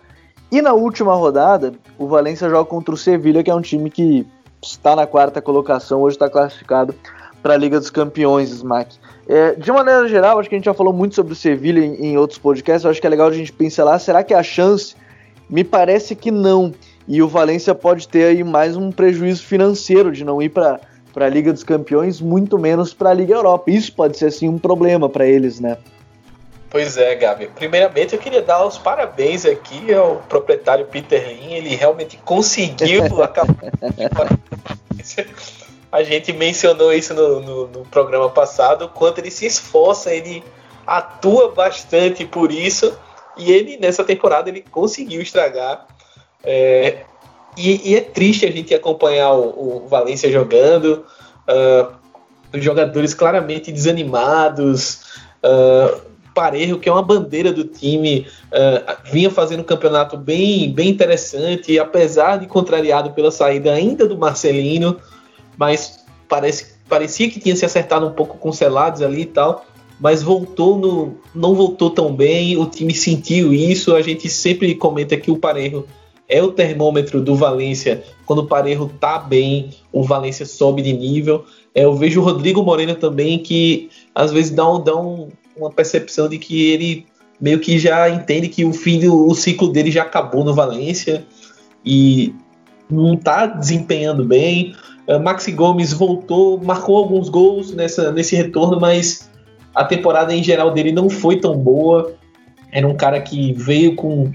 E 0.50 0.60
na 0.60 0.72
última 0.72 1.14
rodada, 1.14 1.72
o 1.98 2.06
Valência 2.06 2.48
joga 2.48 2.64
contra 2.68 2.94
o 2.94 2.96
Sevilha, 2.96 3.42
que 3.42 3.50
é 3.50 3.54
um 3.54 3.60
time 3.60 3.90
que 3.90 4.26
está 4.62 4.94
na 4.94 5.06
quarta 5.06 5.40
colocação, 5.40 6.02
hoje 6.02 6.16
está 6.16 6.28
classificado 6.28 6.94
para 7.42 7.54
a 7.54 7.56
Liga 7.56 7.78
dos 7.78 7.90
Campeões, 7.90 8.50
Smack. 8.50 8.96
É, 9.28 9.54
de 9.54 9.72
maneira 9.72 10.06
geral, 10.06 10.38
acho 10.38 10.48
que 10.48 10.54
a 10.54 10.58
gente 10.58 10.66
já 10.66 10.74
falou 10.74 10.92
muito 10.92 11.14
sobre 11.14 11.32
o 11.32 11.36
Sevilha 11.36 11.80
em, 11.80 11.94
em 11.94 12.18
outros 12.18 12.38
podcasts, 12.38 12.86
acho 12.86 13.00
que 13.00 13.06
é 13.06 13.10
legal 13.10 13.28
a 13.28 13.32
gente 13.32 13.52
pincelar, 13.52 13.98
será 13.98 14.22
que 14.22 14.34
a 14.34 14.42
chance 14.42 14.94
me 15.48 15.64
parece 15.64 16.14
que 16.14 16.30
não. 16.30 16.72
E 17.06 17.20
o 17.22 17.28
Valência 17.28 17.74
pode 17.74 18.06
ter 18.06 18.24
aí 18.24 18.44
mais 18.44 18.76
um 18.76 18.92
prejuízo 18.92 19.42
financeiro 19.42 20.12
de 20.12 20.24
não 20.24 20.40
ir 20.40 20.48
para 20.48 20.80
a 21.16 21.28
Liga 21.28 21.52
dos 21.52 21.64
Campeões, 21.64 22.20
muito 22.20 22.58
menos 22.58 22.94
para 22.94 23.10
a 23.10 23.14
Liga 23.14 23.34
Europa. 23.34 23.70
Isso 23.70 23.92
pode 23.92 24.16
ser 24.16 24.26
assim 24.26 24.48
um 24.48 24.58
problema 24.58 25.08
para 25.08 25.26
eles, 25.26 25.60
né? 25.60 25.76
Pois 26.72 26.96
é, 26.96 27.14
Gabi. 27.14 27.48
Primeiramente, 27.54 28.14
eu 28.14 28.18
queria 28.18 28.40
dar 28.40 28.64
os 28.64 28.78
parabéns 28.78 29.44
aqui 29.44 29.92
ao 29.92 30.16
proprietário 30.26 30.86
Peter 30.86 31.28
Lin. 31.28 31.52
Ele 31.52 31.74
realmente 31.74 32.16
conseguiu 32.24 33.04
acabar. 33.22 33.54
a 35.92 36.02
gente 36.02 36.32
mencionou 36.32 36.90
isso 36.90 37.12
no, 37.12 37.40
no, 37.40 37.68
no, 37.68 37.84
programa 37.84 38.30
passado, 38.30 38.88
quanto 38.88 39.18
ele 39.18 39.30
se 39.30 39.44
esforça, 39.44 40.14
ele 40.14 40.42
atua 40.86 41.52
bastante 41.52 42.24
por 42.24 42.50
isso. 42.50 42.96
E 43.36 43.52
ele, 43.52 43.76
nessa 43.76 44.02
temporada, 44.02 44.48
ele 44.48 44.64
conseguiu 44.70 45.20
estragar. 45.20 45.86
É, 46.42 47.04
e, 47.56 47.90
e, 47.90 47.96
é 47.96 48.00
triste 48.00 48.46
a 48.46 48.50
gente 48.50 48.74
acompanhar 48.74 49.32
o, 49.32 49.84
o 49.84 49.88
Valência 49.88 50.30
jogando, 50.30 51.04
uh, 51.48 51.92
os 52.52 52.62
jogadores 52.64 53.14
claramente 53.14 53.70
desanimados. 53.70 55.02
Uh, 55.42 56.12
Parejo, 56.34 56.78
que 56.78 56.88
é 56.88 56.92
uma 56.92 57.02
bandeira 57.02 57.52
do 57.52 57.64
time, 57.64 58.26
uh, 58.46 58.96
vinha 59.12 59.30
fazendo 59.30 59.60
um 59.60 59.64
campeonato 59.64 60.16
bem, 60.16 60.72
bem 60.72 60.88
interessante, 60.88 61.78
apesar 61.78 62.38
de 62.38 62.46
contrariado 62.46 63.10
pela 63.10 63.30
saída 63.30 63.70
ainda 63.70 64.06
do 64.06 64.16
Marcelino, 64.16 64.96
mas 65.58 66.06
parece, 66.26 66.74
parecia 66.88 67.30
que 67.30 67.38
tinha 67.38 67.54
se 67.54 67.66
acertado 67.66 68.06
um 68.06 68.12
pouco 68.12 68.38
com 68.38 68.48
o 68.48 68.52
Celades 68.52 69.02
ali 69.02 69.22
e 69.22 69.26
tal 69.26 69.66
mas 70.02 70.20
voltou 70.20 70.76
no, 70.76 71.16
não 71.32 71.54
voltou 71.54 71.88
tão 71.88 72.12
bem, 72.12 72.56
o 72.56 72.66
time 72.66 72.92
sentiu 72.92 73.54
isso, 73.54 73.94
a 73.94 74.02
gente 74.02 74.28
sempre 74.28 74.74
comenta 74.74 75.16
que 75.16 75.30
o 75.30 75.38
Parejo 75.38 75.86
é 76.28 76.42
o 76.42 76.52
termômetro 76.52 77.20
do 77.20 77.34
Valência, 77.34 78.02
quando 78.24 78.40
o 78.40 78.46
Parejo 78.46 78.90
tá 79.00 79.18
bem, 79.18 79.70
o 79.92 80.02
Valência 80.02 80.46
sobe 80.46 80.82
de 80.82 80.92
nível. 80.92 81.44
É, 81.74 81.84
eu 81.84 81.94
vejo 81.94 82.20
o 82.20 82.24
Rodrigo 82.24 82.62
Moreno 82.62 82.94
também, 82.94 83.38
que 83.38 83.90
às 84.14 84.32
vezes 84.32 84.50
dá, 84.50 84.70
um, 84.70 84.82
dá 84.82 84.96
um, 84.96 85.28
uma 85.56 85.70
percepção 85.70 86.28
de 86.28 86.38
que 86.38 86.70
ele 86.70 87.06
meio 87.40 87.58
que 87.58 87.78
já 87.78 88.08
entende 88.08 88.48
que 88.48 88.64
o 88.64 88.72
fim 88.72 89.00
do 89.00 89.26
o 89.26 89.34
ciclo 89.34 89.68
dele 89.68 89.90
já 89.90 90.02
acabou 90.02 90.44
no 90.44 90.54
Valência 90.54 91.24
e 91.84 92.32
não 92.88 93.16
tá 93.16 93.46
desempenhando 93.46 94.24
bem. 94.24 94.74
Uh, 95.08 95.18
Maxi 95.18 95.50
Gomes 95.50 95.92
voltou, 95.92 96.62
marcou 96.62 96.96
alguns 96.96 97.28
gols 97.28 97.72
nessa, 97.74 98.12
nesse 98.12 98.36
retorno, 98.36 98.78
mas 98.78 99.28
a 99.74 99.84
temporada 99.84 100.34
em 100.34 100.42
geral 100.42 100.70
dele 100.70 100.92
não 100.92 101.10
foi 101.10 101.40
tão 101.40 101.56
boa. 101.56 102.14
Era 102.70 102.86
um 102.86 102.94
cara 102.94 103.20
que 103.20 103.52
veio 103.52 103.96
com, 103.96 104.30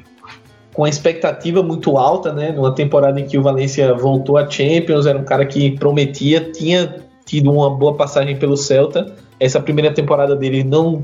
com 0.77 0.83
a 0.83 0.89
expectativa 0.89 1.63
muito 1.63 1.97
alta, 1.97 2.31
né? 2.31 2.51
Numa 2.51 2.71
temporada 2.71 3.19
em 3.19 3.25
que 3.25 3.35
o 3.35 3.41
Valencia 3.41 3.95
voltou 3.95 4.37
a 4.37 4.47
Champions, 4.47 5.07
era 5.07 5.17
um 5.17 5.23
cara 5.23 5.43
que 5.43 5.71
prometia, 5.71 6.51
tinha 6.51 7.03
tido 7.25 7.51
uma 7.51 7.67
boa 7.67 7.95
passagem 7.95 8.37
pelo 8.37 8.55
Celta. 8.55 9.11
Essa 9.39 9.59
primeira 9.59 9.91
temporada 9.91 10.35
dele 10.35 10.63
não, 10.63 11.03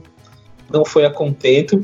não 0.72 0.86
foi 0.86 1.06
a 1.06 1.10
contento. 1.10 1.84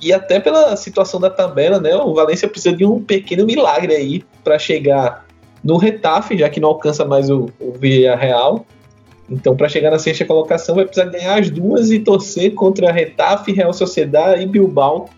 E 0.00 0.12
até 0.12 0.38
pela 0.38 0.76
situação 0.76 1.18
da 1.18 1.28
tabela, 1.28 1.80
né? 1.80 1.96
O 1.96 2.14
Valencia 2.14 2.46
precisa 2.46 2.76
de 2.76 2.86
um 2.86 3.02
pequeno 3.02 3.44
milagre 3.44 3.96
aí 3.96 4.22
para 4.44 4.56
chegar 4.56 5.26
no 5.64 5.76
Retafe, 5.76 6.38
já 6.38 6.48
que 6.48 6.60
não 6.60 6.68
alcança 6.68 7.04
mais 7.04 7.28
o, 7.28 7.50
o 7.58 7.72
Villarreal. 7.72 8.64
Então, 9.28 9.56
para 9.56 9.68
chegar 9.68 9.90
na 9.90 9.98
sexta 9.98 10.24
colocação, 10.24 10.76
vai 10.76 10.84
precisar 10.84 11.10
ganhar 11.10 11.40
as 11.40 11.50
duas 11.50 11.90
e 11.90 11.98
torcer 11.98 12.54
contra 12.54 12.92
Retafe, 12.92 13.50
Real 13.50 13.72
Sociedade 13.72 14.40
e 14.40 14.46
Bilbao. 14.46 15.10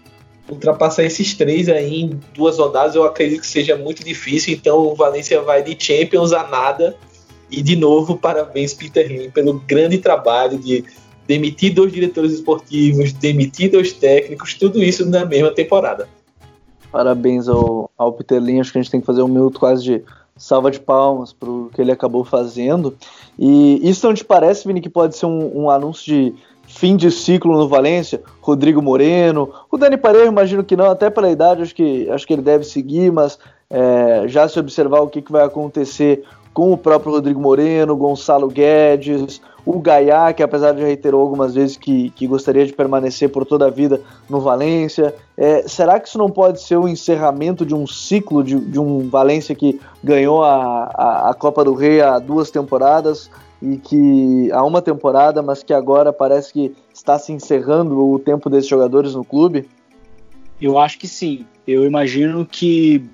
Ultrapassar 0.48 1.04
esses 1.04 1.34
três 1.34 1.68
aí 1.68 2.02
em 2.02 2.20
duas 2.34 2.58
rodadas, 2.58 2.94
eu 2.94 3.04
acredito 3.04 3.40
que 3.40 3.46
seja 3.46 3.76
muito 3.76 4.04
difícil. 4.04 4.54
Então, 4.54 4.78
o 4.78 4.94
Valência 4.94 5.40
vai 5.42 5.62
de 5.62 5.76
Champions 5.78 6.32
a 6.32 6.46
nada. 6.46 6.96
E, 7.50 7.62
de 7.62 7.76
novo, 7.76 8.16
parabéns, 8.16 8.74
Peter 8.74 9.06
Lim, 9.06 9.30
pelo 9.30 9.60
grande 9.66 9.98
trabalho 9.98 10.58
de 10.58 10.84
demitir 11.26 11.74
dois 11.74 11.92
diretores 11.92 12.32
esportivos, 12.32 13.12
demitir 13.12 13.70
dois 13.70 13.92
técnicos, 13.92 14.54
tudo 14.54 14.82
isso 14.82 15.04
na 15.08 15.24
mesma 15.24 15.50
temporada. 15.50 16.08
Parabéns 16.90 17.48
ao, 17.48 17.90
ao 17.98 18.12
Peter 18.12 18.40
Lim, 18.40 18.60
acho 18.60 18.72
que 18.72 18.78
a 18.78 18.82
gente 18.82 18.90
tem 18.90 19.00
que 19.00 19.06
fazer 19.06 19.22
um 19.22 19.28
minuto 19.28 19.58
quase 19.58 19.82
de 19.82 20.02
salva 20.36 20.70
de 20.70 20.78
palmas 20.78 21.32
para 21.32 21.50
o 21.50 21.70
que 21.74 21.80
ele 21.80 21.92
acabou 21.92 22.24
fazendo. 22.24 22.96
E 23.38 23.80
isso 23.88 24.06
não 24.06 24.14
te 24.14 24.24
parece, 24.24 24.66
Vini, 24.66 24.80
que 24.80 24.88
pode 24.88 25.16
ser 25.16 25.26
um, 25.26 25.62
um 25.62 25.70
anúncio 25.70 26.04
de 26.04 26.34
fim 26.76 26.96
de 26.96 27.10
ciclo 27.10 27.56
no 27.56 27.68
Valência? 27.68 28.22
Rodrigo 28.40 28.82
Moreno, 28.82 29.50
o 29.70 29.78
Dani 29.78 29.96
Parejo, 29.96 30.26
imagino 30.26 30.62
que 30.62 30.76
não, 30.76 30.90
até 30.90 31.08
pela 31.10 31.30
idade, 31.30 31.62
acho 31.62 31.74
que, 31.74 32.08
acho 32.10 32.26
que 32.26 32.32
ele 32.32 32.42
deve 32.42 32.64
seguir, 32.64 33.10
mas 33.10 33.38
é, 33.70 34.24
já 34.28 34.46
se 34.46 34.58
observar 34.58 35.00
o 35.00 35.08
que, 35.08 35.22
que 35.22 35.32
vai 35.32 35.44
acontecer 35.44 36.22
com 36.52 36.72
o 36.72 36.76
próprio 36.76 37.12
Rodrigo 37.12 37.40
Moreno, 37.40 37.96
Gonçalo 37.96 38.48
Guedes, 38.48 39.40
o 39.64 39.80
Gaiá, 39.80 40.32
que 40.32 40.42
apesar 40.42 40.72
de 40.72 40.82
reiterou 40.82 41.20
algumas 41.20 41.54
vezes 41.54 41.76
que, 41.76 42.10
que 42.10 42.26
gostaria 42.26 42.64
de 42.64 42.72
permanecer 42.72 43.30
por 43.30 43.44
toda 43.44 43.66
a 43.66 43.70
vida 43.70 44.00
no 44.28 44.40
Valência. 44.40 45.14
É, 45.36 45.66
será 45.66 45.98
que 45.98 46.08
isso 46.08 46.16
não 46.16 46.30
pode 46.30 46.62
ser 46.62 46.76
o 46.76 46.88
encerramento 46.88 47.66
de 47.66 47.74
um 47.74 47.86
ciclo 47.86 48.44
de, 48.44 48.58
de 48.58 48.78
um 48.78 49.08
Valência 49.08 49.54
que 49.54 49.80
ganhou 50.02 50.44
a, 50.44 50.84
a, 50.94 51.30
a, 51.30 51.34
Copa 51.34 51.64
do 51.64 51.74
Rei 51.74 52.00
há 52.00 52.18
duas 52.18 52.50
temporadas 52.50 53.28
e 53.62 53.76
que 53.78 54.50
há 54.52 54.64
uma 54.64 54.82
temporada, 54.82 55.42
mas 55.42 55.62
que 55.62 55.72
agora 55.72 56.12
parece 56.12 56.52
que 56.52 56.74
está 56.92 57.18
se 57.18 57.32
encerrando 57.32 57.98
o 57.98 58.18
tempo 58.18 58.50
desses 58.50 58.68
jogadores 58.68 59.14
no 59.14 59.24
clube? 59.24 59.68
Eu 60.60 60.78
acho 60.78 60.98
que 60.98 61.08
sim. 61.08 61.44
Eu 61.66 61.84
imagino 61.84 62.46
que 62.46 63.04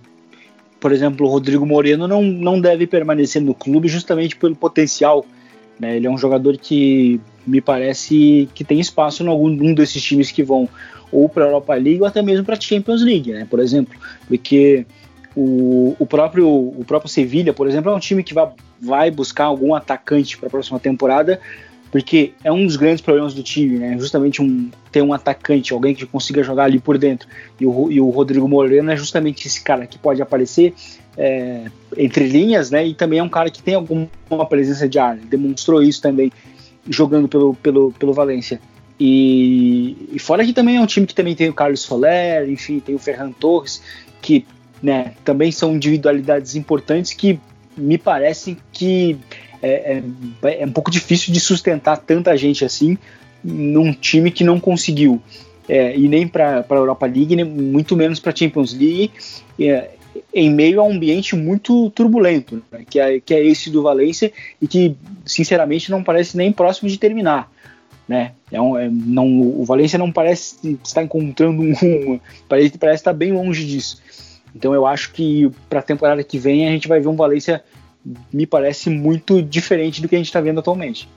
por 0.82 0.90
exemplo, 0.90 1.24
o 1.24 1.30
Rodrigo 1.30 1.64
Moreno 1.64 2.08
não, 2.08 2.20
não 2.24 2.60
deve 2.60 2.88
permanecer 2.88 3.40
no 3.40 3.54
clube 3.54 3.86
justamente 3.86 4.34
pelo 4.34 4.56
potencial. 4.56 5.24
Né? 5.78 5.96
Ele 5.96 6.08
é 6.08 6.10
um 6.10 6.18
jogador 6.18 6.58
que 6.58 7.20
me 7.46 7.60
parece 7.60 8.48
que 8.52 8.64
tem 8.64 8.80
espaço 8.80 9.22
em 9.22 9.28
algum 9.28 9.46
um 9.46 9.72
desses 9.74 10.02
times 10.02 10.32
que 10.32 10.42
vão 10.42 10.68
ou 11.12 11.28
para 11.28 11.44
a 11.44 11.46
Europa 11.46 11.74
League 11.74 12.00
ou 12.00 12.06
até 12.06 12.20
mesmo 12.20 12.44
para 12.44 12.56
a 12.56 12.60
Champions 12.60 13.00
League, 13.00 13.32
né? 13.32 13.46
por 13.48 13.60
exemplo. 13.60 13.94
Porque 14.26 14.84
o, 15.36 15.96
o, 15.98 16.06
próprio, 16.06 16.48
o 16.48 16.84
próprio 16.86 17.10
Sevilha, 17.10 17.52
por 17.52 17.66
exemplo, 17.66 17.90
é 17.90 17.94
um 17.94 18.00
time 18.00 18.22
que 18.22 18.34
vai, 18.34 18.48
vai 18.80 19.10
buscar 19.10 19.44
algum 19.44 19.74
atacante 19.74 20.36
para 20.36 20.46
a 20.46 20.50
próxima 20.50 20.78
temporada 20.78 21.40
porque 21.92 22.32
é 22.42 22.50
um 22.50 22.66
dos 22.66 22.76
grandes 22.76 23.02
problemas 23.02 23.34
do 23.34 23.42
time, 23.42 23.78
né? 23.78 23.98
Justamente 23.98 24.40
um, 24.40 24.70
ter 24.90 25.02
um 25.02 25.12
atacante, 25.12 25.74
alguém 25.74 25.94
que 25.94 26.06
consiga 26.06 26.42
jogar 26.42 26.64
ali 26.64 26.78
por 26.78 26.96
dentro. 26.96 27.28
E 27.60 27.66
o, 27.66 27.92
e 27.92 28.00
o 28.00 28.08
Rodrigo 28.08 28.48
Moreno 28.48 28.90
é 28.90 28.96
justamente 28.96 29.46
esse 29.46 29.62
cara 29.62 29.86
que 29.86 29.98
pode 29.98 30.22
aparecer 30.22 30.72
é, 31.18 31.66
entre 31.98 32.26
linhas, 32.26 32.70
né? 32.70 32.86
E 32.86 32.94
também 32.94 33.18
é 33.18 33.22
um 33.22 33.28
cara 33.28 33.50
que 33.50 33.62
tem 33.62 33.74
alguma 33.74 34.46
presença 34.48 34.88
de 34.88 34.98
ar. 34.98 35.18
Ele 35.18 35.26
demonstrou 35.26 35.82
isso 35.82 36.00
também 36.00 36.32
jogando 36.88 37.28
pelo, 37.28 37.54
pelo, 37.56 37.92
pelo 37.92 38.14
Valência. 38.14 38.58
E, 38.98 40.08
e, 40.12 40.18
fora 40.18 40.46
que 40.46 40.54
também 40.54 40.78
é 40.78 40.80
um 40.80 40.86
time 40.86 41.06
que 41.06 41.14
também 41.14 41.34
tem 41.34 41.50
o 41.50 41.54
Carlos 41.54 41.80
Soler, 41.80 42.48
enfim, 42.48 42.80
tem 42.80 42.94
o 42.94 42.98
Ferran 42.98 43.32
Torres, 43.32 43.82
que 44.22 44.46
né, 44.82 45.12
também 45.24 45.52
são 45.52 45.74
individualidades 45.74 46.56
importantes 46.56 47.12
que 47.12 47.38
me 47.76 47.96
parecem 47.96 48.56
que 48.72 49.16
é, 49.62 50.02
é, 50.42 50.62
é, 50.62 50.66
um 50.66 50.72
pouco 50.72 50.90
difícil 50.90 51.32
de 51.32 51.40
sustentar 51.40 51.96
tanta 51.96 52.36
gente 52.36 52.64
assim 52.64 52.98
num 53.42 53.92
time 53.92 54.30
que 54.30 54.44
não 54.44 54.58
conseguiu 54.58 55.22
é, 55.68 55.96
e 55.96 56.08
nem 56.08 56.26
para 56.26 56.64
a 56.68 56.74
Europa 56.74 57.06
League, 57.06 57.36
nem 57.36 57.44
muito 57.44 57.96
menos 57.96 58.18
para 58.18 58.32
a 58.32 58.36
Champions 58.36 58.72
League, 58.72 59.10
é, 59.58 59.90
em 60.34 60.50
meio 60.50 60.80
a 60.80 60.84
um 60.84 60.92
ambiente 60.92 61.34
muito 61.36 61.90
turbulento, 61.90 62.62
né, 62.70 62.84
que, 62.88 62.98
é, 62.98 63.20
que 63.20 63.34
é 63.34 63.44
esse 63.44 63.70
do 63.70 63.82
Valência 63.82 64.32
e 64.60 64.66
que, 64.66 64.96
sinceramente, 65.24 65.90
não 65.90 66.02
parece 66.02 66.36
nem 66.36 66.52
próximo 66.52 66.88
de 66.88 66.98
terminar. 66.98 67.50
Né? 68.08 68.32
É 68.50 68.60
um, 68.60 68.76
é, 68.76 68.88
não, 68.90 69.40
o 69.40 69.64
Valência 69.64 69.98
não 69.98 70.10
parece 70.10 70.78
estar 70.84 71.02
encontrando 71.02 71.62
um 71.62 71.72
rumo, 71.72 72.20
parece, 72.48 72.76
parece 72.76 73.00
estar 73.00 73.12
bem 73.12 73.32
longe 73.32 73.64
disso. 73.64 74.02
Então 74.54 74.74
eu 74.74 74.86
acho 74.86 75.12
que 75.12 75.50
para 75.68 75.80
a 75.80 75.82
temporada 75.82 76.22
que 76.22 76.38
vem 76.38 76.66
a 76.66 76.70
gente 76.70 76.88
vai 76.88 77.00
ver 77.00 77.08
um 77.08 77.16
Valência 77.16 77.62
me 78.32 78.46
parece 78.46 78.90
muito 78.90 79.42
diferente 79.42 80.02
do 80.02 80.08
que 80.08 80.14
a 80.14 80.18
gente 80.18 80.26
está 80.26 80.40
vendo 80.40 80.60
atualmente. 80.60 81.08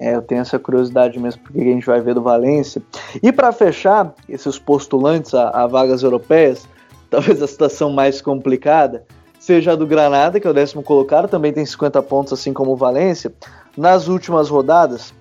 É, 0.00 0.14
eu 0.14 0.22
tenho 0.22 0.40
essa 0.40 0.58
curiosidade 0.58 1.18
mesmo, 1.18 1.42
porque 1.42 1.60
a 1.60 1.64
gente 1.64 1.86
vai 1.86 2.00
ver 2.00 2.14
do 2.14 2.22
Valência. 2.22 2.80
E 3.22 3.32
para 3.32 3.50
fechar, 3.52 4.14
esses 4.28 4.58
postulantes 4.58 5.34
a, 5.34 5.50
a, 5.50 5.66
vagas 5.66 6.02
europeias, 6.02 6.68
talvez 7.10 7.42
a 7.42 7.46
situação 7.46 7.90
mais 7.90 8.20
complicada 8.20 9.04
seja 9.40 9.72
a 9.72 9.76
do 9.76 9.86
Granada, 9.86 10.38
que 10.38 10.46
é 10.46 10.50
o 10.50 10.54
décimo 10.54 10.82
colocado, 10.82 11.28
também 11.28 11.52
tem 11.52 11.64
50 11.64 12.02
pontos, 12.02 12.32
assim 12.32 12.52
como 12.52 12.72
o 12.72 12.76
Valência. 12.76 13.32
Nas 13.76 14.08
últimas 14.08 14.48
rodadas, 14.48 15.14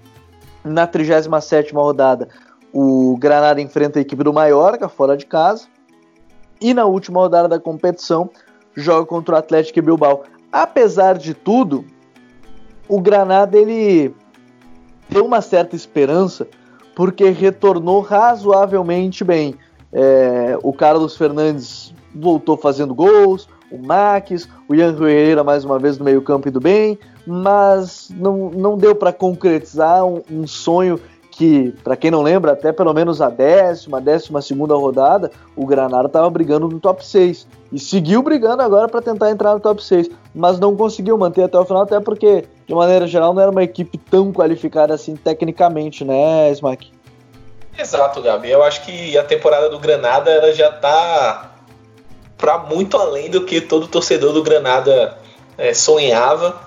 na 0.63 0.85
37 0.85 1.73
rodada, 1.73 2.27
o 2.73 3.15
Granada 3.17 3.61
enfrenta 3.61 3.99
a 3.99 4.01
equipe 4.01 4.23
do 4.23 4.33
Mallorca, 4.33 4.89
fora 4.89 5.15
de 5.15 5.25
casa. 5.25 5.65
E 6.59 6.73
na 6.73 6.85
última 6.85 7.19
rodada 7.19 7.47
da 7.47 7.59
competição, 7.59 8.29
joga 8.75 9.05
contra 9.05 9.35
o 9.35 9.37
Atlético 9.37 9.81
Bilbao. 9.81 10.23
Apesar 10.51 11.17
de 11.17 11.33
tudo, 11.33 11.85
o 12.87 13.01
Granada 13.01 13.57
ele 13.57 14.13
tem 15.09 15.21
uma 15.21 15.41
certa 15.41 15.75
esperança 15.75 16.47
porque 16.95 17.29
retornou 17.29 18.01
razoavelmente 18.01 19.23
bem. 19.23 19.55
É, 19.91 20.57
o 20.63 20.73
Carlos 20.73 21.15
Fernandes 21.15 21.93
voltou 22.13 22.57
fazendo 22.57 22.95
gols, 22.95 23.47
o 23.71 23.77
Max, 23.77 24.49
o 24.67 24.73
Ian 24.73 24.95
Herrera 25.07 25.43
mais 25.43 25.63
uma 25.63 25.77
vez 25.77 25.97
no 25.97 26.05
meio 26.05 26.21
campo 26.21 26.49
indo 26.49 26.59
bem, 26.59 26.97
mas 27.25 28.09
não, 28.15 28.49
não 28.49 28.77
deu 28.77 28.95
para 28.95 29.13
concretizar 29.13 30.05
um, 30.05 30.21
um 30.31 30.47
sonho 30.47 30.99
que, 31.37 31.71
para 31.83 31.95
quem 31.95 32.09
não 32.09 32.23
lembra, 32.23 32.53
até 32.53 32.71
pelo 32.71 32.91
menos 32.93 33.21
a 33.21 33.29
décima, 33.29 34.01
décima 34.01 34.41
segunda 34.41 34.73
rodada, 34.73 35.31
o 35.55 35.67
Granada 35.67 36.07
estava 36.07 36.27
brigando 36.31 36.67
no 36.67 36.79
top 36.79 37.05
6. 37.05 37.47
E 37.71 37.79
seguiu 37.79 38.23
brigando 38.23 38.63
agora 38.63 38.87
para 38.87 39.03
tentar 39.03 39.29
entrar 39.29 39.53
no 39.53 39.59
top 39.59 39.83
6. 39.83 40.09
Mas 40.33 40.59
não 40.59 40.75
conseguiu 40.75 41.15
manter 41.15 41.43
até 41.43 41.59
o 41.59 41.63
final, 41.63 41.83
até 41.83 41.99
porque, 41.99 42.45
de 42.65 42.73
maneira 42.73 43.05
geral, 43.05 43.35
não 43.35 43.41
era 43.41 43.51
uma 43.51 43.63
equipe 43.63 43.99
tão 43.99 44.33
qualificada 44.33 44.95
assim 44.95 45.15
tecnicamente, 45.15 46.03
né, 46.03 46.49
Smack? 46.53 46.91
Exato, 47.77 48.19
Gabi. 48.19 48.49
Eu 48.49 48.63
acho 48.63 48.83
que 48.83 49.15
a 49.15 49.23
temporada 49.23 49.69
do 49.69 49.77
Granada 49.77 50.31
ela 50.31 50.51
já 50.51 50.69
está 50.69 51.51
para 52.35 52.57
muito 52.57 52.97
além 52.97 53.29
do 53.29 53.45
que 53.45 53.61
todo 53.61 53.87
torcedor 53.87 54.33
do 54.33 54.41
Granada 54.41 55.15
é, 55.55 55.71
sonhava. 55.71 56.59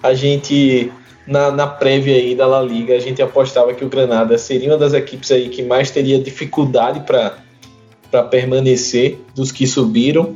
A 0.00 0.14
gente 0.14 0.92
na, 1.26 1.50
na 1.50 1.66
prévia 1.66 2.16
aí 2.16 2.34
da 2.34 2.46
La 2.46 2.60
Liga, 2.60 2.94
a 2.94 2.98
gente 2.98 3.22
apostava 3.22 3.72
que 3.74 3.84
o 3.84 3.88
Granada 3.88 4.36
seria 4.38 4.70
uma 4.70 4.78
das 4.78 4.92
equipes 4.92 5.30
aí 5.30 5.48
que 5.48 5.62
mais 5.62 5.90
teria 5.90 6.18
dificuldade 6.18 7.00
para 7.00 8.22
permanecer 8.24 9.18
dos 9.34 9.52
que 9.52 9.66
subiram. 9.66 10.34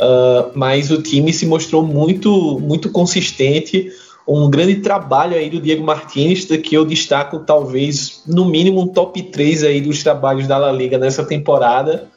Uh, 0.00 0.50
mas 0.54 0.90
o 0.90 1.02
time 1.02 1.32
se 1.32 1.44
mostrou 1.46 1.84
muito, 1.84 2.58
muito 2.60 2.90
consistente. 2.90 3.90
Um 4.26 4.48
grande 4.48 4.76
trabalho 4.76 5.36
aí 5.36 5.50
do 5.50 5.60
Diego 5.60 5.82
Martins, 5.82 6.44
que 6.44 6.74
eu 6.74 6.84
destaco 6.84 7.40
talvez 7.40 8.22
no 8.26 8.44
mínimo 8.44 8.80
um 8.80 8.86
top 8.86 9.22
3 9.22 9.64
aí 9.64 9.80
dos 9.80 10.02
trabalhos 10.02 10.46
da 10.46 10.56
La 10.56 10.70
Liga 10.70 10.96
nessa 10.96 11.24
temporada. 11.24 12.08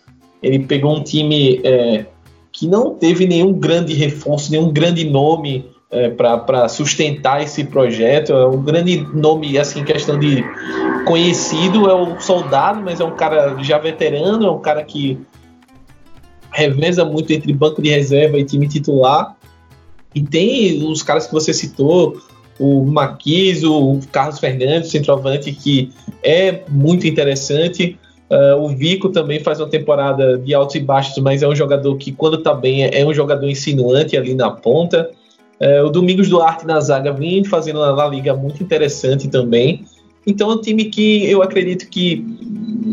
Ele 0.41 0.59
pegou 0.59 0.95
um 0.95 1.03
time 1.03 1.59
é, 1.63 2.05
que 2.51 2.67
não 2.67 2.93
teve 2.93 3.25
nenhum 3.25 3.51
grande 3.51 3.93
reforço, 3.93 4.51
nenhum 4.51 4.71
grande 4.71 5.03
nome 5.03 5.72
é, 5.93 6.09
para 6.09 6.67
sustentar 6.67 7.41
esse 7.43 7.63
projeto. 7.63 8.33
É 8.33 8.47
um 8.47 8.61
grande 8.61 9.07
nome, 9.13 9.57
assim, 9.57 9.83
questão 9.83 10.17
de 10.17 10.43
conhecido 11.05 11.89
é 11.89 11.93
o 11.93 12.19
Soldado, 12.19 12.81
mas 12.81 12.99
é 12.99 13.05
um 13.05 13.15
cara 13.15 13.55
já 13.61 13.77
veterano, 13.77 14.45
é 14.45 14.51
um 14.51 14.59
cara 14.59 14.83
que 14.83 15.19
reveza 16.51 17.03
muito 17.03 17.31
entre 17.31 17.51
banco 17.53 17.81
de 17.81 17.89
reserva 17.89 18.37
e 18.37 18.43
time 18.43 18.67
titular. 18.67 19.35
E 20.13 20.21
tem 20.21 20.83
os 20.87 21.01
caras 21.01 21.25
que 21.25 21.33
você 21.33 21.53
citou, 21.53 22.21
o 22.59 22.85
Marquis, 22.85 23.63
o 23.63 23.99
Carlos 24.11 24.39
Fernandes, 24.39 24.91
centroavante, 24.91 25.51
que 25.51 25.91
é 26.23 26.61
muito 26.69 27.07
interessante. 27.07 27.97
Uh, 28.29 28.61
o 28.61 28.69
Vico 28.69 29.09
também 29.09 29.39
faz 29.39 29.59
uma 29.59 29.69
temporada 29.69 30.37
de 30.37 30.53
altos 30.53 30.75
e 30.75 30.79
baixos, 30.79 31.17
mas 31.21 31.43
é 31.43 31.47
um 31.47 31.55
jogador 31.55 31.95
que, 31.97 32.11
quando 32.11 32.41
tá 32.41 32.53
bem, 32.53 32.83
é 32.83 33.05
um 33.05 33.13
jogador 33.13 33.47
insinuante 33.49 34.15
ali 34.15 34.33
na 34.33 34.51
ponta. 34.51 35.09
É, 35.63 35.81
o 35.81 35.89
Domingos 35.89 36.27
Duarte 36.27 36.67
na 36.67 36.77
zaga 36.81 37.13
vem 37.13 37.41
fazendo 37.45 37.79
uma 37.79 38.05
liga 38.07 38.35
muito 38.35 38.61
interessante 38.61 39.29
também. 39.29 39.85
Então 40.27 40.51
é 40.51 40.55
um 40.55 40.59
time 40.59 40.83
que 40.85 41.25
eu 41.31 41.41
acredito 41.41 41.87
que 41.87 42.21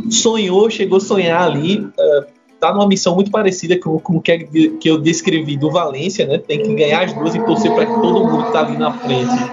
sonhou, 0.09 0.71
chegou 0.71 0.99
a 0.99 1.01
sonhar 1.01 1.43
ali. 1.43 1.79
Uh, 1.81 2.27
tá 2.61 2.73
numa 2.73 2.87
missão 2.87 3.17
muito 3.17 3.29
parecida 3.29 3.77
com, 3.77 4.01
o 4.05 4.21
que, 4.21 4.39
que 4.79 4.89
eu 4.89 4.99
descrevi 4.99 5.57
do 5.57 5.69
Valência, 5.69 6.25
né? 6.25 6.39
Tem 6.39 6.63
que 6.63 6.73
ganhar 6.77 7.03
as 7.03 7.13
duas 7.13 7.35
e 7.35 7.41
torcer 7.41 7.75
para 7.75 7.87
que 7.87 7.93
todo 7.93 8.25
mundo 8.25 8.45
que 8.45 8.53
tá 8.53 8.65
ali 8.65 8.79
na 8.79 8.93
frente 8.93 9.53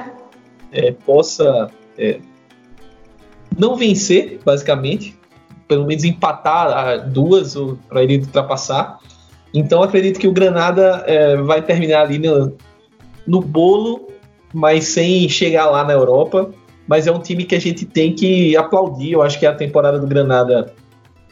é, 0.72 0.92
possa 0.92 1.72
é, 1.98 2.20
não 3.58 3.76
vencer, 3.76 4.40
basicamente, 4.46 5.18
pelo 5.68 5.88
menos 5.88 6.04
empatar 6.04 7.10
duas 7.10 7.56
para 7.90 8.04
ele 8.04 8.20
ultrapassar. 8.20 9.00
Então 9.52 9.82
acredito 9.82 10.20
que 10.20 10.28
o 10.28 10.32
Granada 10.32 11.04
é, 11.08 11.36
vai 11.38 11.64
terminar 11.64 12.02
ali 12.02 12.20
no, 12.20 12.56
no 13.28 13.42
bolo, 13.42 14.08
mas 14.54 14.86
sem 14.86 15.28
chegar 15.28 15.70
lá 15.70 15.84
na 15.84 15.94
Europa. 15.94 16.50
Mas 16.88 17.06
é 17.06 17.12
um 17.12 17.20
time 17.20 17.44
que 17.44 17.54
a 17.54 17.60
gente 17.60 17.86
tem 17.86 18.14
que 18.14 18.56
aplaudir. 18.56 19.12
Eu 19.12 19.22
acho 19.22 19.38
que 19.38 19.46
a 19.46 19.54
temporada 19.54 20.00
do 20.00 20.08
Granada 20.08 20.74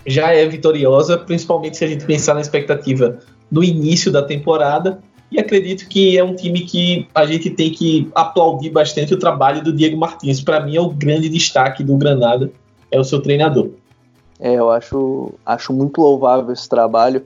já 0.06 0.34
é 0.34 0.46
vitoriosa, 0.46 1.18
principalmente 1.18 1.78
se 1.78 1.86
a 1.86 1.88
gente 1.88 2.06
pensar 2.06 2.34
na 2.34 2.42
expectativa 2.42 3.20
no 3.50 3.64
início 3.64 4.12
da 4.12 4.22
temporada. 4.22 5.00
E 5.32 5.40
acredito 5.40 5.88
que 5.88 6.18
é 6.18 6.24
um 6.24 6.36
time 6.36 6.62
que 6.62 7.08
a 7.16 7.26
gente 7.26 7.50
tem 7.50 7.72
que 7.72 8.10
aplaudir 8.14 8.70
bastante 8.70 9.14
o 9.14 9.18
trabalho 9.18 9.64
do 9.64 9.74
Diego 9.74 9.98
Martins. 9.98 10.42
Para 10.42 10.60
mim 10.60 10.76
é 10.76 10.82
o 10.82 10.90
grande 10.90 11.30
destaque 11.30 11.84
do 11.84 11.98
Granada, 11.98 12.52
é 12.92 13.00
o 13.00 13.04
seu 13.04 13.22
treinador. 13.22 13.72
É, 14.40 14.56
eu 14.56 14.70
acho, 14.70 15.34
acho 15.46 15.74
muito 15.74 16.02
louvável 16.02 16.52
esse 16.52 16.68
trabalho, 16.68 17.24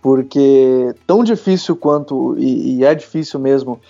porque 0.00 0.94
tão 1.06 1.24
difícil 1.24 1.76
quanto, 1.76 2.36
e, 2.38 2.78
e 2.78 2.84
é 2.84 2.94
difícil 2.94 3.40
mesmo, 3.40 3.80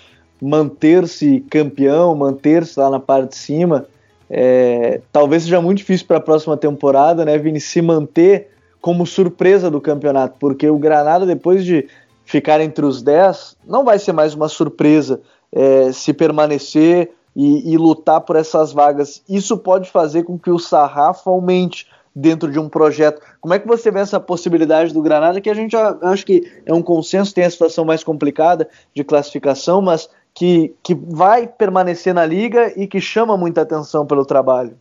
manter-se 0.41 1.41
campeão, 1.49 2.15
manter-se 2.15 2.79
lá 2.79 2.89
na 2.89 2.99
parte 2.99 3.29
de 3.29 3.37
cima, 3.37 3.85
é, 4.29 5.01
talvez 5.11 5.43
seja 5.43 5.61
muito 5.61 5.79
difícil 5.79 6.07
para 6.07 6.17
a 6.17 6.21
próxima 6.21 6.57
temporada, 6.57 7.23
né, 7.23 7.37
Vini, 7.37 7.59
se 7.59 7.81
manter 7.81 8.49
como 8.81 9.05
surpresa 9.05 9.69
do 9.71 9.81
campeonato, 9.81 10.35
porque 10.39 10.69
o 10.69 10.77
Granada, 10.77 11.25
depois 11.25 11.65
de 11.65 11.87
ficar 12.23 12.59
entre 12.61 12.85
os 12.85 13.01
10, 13.01 13.57
não 13.65 13.83
vai 13.83 13.97
ser 13.97 14.11
mais 14.11 14.33
uma 14.33 14.49
surpresa 14.49 15.21
é, 15.51 15.91
se 15.91 16.13
permanecer 16.13 17.11
e, 17.35 17.73
e, 17.73 17.77
lutar 17.77 18.21
por 18.21 18.35
essas 18.35 18.71
vagas. 18.71 19.23
Isso 19.27 19.57
pode 19.57 19.89
fazer 19.89 20.23
com 20.23 20.37
que 20.37 20.49
o 20.49 20.59
sarrafo 20.59 21.29
aumente 21.29 21.87
dentro 22.15 22.51
de 22.51 22.57
um 22.57 22.69
projeto. 22.69 23.21
Como 23.41 23.53
é 23.53 23.59
que 23.59 23.67
você 23.67 23.91
vê 23.91 23.99
essa 23.99 24.19
possibilidade 24.19 24.93
do 24.93 25.01
Granada, 25.01 25.41
que 25.41 25.49
a 25.49 25.53
gente 25.53 25.75
acho 25.75 26.25
que 26.25 26.49
é 26.65 26.73
um 26.73 26.81
consenso, 26.81 27.33
tem 27.33 27.43
a 27.43 27.49
situação 27.49 27.83
mais 27.83 28.03
complicada 28.03 28.69
de 28.93 29.03
classificação, 29.03 29.81
mas 29.81 30.09
que, 30.35 30.75
que 30.83 30.93
vai 30.93 31.47
permanecer 31.47 32.13
na 32.13 32.25
liga 32.25 32.73
e 32.75 32.85
que 32.85 32.99
chama 32.99 33.37
muita 33.37 33.61
atenção 33.61 34.05
pelo 34.05 34.25
trabalho. 34.25 34.77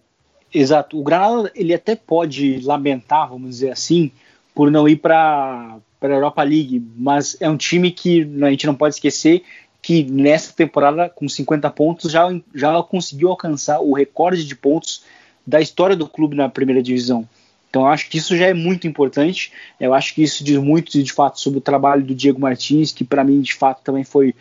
Exato. 0.52 0.98
O 0.98 1.02
Granada 1.02 1.50
ele 1.54 1.72
até 1.72 1.94
pode 1.94 2.60
lamentar, 2.60 3.28
vamos 3.28 3.50
dizer 3.50 3.70
assim, 3.70 4.10
por 4.52 4.70
não 4.70 4.88
ir 4.88 4.96
para 4.96 5.78
a 6.02 6.06
Europa 6.06 6.42
League, 6.42 6.84
mas 6.96 7.36
é 7.40 7.48
um 7.48 7.56
time 7.56 7.92
que 7.92 8.28
a 8.42 8.50
gente 8.50 8.66
não 8.66 8.74
pode 8.74 8.96
esquecer 8.96 9.44
que 9.80 10.02
nessa 10.02 10.52
temporada, 10.52 11.10
com 11.10 11.28
50 11.28 11.70
pontos, 11.70 12.10
já, 12.10 12.26
já 12.54 12.82
conseguiu 12.82 13.28
alcançar 13.28 13.80
o 13.80 13.92
recorde 13.92 14.44
de 14.44 14.56
pontos 14.56 15.04
da 15.46 15.60
história 15.60 15.94
do 15.94 16.08
clube 16.08 16.34
na 16.34 16.48
primeira 16.48 16.82
divisão. 16.82 17.28
Então 17.68 17.86
acho 17.86 18.08
que 18.08 18.18
isso 18.18 18.36
já 18.36 18.46
é 18.46 18.54
muito 18.54 18.86
importante. 18.86 19.52
Eu 19.78 19.92
acho 19.92 20.14
que 20.14 20.22
isso 20.22 20.42
diz 20.42 20.56
muito 20.58 21.02
de 21.02 21.12
fato 21.12 21.38
sobre 21.38 21.58
o 21.58 21.62
trabalho 21.62 22.02
do 22.02 22.14
Diego 22.14 22.40
Martins, 22.40 22.92
que 22.92 23.04
para 23.04 23.22
mim 23.22 23.40
de 23.40 23.52
fato 23.52 23.82
também 23.82 24.04
foi 24.04 24.34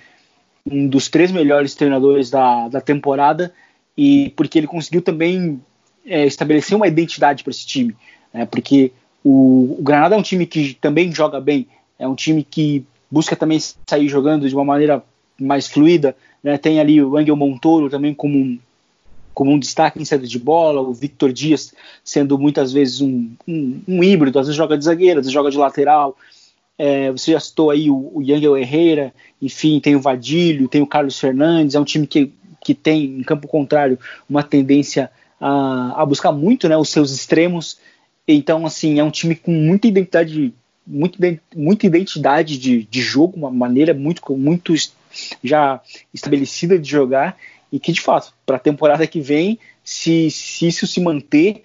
um 0.70 0.88
dos 0.88 1.10
três 1.10 1.32
melhores 1.32 1.76
treinadores 1.76 2.30
da, 2.30 2.68
da 2.70 2.82
temporada 2.82 3.54
e 3.98 4.32
porque 4.36 4.58
ele 4.58 4.68
conseguiu 4.68 5.02
também 5.02 5.62
é, 6.06 6.26
estabelecer 6.26 6.76
uma 6.76 6.88
identidade 6.88 7.44
para 7.44 7.52
esse 7.52 7.66
time, 7.66 7.96
né? 8.34 8.46
porque 8.46 8.92
o, 9.24 9.78
o, 9.80 9.84
Granada 9.84 10.16
é 10.16 10.18
um 10.18 10.24
time 10.24 10.46
que 10.46 10.74
também 10.76 11.14
joga 11.14 11.40
bem, 11.40 11.68
é 12.00 12.08
um 12.08 12.16
time 12.16 12.44
que 12.44 12.86
busca 13.12 13.36
também 13.36 13.60
sair 13.88 14.08
jogando 14.08 14.48
de 14.48 14.56
uma 14.56 14.66
maneira 14.66 15.04
mais 15.40 15.68
fluida, 15.68 16.16
né? 16.42 16.58
tem 16.58 16.80
ali 16.80 17.02
o 17.02 17.18
Angel 17.18 17.36
Montoro 17.36 17.90
também 17.90 18.14
como 18.14 18.38
um, 18.38 18.60
como 19.34 19.52
um 19.52 19.60
destaque 19.60 20.02
em 20.02 20.06
saída 20.06 20.26
de 20.26 20.40
bola, 20.40 20.82
o 20.82 20.94
Victor 20.94 21.34
Dias 21.34 21.74
sendo 22.04 22.38
muitas 22.40 22.72
vezes 22.72 23.02
um, 23.02 23.32
um, 23.48 23.82
um 23.88 24.04
híbrido, 24.04 24.40
às 24.40 24.48
vezes 24.48 24.58
joga 24.58 24.78
de 24.78 24.86
zagueiro, 24.86 25.20
às 25.20 25.26
vezes 25.26 25.34
joga 25.34 25.52
de 25.52 25.58
lateral, 25.58 26.16
é, 26.78 27.12
você 27.12 27.32
já 27.32 27.40
citou 27.40 27.70
aí 27.70 27.90
o, 27.90 28.12
o 28.16 28.22
Yangel 28.22 28.58
Herrera, 28.58 29.14
enfim, 29.42 29.80
tem 29.80 29.96
o 29.96 30.02
Vadilho, 30.02 30.68
tem 30.68 30.82
o 30.82 30.88
Carlos 30.88 31.20
Fernandes, 31.20 31.76
é 31.76 31.80
um 31.80 31.86
time 31.86 32.08
que, 32.08 32.32
que 32.64 32.74
tem, 32.74 33.06
em 33.06 33.24
campo 33.24 33.48
contrário, 33.48 34.00
uma 34.30 34.44
tendência 34.44 35.12
a, 35.40 36.02
a 36.02 36.06
buscar 36.06 36.32
muito 36.32 36.68
né, 36.68 36.78
os 36.78 36.90
seus 36.90 37.12
extremos. 37.12 37.78
Então, 38.28 38.66
assim, 38.66 39.00
é 39.00 39.04
um 39.04 39.12
time 39.12 39.36
com 39.36 39.52
muita 39.52 39.88
identidade, 39.88 40.54
muito, 40.86 41.20
muita 41.56 41.86
identidade 41.86 42.58
de, 42.58 42.84
de 42.84 43.02
jogo, 43.02 43.38
uma 43.38 43.52
maneira 43.52 43.94
muito, 43.94 44.22
muito 44.36 44.74
já 45.44 45.82
estabelecida 46.14 46.80
de 46.80 46.90
jogar, 46.90 47.38
e 47.72 47.80
que, 47.80 47.92
de 47.92 48.02
fato, 48.02 48.34
para 48.46 48.56
a 48.56 48.60
temporada 48.60 49.06
que 49.06 49.20
vem, 49.20 49.60
se, 49.84 50.32
se 50.32 50.68
isso 50.68 50.88
se 50.88 51.02
manter, 51.02 51.64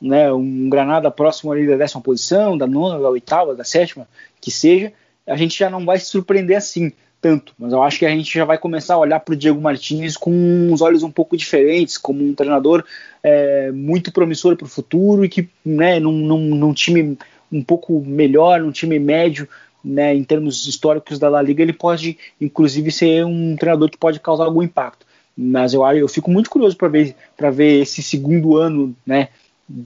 né, 0.00 0.32
um 0.32 0.68
Granada 0.68 1.10
próximo 1.10 1.52
ali 1.52 1.66
da 1.66 1.76
décima 1.76 2.00
posição, 2.00 2.56
da 2.56 2.66
nona, 2.66 2.98
da 2.98 3.10
oitava, 3.10 3.54
da 3.54 3.64
sétima, 3.64 4.08
que 4.40 4.50
seja, 4.50 4.92
a 5.26 5.36
gente 5.36 5.58
já 5.58 5.68
não 5.68 5.84
vai 5.84 5.98
se 5.98 6.06
surpreender 6.06 6.56
assim 6.56 6.92
tanto. 7.20 7.52
Mas 7.58 7.72
eu 7.72 7.82
acho 7.82 7.98
que 7.98 8.06
a 8.06 8.10
gente 8.10 8.32
já 8.32 8.44
vai 8.44 8.58
começar 8.58 8.94
a 8.94 8.98
olhar 8.98 9.20
para 9.20 9.34
o 9.34 9.36
Diego 9.36 9.60
Martins 9.60 10.16
com 10.16 10.30
uns 10.32 10.80
olhos 10.80 11.02
um 11.02 11.10
pouco 11.10 11.36
diferentes, 11.36 11.98
como 11.98 12.24
um 12.24 12.34
treinador 12.34 12.84
é, 13.22 13.70
muito 13.70 14.12
promissor 14.12 14.56
para 14.56 14.64
o 14.64 14.68
futuro 14.68 15.24
e 15.24 15.28
que, 15.28 15.48
né, 15.64 16.00
num, 16.00 16.12
num, 16.12 16.54
num, 16.54 16.72
time 16.72 17.18
um 17.52 17.62
pouco 17.62 18.00
melhor, 18.00 18.60
num 18.60 18.70
time 18.70 18.98
médio, 18.98 19.46
né, 19.84 20.14
em 20.14 20.24
termos 20.24 20.66
históricos 20.66 21.18
da 21.18 21.28
La 21.28 21.42
Liga, 21.42 21.62
ele 21.62 21.72
pode, 21.72 22.16
inclusive, 22.40 22.90
ser 22.90 23.24
um 23.24 23.56
treinador 23.56 23.90
que 23.90 23.98
pode 23.98 24.20
causar 24.20 24.44
algum 24.44 24.62
impacto. 24.62 25.06
Mas 25.36 25.74
eu, 25.74 25.86
eu 25.92 26.08
fico 26.08 26.30
muito 26.30 26.50
curioso 26.50 26.76
para 26.76 26.88
ver, 26.88 27.14
ver 27.52 27.82
esse 27.82 28.02
segundo 28.02 28.56
ano, 28.56 28.94
né, 29.06 29.28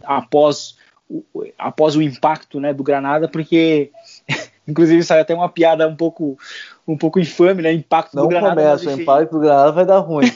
após 0.04 0.76
após 1.58 1.96
o 1.96 2.02
impacto 2.02 2.58
né, 2.58 2.72
do 2.72 2.82
Granada, 2.82 3.28
porque 3.28 3.90
inclusive 4.66 5.02
saiu 5.02 5.22
até 5.22 5.34
uma 5.34 5.48
piada 5.48 5.86
um 5.86 5.96
pouco 5.96 6.38
um 6.86 6.96
pouco 6.96 7.20
infame, 7.20 7.62
né? 7.62 7.72
Impacto 7.72 8.14
Não 8.14 8.24
do 8.24 8.28
Granada. 8.28 8.54
Não 8.54 8.62
começa, 8.62 8.90
o 8.90 9.00
impacto 9.00 9.32
do 9.32 9.40
Granada 9.40 9.72
vai 9.72 9.86
dar 9.86 9.98
ruim. 9.98 10.30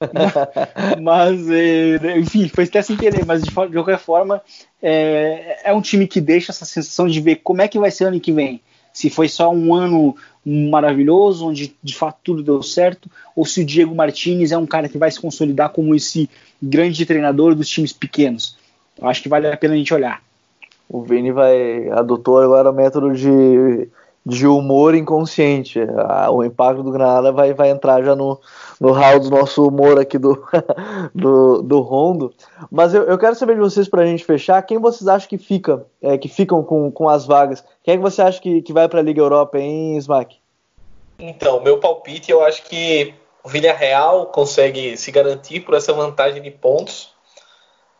mas, 1.00 1.48
é, 1.50 2.18
enfim, 2.18 2.48
foi 2.48 2.64
até 2.64 2.82
sem 2.82 2.96
querer, 2.96 3.24
mas 3.24 3.42
de, 3.42 3.48
de 3.48 3.54
qualquer 3.54 3.98
forma, 3.98 4.42
é, 4.82 5.60
é, 5.64 5.72
um 5.72 5.80
time 5.80 6.06
que 6.06 6.20
deixa 6.20 6.52
essa 6.52 6.64
sensação 6.64 7.06
de 7.06 7.20
ver 7.20 7.36
como 7.36 7.62
é 7.62 7.68
que 7.68 7.78
vai 7.78 7.90
ser 7.90 8.04
ano 8.04 8.20
que 8.20 8.32
vem. 8.32 8.60
Se 8.92 9.10
foi 9.10 9.28
só 9.28 9.50
um 9.52 9.74
ano 9.74 10.16
maravilhoso, 10.44 11.46
onde 11.46 11.74
de 11.82 11.94
fato 11.94 12.18
tudo 12.22 12.42
deu 12.42 12.62
certo, 12.62 13.10
ou 13.34 13.44
se 13.44 13.62
o 13.62 13.64
Diego 13.64 13.94
Martinez 13.94 14.52
é 14.52 14.58
um 14.58 14.66
cara 14.66 14.88
que 14.88 14.98
vai 14.98 15.10
se 15.10 15.20
consolidar 15.20 15.70
como 15.70 15.94
esse 15.94 16.28
grande 16.62 17.04
treinador 17.04 17.54
dos 17.54 17.68
times 17.68 17.92
pequenos. 17.92 18.56
Eu 19.00 19.08
acho 19.08 19.22
que 19.22 19.28
vale 19.28 19.46
a 19.46 19.56
pena 19.56 19.74
a 19.74 19.76
gente 19.76 19.92
olhar. 19.92 20.22
O 20.88 21.02
Vini 21.02 21.32
vai 21.32 21.88
adotou 21.90 22.38
agora 22.38 22.70
o 22.70 22.74
método 22.74 23.12
de, 23.12 23.88
de 24.24 24.46
humor 24.46 24.94
inconsciente. 24.94 25.80
O 26.30 26.44
impacto 26.44 26.82
do 26.82 26.92
Granada 26.92 27.32
vai, 27.32 27.52
vai 27.52 27.70
entrar 27.70 28.02
já 28.02 28.14
no, 28.14 28.40
no 28.80 28.92
hall 28.92 29.18
do 29.18 29.30
nosso 29.30 29.66
humor 29.66 29.98
aqui 29.98 30.18
do, 30.18 30.46
do, 31.14 31.62
do 31.62 31.80
Rondo. 31.80 32.32
Mas 32.70 32.94
eu, 32.94 33.02
eu 33.04 33.18
quero 33.18 33.34
saber 33.34 33.54
de 33.54 33.60
vocês 33.60 33.88
para 33.88 34.02
a 34.02 34.06
gente 34.06 34.24
fechar, 34.24 34.62
quem 34.62 34.78
vocês 34.78 35.08
acham 35.08 35.28
que 35.28 35.38
fica, 35.38 35.84
é, 36.02 36.16
que 36.18 36.28
ficam 36.28 36.62
com, 36.62 36.90
com 36.90 37.08
as 37.08 37.26
vagas? 37.26 37.64
Quem 37.82 37.94
é 37.94 37.96
que 37.96 38.02
você 38.02 38.22
acha 38.22 38.40
que, 38.40 38.62
que 38.62 38.72
vai 38.72 38.88
para 38.88 39.00
a 39.00 39.02
Liga 39.02 39.20
Europa, 39.20 39.58
hein, 39.58 39.96
Smack? 39.96 40.36
Então, 41.18 41.62
meu 41.62 41.78
palpite, 41.78 42.30
eu 42.30 42.44
acho 42.44 42.62
que 42.64 43.14
o 43.42 43.48
Villarreal 43.48 44.26
consegue 44.26 44.96
se 44.96 45.10
garantir 45.10 45.60
por 45.60 45.74
essa 45.74 45.92
vantagem 45.92 46.42
de 46.42 46.50
pontos 46.50 47.13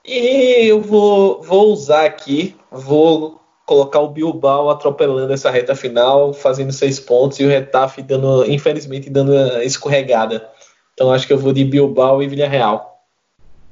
e 0.05 0.69
eu 0.69 0.81
vou, 0.81 1.43
vou 1.43 1.73
usar 1.73 2.05
aqui, 2.05 2.57
vou 2.71 3.41
colocar 3.65 4.01
o 4.01 4.11
Bilbao 4.11 4.69
atropelando 4.69 5.33
essa 5.33 5.51
reta 5.51 5.75
final, 5.75 6.35
fazendo 6.35 6.73
seis 6.73 7.01
pontos, 7.01 7.41
e 7.41 7.45
o 7.45 7.49
Retafe 7.49 8.03
dando, 8.03 8.45
infelizmente, 8.51 9.09
dando 9.09 9.35
escorregada. 9.63 10.49
Então 10.93 11.11
acho 11.11 11.27
que 11.27 11.33
eu 11.33 11.39
vou 11.39 11.53
de 11.53 11.65
Bilbao 11.65 12.23
e 12.23 12.29
Villarreal. 12.29 13.03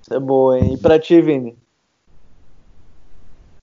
Isso 0.02 0.14
é 0.14 0.18
boa, 0.18 0.58
hein? 0.58 0.74
E 0.74 0.76
pra 0.78 0.98
ti, 0.98 1.20
Vini? 1.20 1.56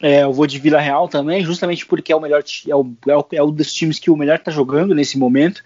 É, 0.02 0.24
eu 0.24 0.32
vou 0.32 0.48
de 0.48 0.58
Vila 0.58 0.80
Real 0.80 1.10
também, 1.10 1.44
justamente 1.44 1.86
porque 1.86 2.14
é 2.14 2.16
o 2.16 2.22
melhor 2.22 2.42
é 2.68 2.76
o, 2.76 2.90
é 3.06 3.18
o, 3.18 3.26
é 3.34 3.44
o 3.44 3.52
dos 3.52 3.74
times 3.74 4.00
que 4.00 4.10
o 4.10 4.16
melhor 4.16 4.38
está 4.38 4.50
jogando 4.50 4.96
nesse 4.96 5.18
momento, 5.18 5.62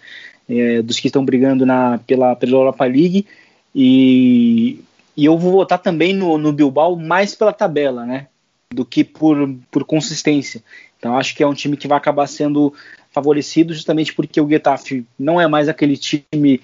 é, 0.48 0.82
dos 0.82 0.98
que 0.98 1.06
estão 1.06 1.24
brigando 1.24 1.64
na, 1.64 1.98
pela, 1.98 2.34
pela 2.34 2.52
Europa 2.52 2.84
League. 2.84 3.26
E 3.72 4.83
e 5.16 5.24
eu 5.24 5.38
vou 5.38 5.52
votar 5.52 5.78
também 5.78 6.12
no, 6.12 6.36
no 6.38 6.52
Bilbao 6.52 6.96
mais 6.96 7.34
pela 7.34 7.52
tabela, 7.52 8.04
né? 8.04 8.26
Do 8.72 8.84
que 8.84 9.04
por, 9.04 9.54
por 9.70 9.84
consistência. 9.84 10.62
Então 10.98 11.16
acho 11.16 11.34
que 11.34 11.42
é 11.42 11.46
um 11.46 11.54
time 11.54 11.76
que 11.76 11.88
vai 11.88 11.98
acabar 11.98 12.26
sendo 12.26 12.72
favorecido 13.12 13.72
justamente 13.72 14.12
porque 14.12 14.40
o 14.40 14.48
Getafe 14.48 15.06
não 15.18 15.40
é 15.40 15.46
mais 15.46 15.68
aquele 15.68 15.96
time 15.96 16.60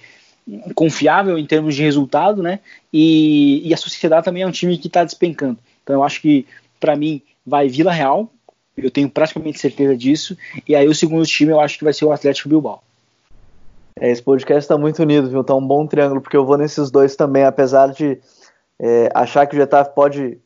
confiável 0.74 1.38
em 1.38 1.46
termos 1.46 1.76
de 1.76 1.82
resultado, 1.82 2.42
né? 2.42 2.58
E, 2.92 3.68
e 3.68 3.72
a 3.72 3.76
Sociedade 3.76 4.24
também 4.24 4.42
é 4.42 4.46
um 4.46 4.50
time 4.50 4.76
que 4.76 4.88
está 4.88 5.04
despencando. 5.04 5.58
Então 5.82 5.94
eu 5.94 6.02
acho 6.02 6.20
que 6.20 6.46
para 6.80 6.96
mim 6.96 7.22
vai 7.46 7.68
Vila 7.68 7.92
Real, 7.92 8.28
eu 8.76 8.90
tenho 8.90 9.08
praticamente 9.08 9.60
certeza 9.60 9.96
disso. 9.96 10.36
E 10.66 10.74
aí 10.74 10.88
o 10.88 10.94
segundo 10.94 11.24
time 11.26 11.52
eu 11.52 11.60
acho 11.60 11.78
que 11.78 11.84
vai 11.84 11.92
ser 11.92 12.04
o 12.04 12.12
Atlético 12.12 12.48
Bilbao. 12.48 12.82
É, 13.98 14.10
esse 14.10 14.22
podcast 14.22 14.64
está 14.64 14.78
muito 14.78 15.02
unido, 15.02 15.28
viu? 15.28 15.44
Tá 15.44 15.54
um 15.54 15.66
bom 15.66 15.86
triângulo, 15.86 16.20
porque 16.20 16.36
eu 16.36 16.44
vou 16.46 16.56
nesses 16.56 16.90
dois 16.90 17.14
também, 17.14 17.44
apesar 17.44 17.88
de 17.88 18.18
é, 18.80 19.10
achar 19.14 19.46
que 19.46 19.54
o 19.54 19.58
Getafe 19.58 19.94
pode 19.94 20.40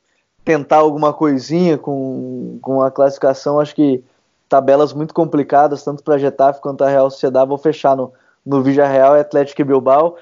tentar 0.44 0.78
alguma 0.78 1.12
coisinha 1.12 1.78
com, 1.78 2.58
com 2.60 2.82
a 2.82 2.90
classificação, 2.90 3.60
acho 3.60 3.74
que 3.74 4.04
tabelas 4.48 4.92
muito 4.92 5.14
complicadas, 5.14 5.84
tanto 5.84 6.02
para 6.02 6.18
Getafe 6.18 6.60
quanto 6.60 6.82
a 6.82 6.88
Real 6.88 7.08
Sociedade, 7.10 7.48
vou 7.48 7.56
fechar 7.56 7.96
no, 7.96 8.12
no 8.44 8.60
Vigia 8.60 8.86
Real 8.86 9.16
e 9.16 9.20
Atlético 9.20 9.62
e 9.62 9.64
Bilbao. 9.64 10.16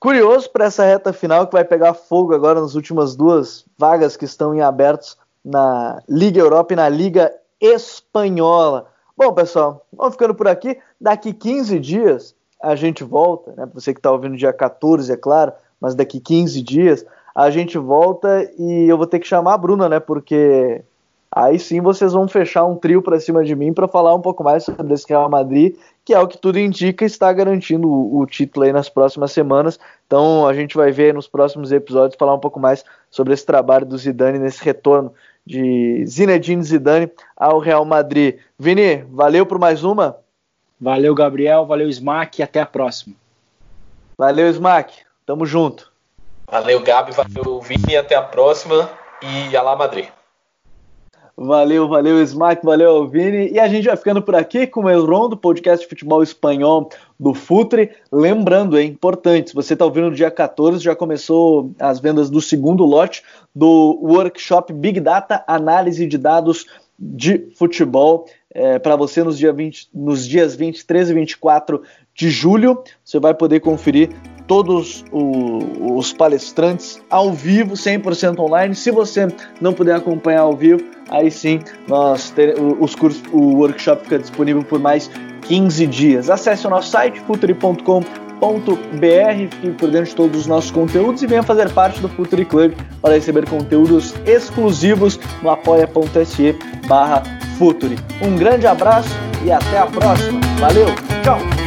Curioso 0.00 0.50
para 0.50 0.66
essa 0.66 0.84
reta 0.84 1.12
final 1.12 1.46
que 1.46 1.54
vai 1.54 1.64
pegar 1.64 1.94
fogo 1.94 2.34
agora 2.34 2.60
nas 2.60 2.74
últimas 2.74 3.16
duas 3.16 3.64
vagas 3.78 4.16
que 4.16 4.26
estão 4.26 4.54
em 4.54 4.60
abertos 4.60 5.16
na 5.42 6.02
Liga 6.08 6.40
Europa 6.40 6.74
e 6.74 6.76
na 6.76 6.88
Liga 6.88 7.32
Espanhola. 7.60 8.86
Bom, 9.16 9.32
pessoal, 9.32 9.86
vamos 9.92 10.14
ficando 10.14 10.34
por 10.34 10.48
aqui. 10.48 10.78
Daqui 11.00 11.32
15 11.32 11.78
dias 11.78 12.34
a 12.60 12.74
gente 12.74 13.04
volta, 13.04 13.52
né? 13.56 13.68
Você 13.72 13.94
que 13.94 13.98
está 14.00 14.10
ouvindo 14.10 14.36
dia 14.36 14.52
14, 14.52 15.10
é 15.12 15.16
claro, 15.16 15.52
mas 15.80 15.94
daqui 15.94 16.20
15 16.20 16.60
dias 16.62 17.06
a 17.34 17.50
gente 17.50 17.76
volta 17.76 18.50
e 18.58 18.86
eu 18.88 18.96
vou 18.96 19.06
ter 19.06 19.18
que 19.18 19.26
chamar 19.26 19.54
a 19.54 19.58
Bruna, 19.58 19.88
né? 19.88 19.98
Porque 19.98 20.82
aí 21.32 21.58
sim 21.58 21.80
vocês 21.80 22.12
vão 22.12 22.28
fechar 22.28 22.64
um 22.64 22.76
trio 22.76 23.02
para 23.02 23.18
cima 23.18 23.44
de 23.44 23.56
mim 23.56 23.72
para 23.72 23.88
falar 23.88 24.14
um 24.14 24.20
pouco 24.20 24.44
mais 24.44 24.64
sobre 24.64 24.94
esse 24.94 25.08
Real 25.08 25.28
Madrid, 25.28 25.74
que 26.04 26.14
é 26.14 26.20
o 26.20 26.28
que 26.28 26.38
tudo 26.38 26.58
indica 26.58 27.04
está 27.04 27.32
garantindo 27.32 27.88
o, 27.90 28.20
o, 28.20 28.26
título 28.26 28.64
aí 28.64 28.72
nas 28.72 28.88
próximas 28.88 29.32
semanas. 29.32 29.80
Então 30.06 30.46
a 30.46 30.54
gente 30.54 30.76
vai 30.76 30.92
ver 30.92 31.12
nos 31.12 31.26
próximos 31.26 31.72
episódios 31.72 32.16
falar 32.16 32.34
um 32.34 32.40
pouco 32.40 32.60
mais 32.60 32.84
sobre 33.10 33.34
esse 33.34 33.44
trabalho 33.44 33.84
do 33.84 33.98
Zidane 33.98 34.38
nesse 34.38 34.62
retorno 34.62 35.12
de 35.44 36.04
Zinedine 36.06 36.62
Zidane 36.62 37.10
ao 37.36 37.58
Real 37.58 37.84
Madrid. 37.84 38.36
Vini, 38.58 39.04
valeu 39.10 39.44
por 39.44 39.58
mais 39.58 39.82
uma. 39.82 40.16
Valeu, 40.80 41.14
Gabriel. 41.14 41.66
Valeu, 41.66 41.88
Smack. 41.88 42.40
E 42.40 42.42
até 42.42 42.60
a 42.60 42.66
próxima. 42.66 43.14
Valeu, 44.18 44.48
Smack. 44.48 44.94
Tamo 45.26 45.46
junto. 45.46 45.93
Valeu, 46.54 46.78
Gabi, 46.78 47.10
valeu, 47.10 47.60
Vini, 47.60 47.96
até 47.96 48.14
a 48.14 48.22
próxima 48.22 48.88
e 49.20 49.56
Alá 49.56 49.74
Madrid. 49.74 50.06
Valeu, 51.36 51.88
valeu, 51.88 52.22
Smack, 52.22 52.64
valeu, 52.64 53.08
Vini. 53.08 53.50
E 53.50 53.58
a 53.58 53.66
gente 53.66 53.86
vai 53.86 53.96
ficando 53.96 54.22
por 54.22 54.36
aqui 54.36 54.64
com 54.64 54.82
o 54.84 54.88
El 54.88 55.04
Rondo, 55.04 55.36
podcast 55.36 55.84
de 55.84 55.88
futebol 55.88 56.22
espanhol 56.22 56.88
do 57.18 57.34
Futre. 57.34 57.90
Lembrando, 58.12 58.78
é 58.78 58.84
importante, 58.84 59.50
se 59.50 59.54
você 59.56 59.72
está 59.72 59.84
ouvindo 59.84 60.10
no 60.10 60.14
dia 60.14 60.30
14, 60.30 60.78
já 60.78 60.94
começou 60.94 61.72
as 61.76 61.98
vendas 61.98 62.30
do 62.30 62.40
segundo 62.40 62.84
lote 62.84 63.24
do 63.52 63.98
workshop 64.00 64.72
Big 64.72 65.00
Data 65.00 65.42
Análise 65.48 66.06
de 66.06 66.16
Dados 66.16 66.66
de 66.96 67.48
Futebol. 67.58 68.26
É, 68.54 68.78
para 68.78 68.94
você 68.94 69.24
nos, 69.24 69.36
dia 69.36 69.52
20, 69.52 69.88
nos 69.92 70.24
dias 70.24 70.54
23 70.54 71.10
e 71.10 71.14
24 71.14 71.82
de 72.14 72.30
julho. 72.30 72.80
Você 73.04 73.18
vai 73.18 73.34
poder 73.34 73.58
conferir 73.58 74.10
todos 74.46 75.04
os 75.12 76.12
palestrantes 76.12 77.00
ao 77.08 77.32
vivo, 77.32 77.74
100% 77.74 78.38
online. 78.38 78.74
Se 78.74 78.90
você 78.90 79.28
não 79.60 79.72
puder 79.72 79.96
acompanhar 79.96 80.42
ao 80.42 80.56
vivo, 80.56 80.82
aí 81.08 81.30
sim 81.30 81.60
nós 81.88 82.30
ter, 82.30 82.54
os 82.58 82.94
cursos, 82.94 83.22
o 83.32 83.56
workshop 83.56 84.02
fica 84.04 84.18
disponível 84.18 84.62
por 84.62 84.78
mais 84.78 85.10
15 85.42 85.86
dias. 85.86 86.30
Acesse 86.30 86.66
o 86.66 86.70
nosso 86.70 86.90
site 86.90 87.20
futuri.com.br, 87.20 88.04
fique 89.50 89.70
por 89.72 89.90
dentro 89.90 90.10
de 90.10 90.16
todos 90.16 90.40
os 90.40 90.46
nossos 90.46 90.70
conteúdos 90.70 91.22
e 91.22 91.26
venha 91.26 91.42
fazer 91.42 91.70
parte 91.72 92.00
do 92.00 92.08
Futuri 92.08 92.44
Club 92.44 92.74
para 93.00 93.14
receber 93.14 93.48
conteúdos 93.48 94.14
exclusivos 94.26 95.18
no 95.42 95.50
apoia.se 95.50 96.56
barra 96.86 97.22
Futuri. 97.58 97.96
Um 98.20 98.36
grande 98.36 98.66
abraço 98.66 99.08
e 99.44 99.50
até 99.50 99.78
a 99.78 99.86
próxima. 99.86 100.40
Valeu, 100.58 100.86
tchau! 101.22 101.63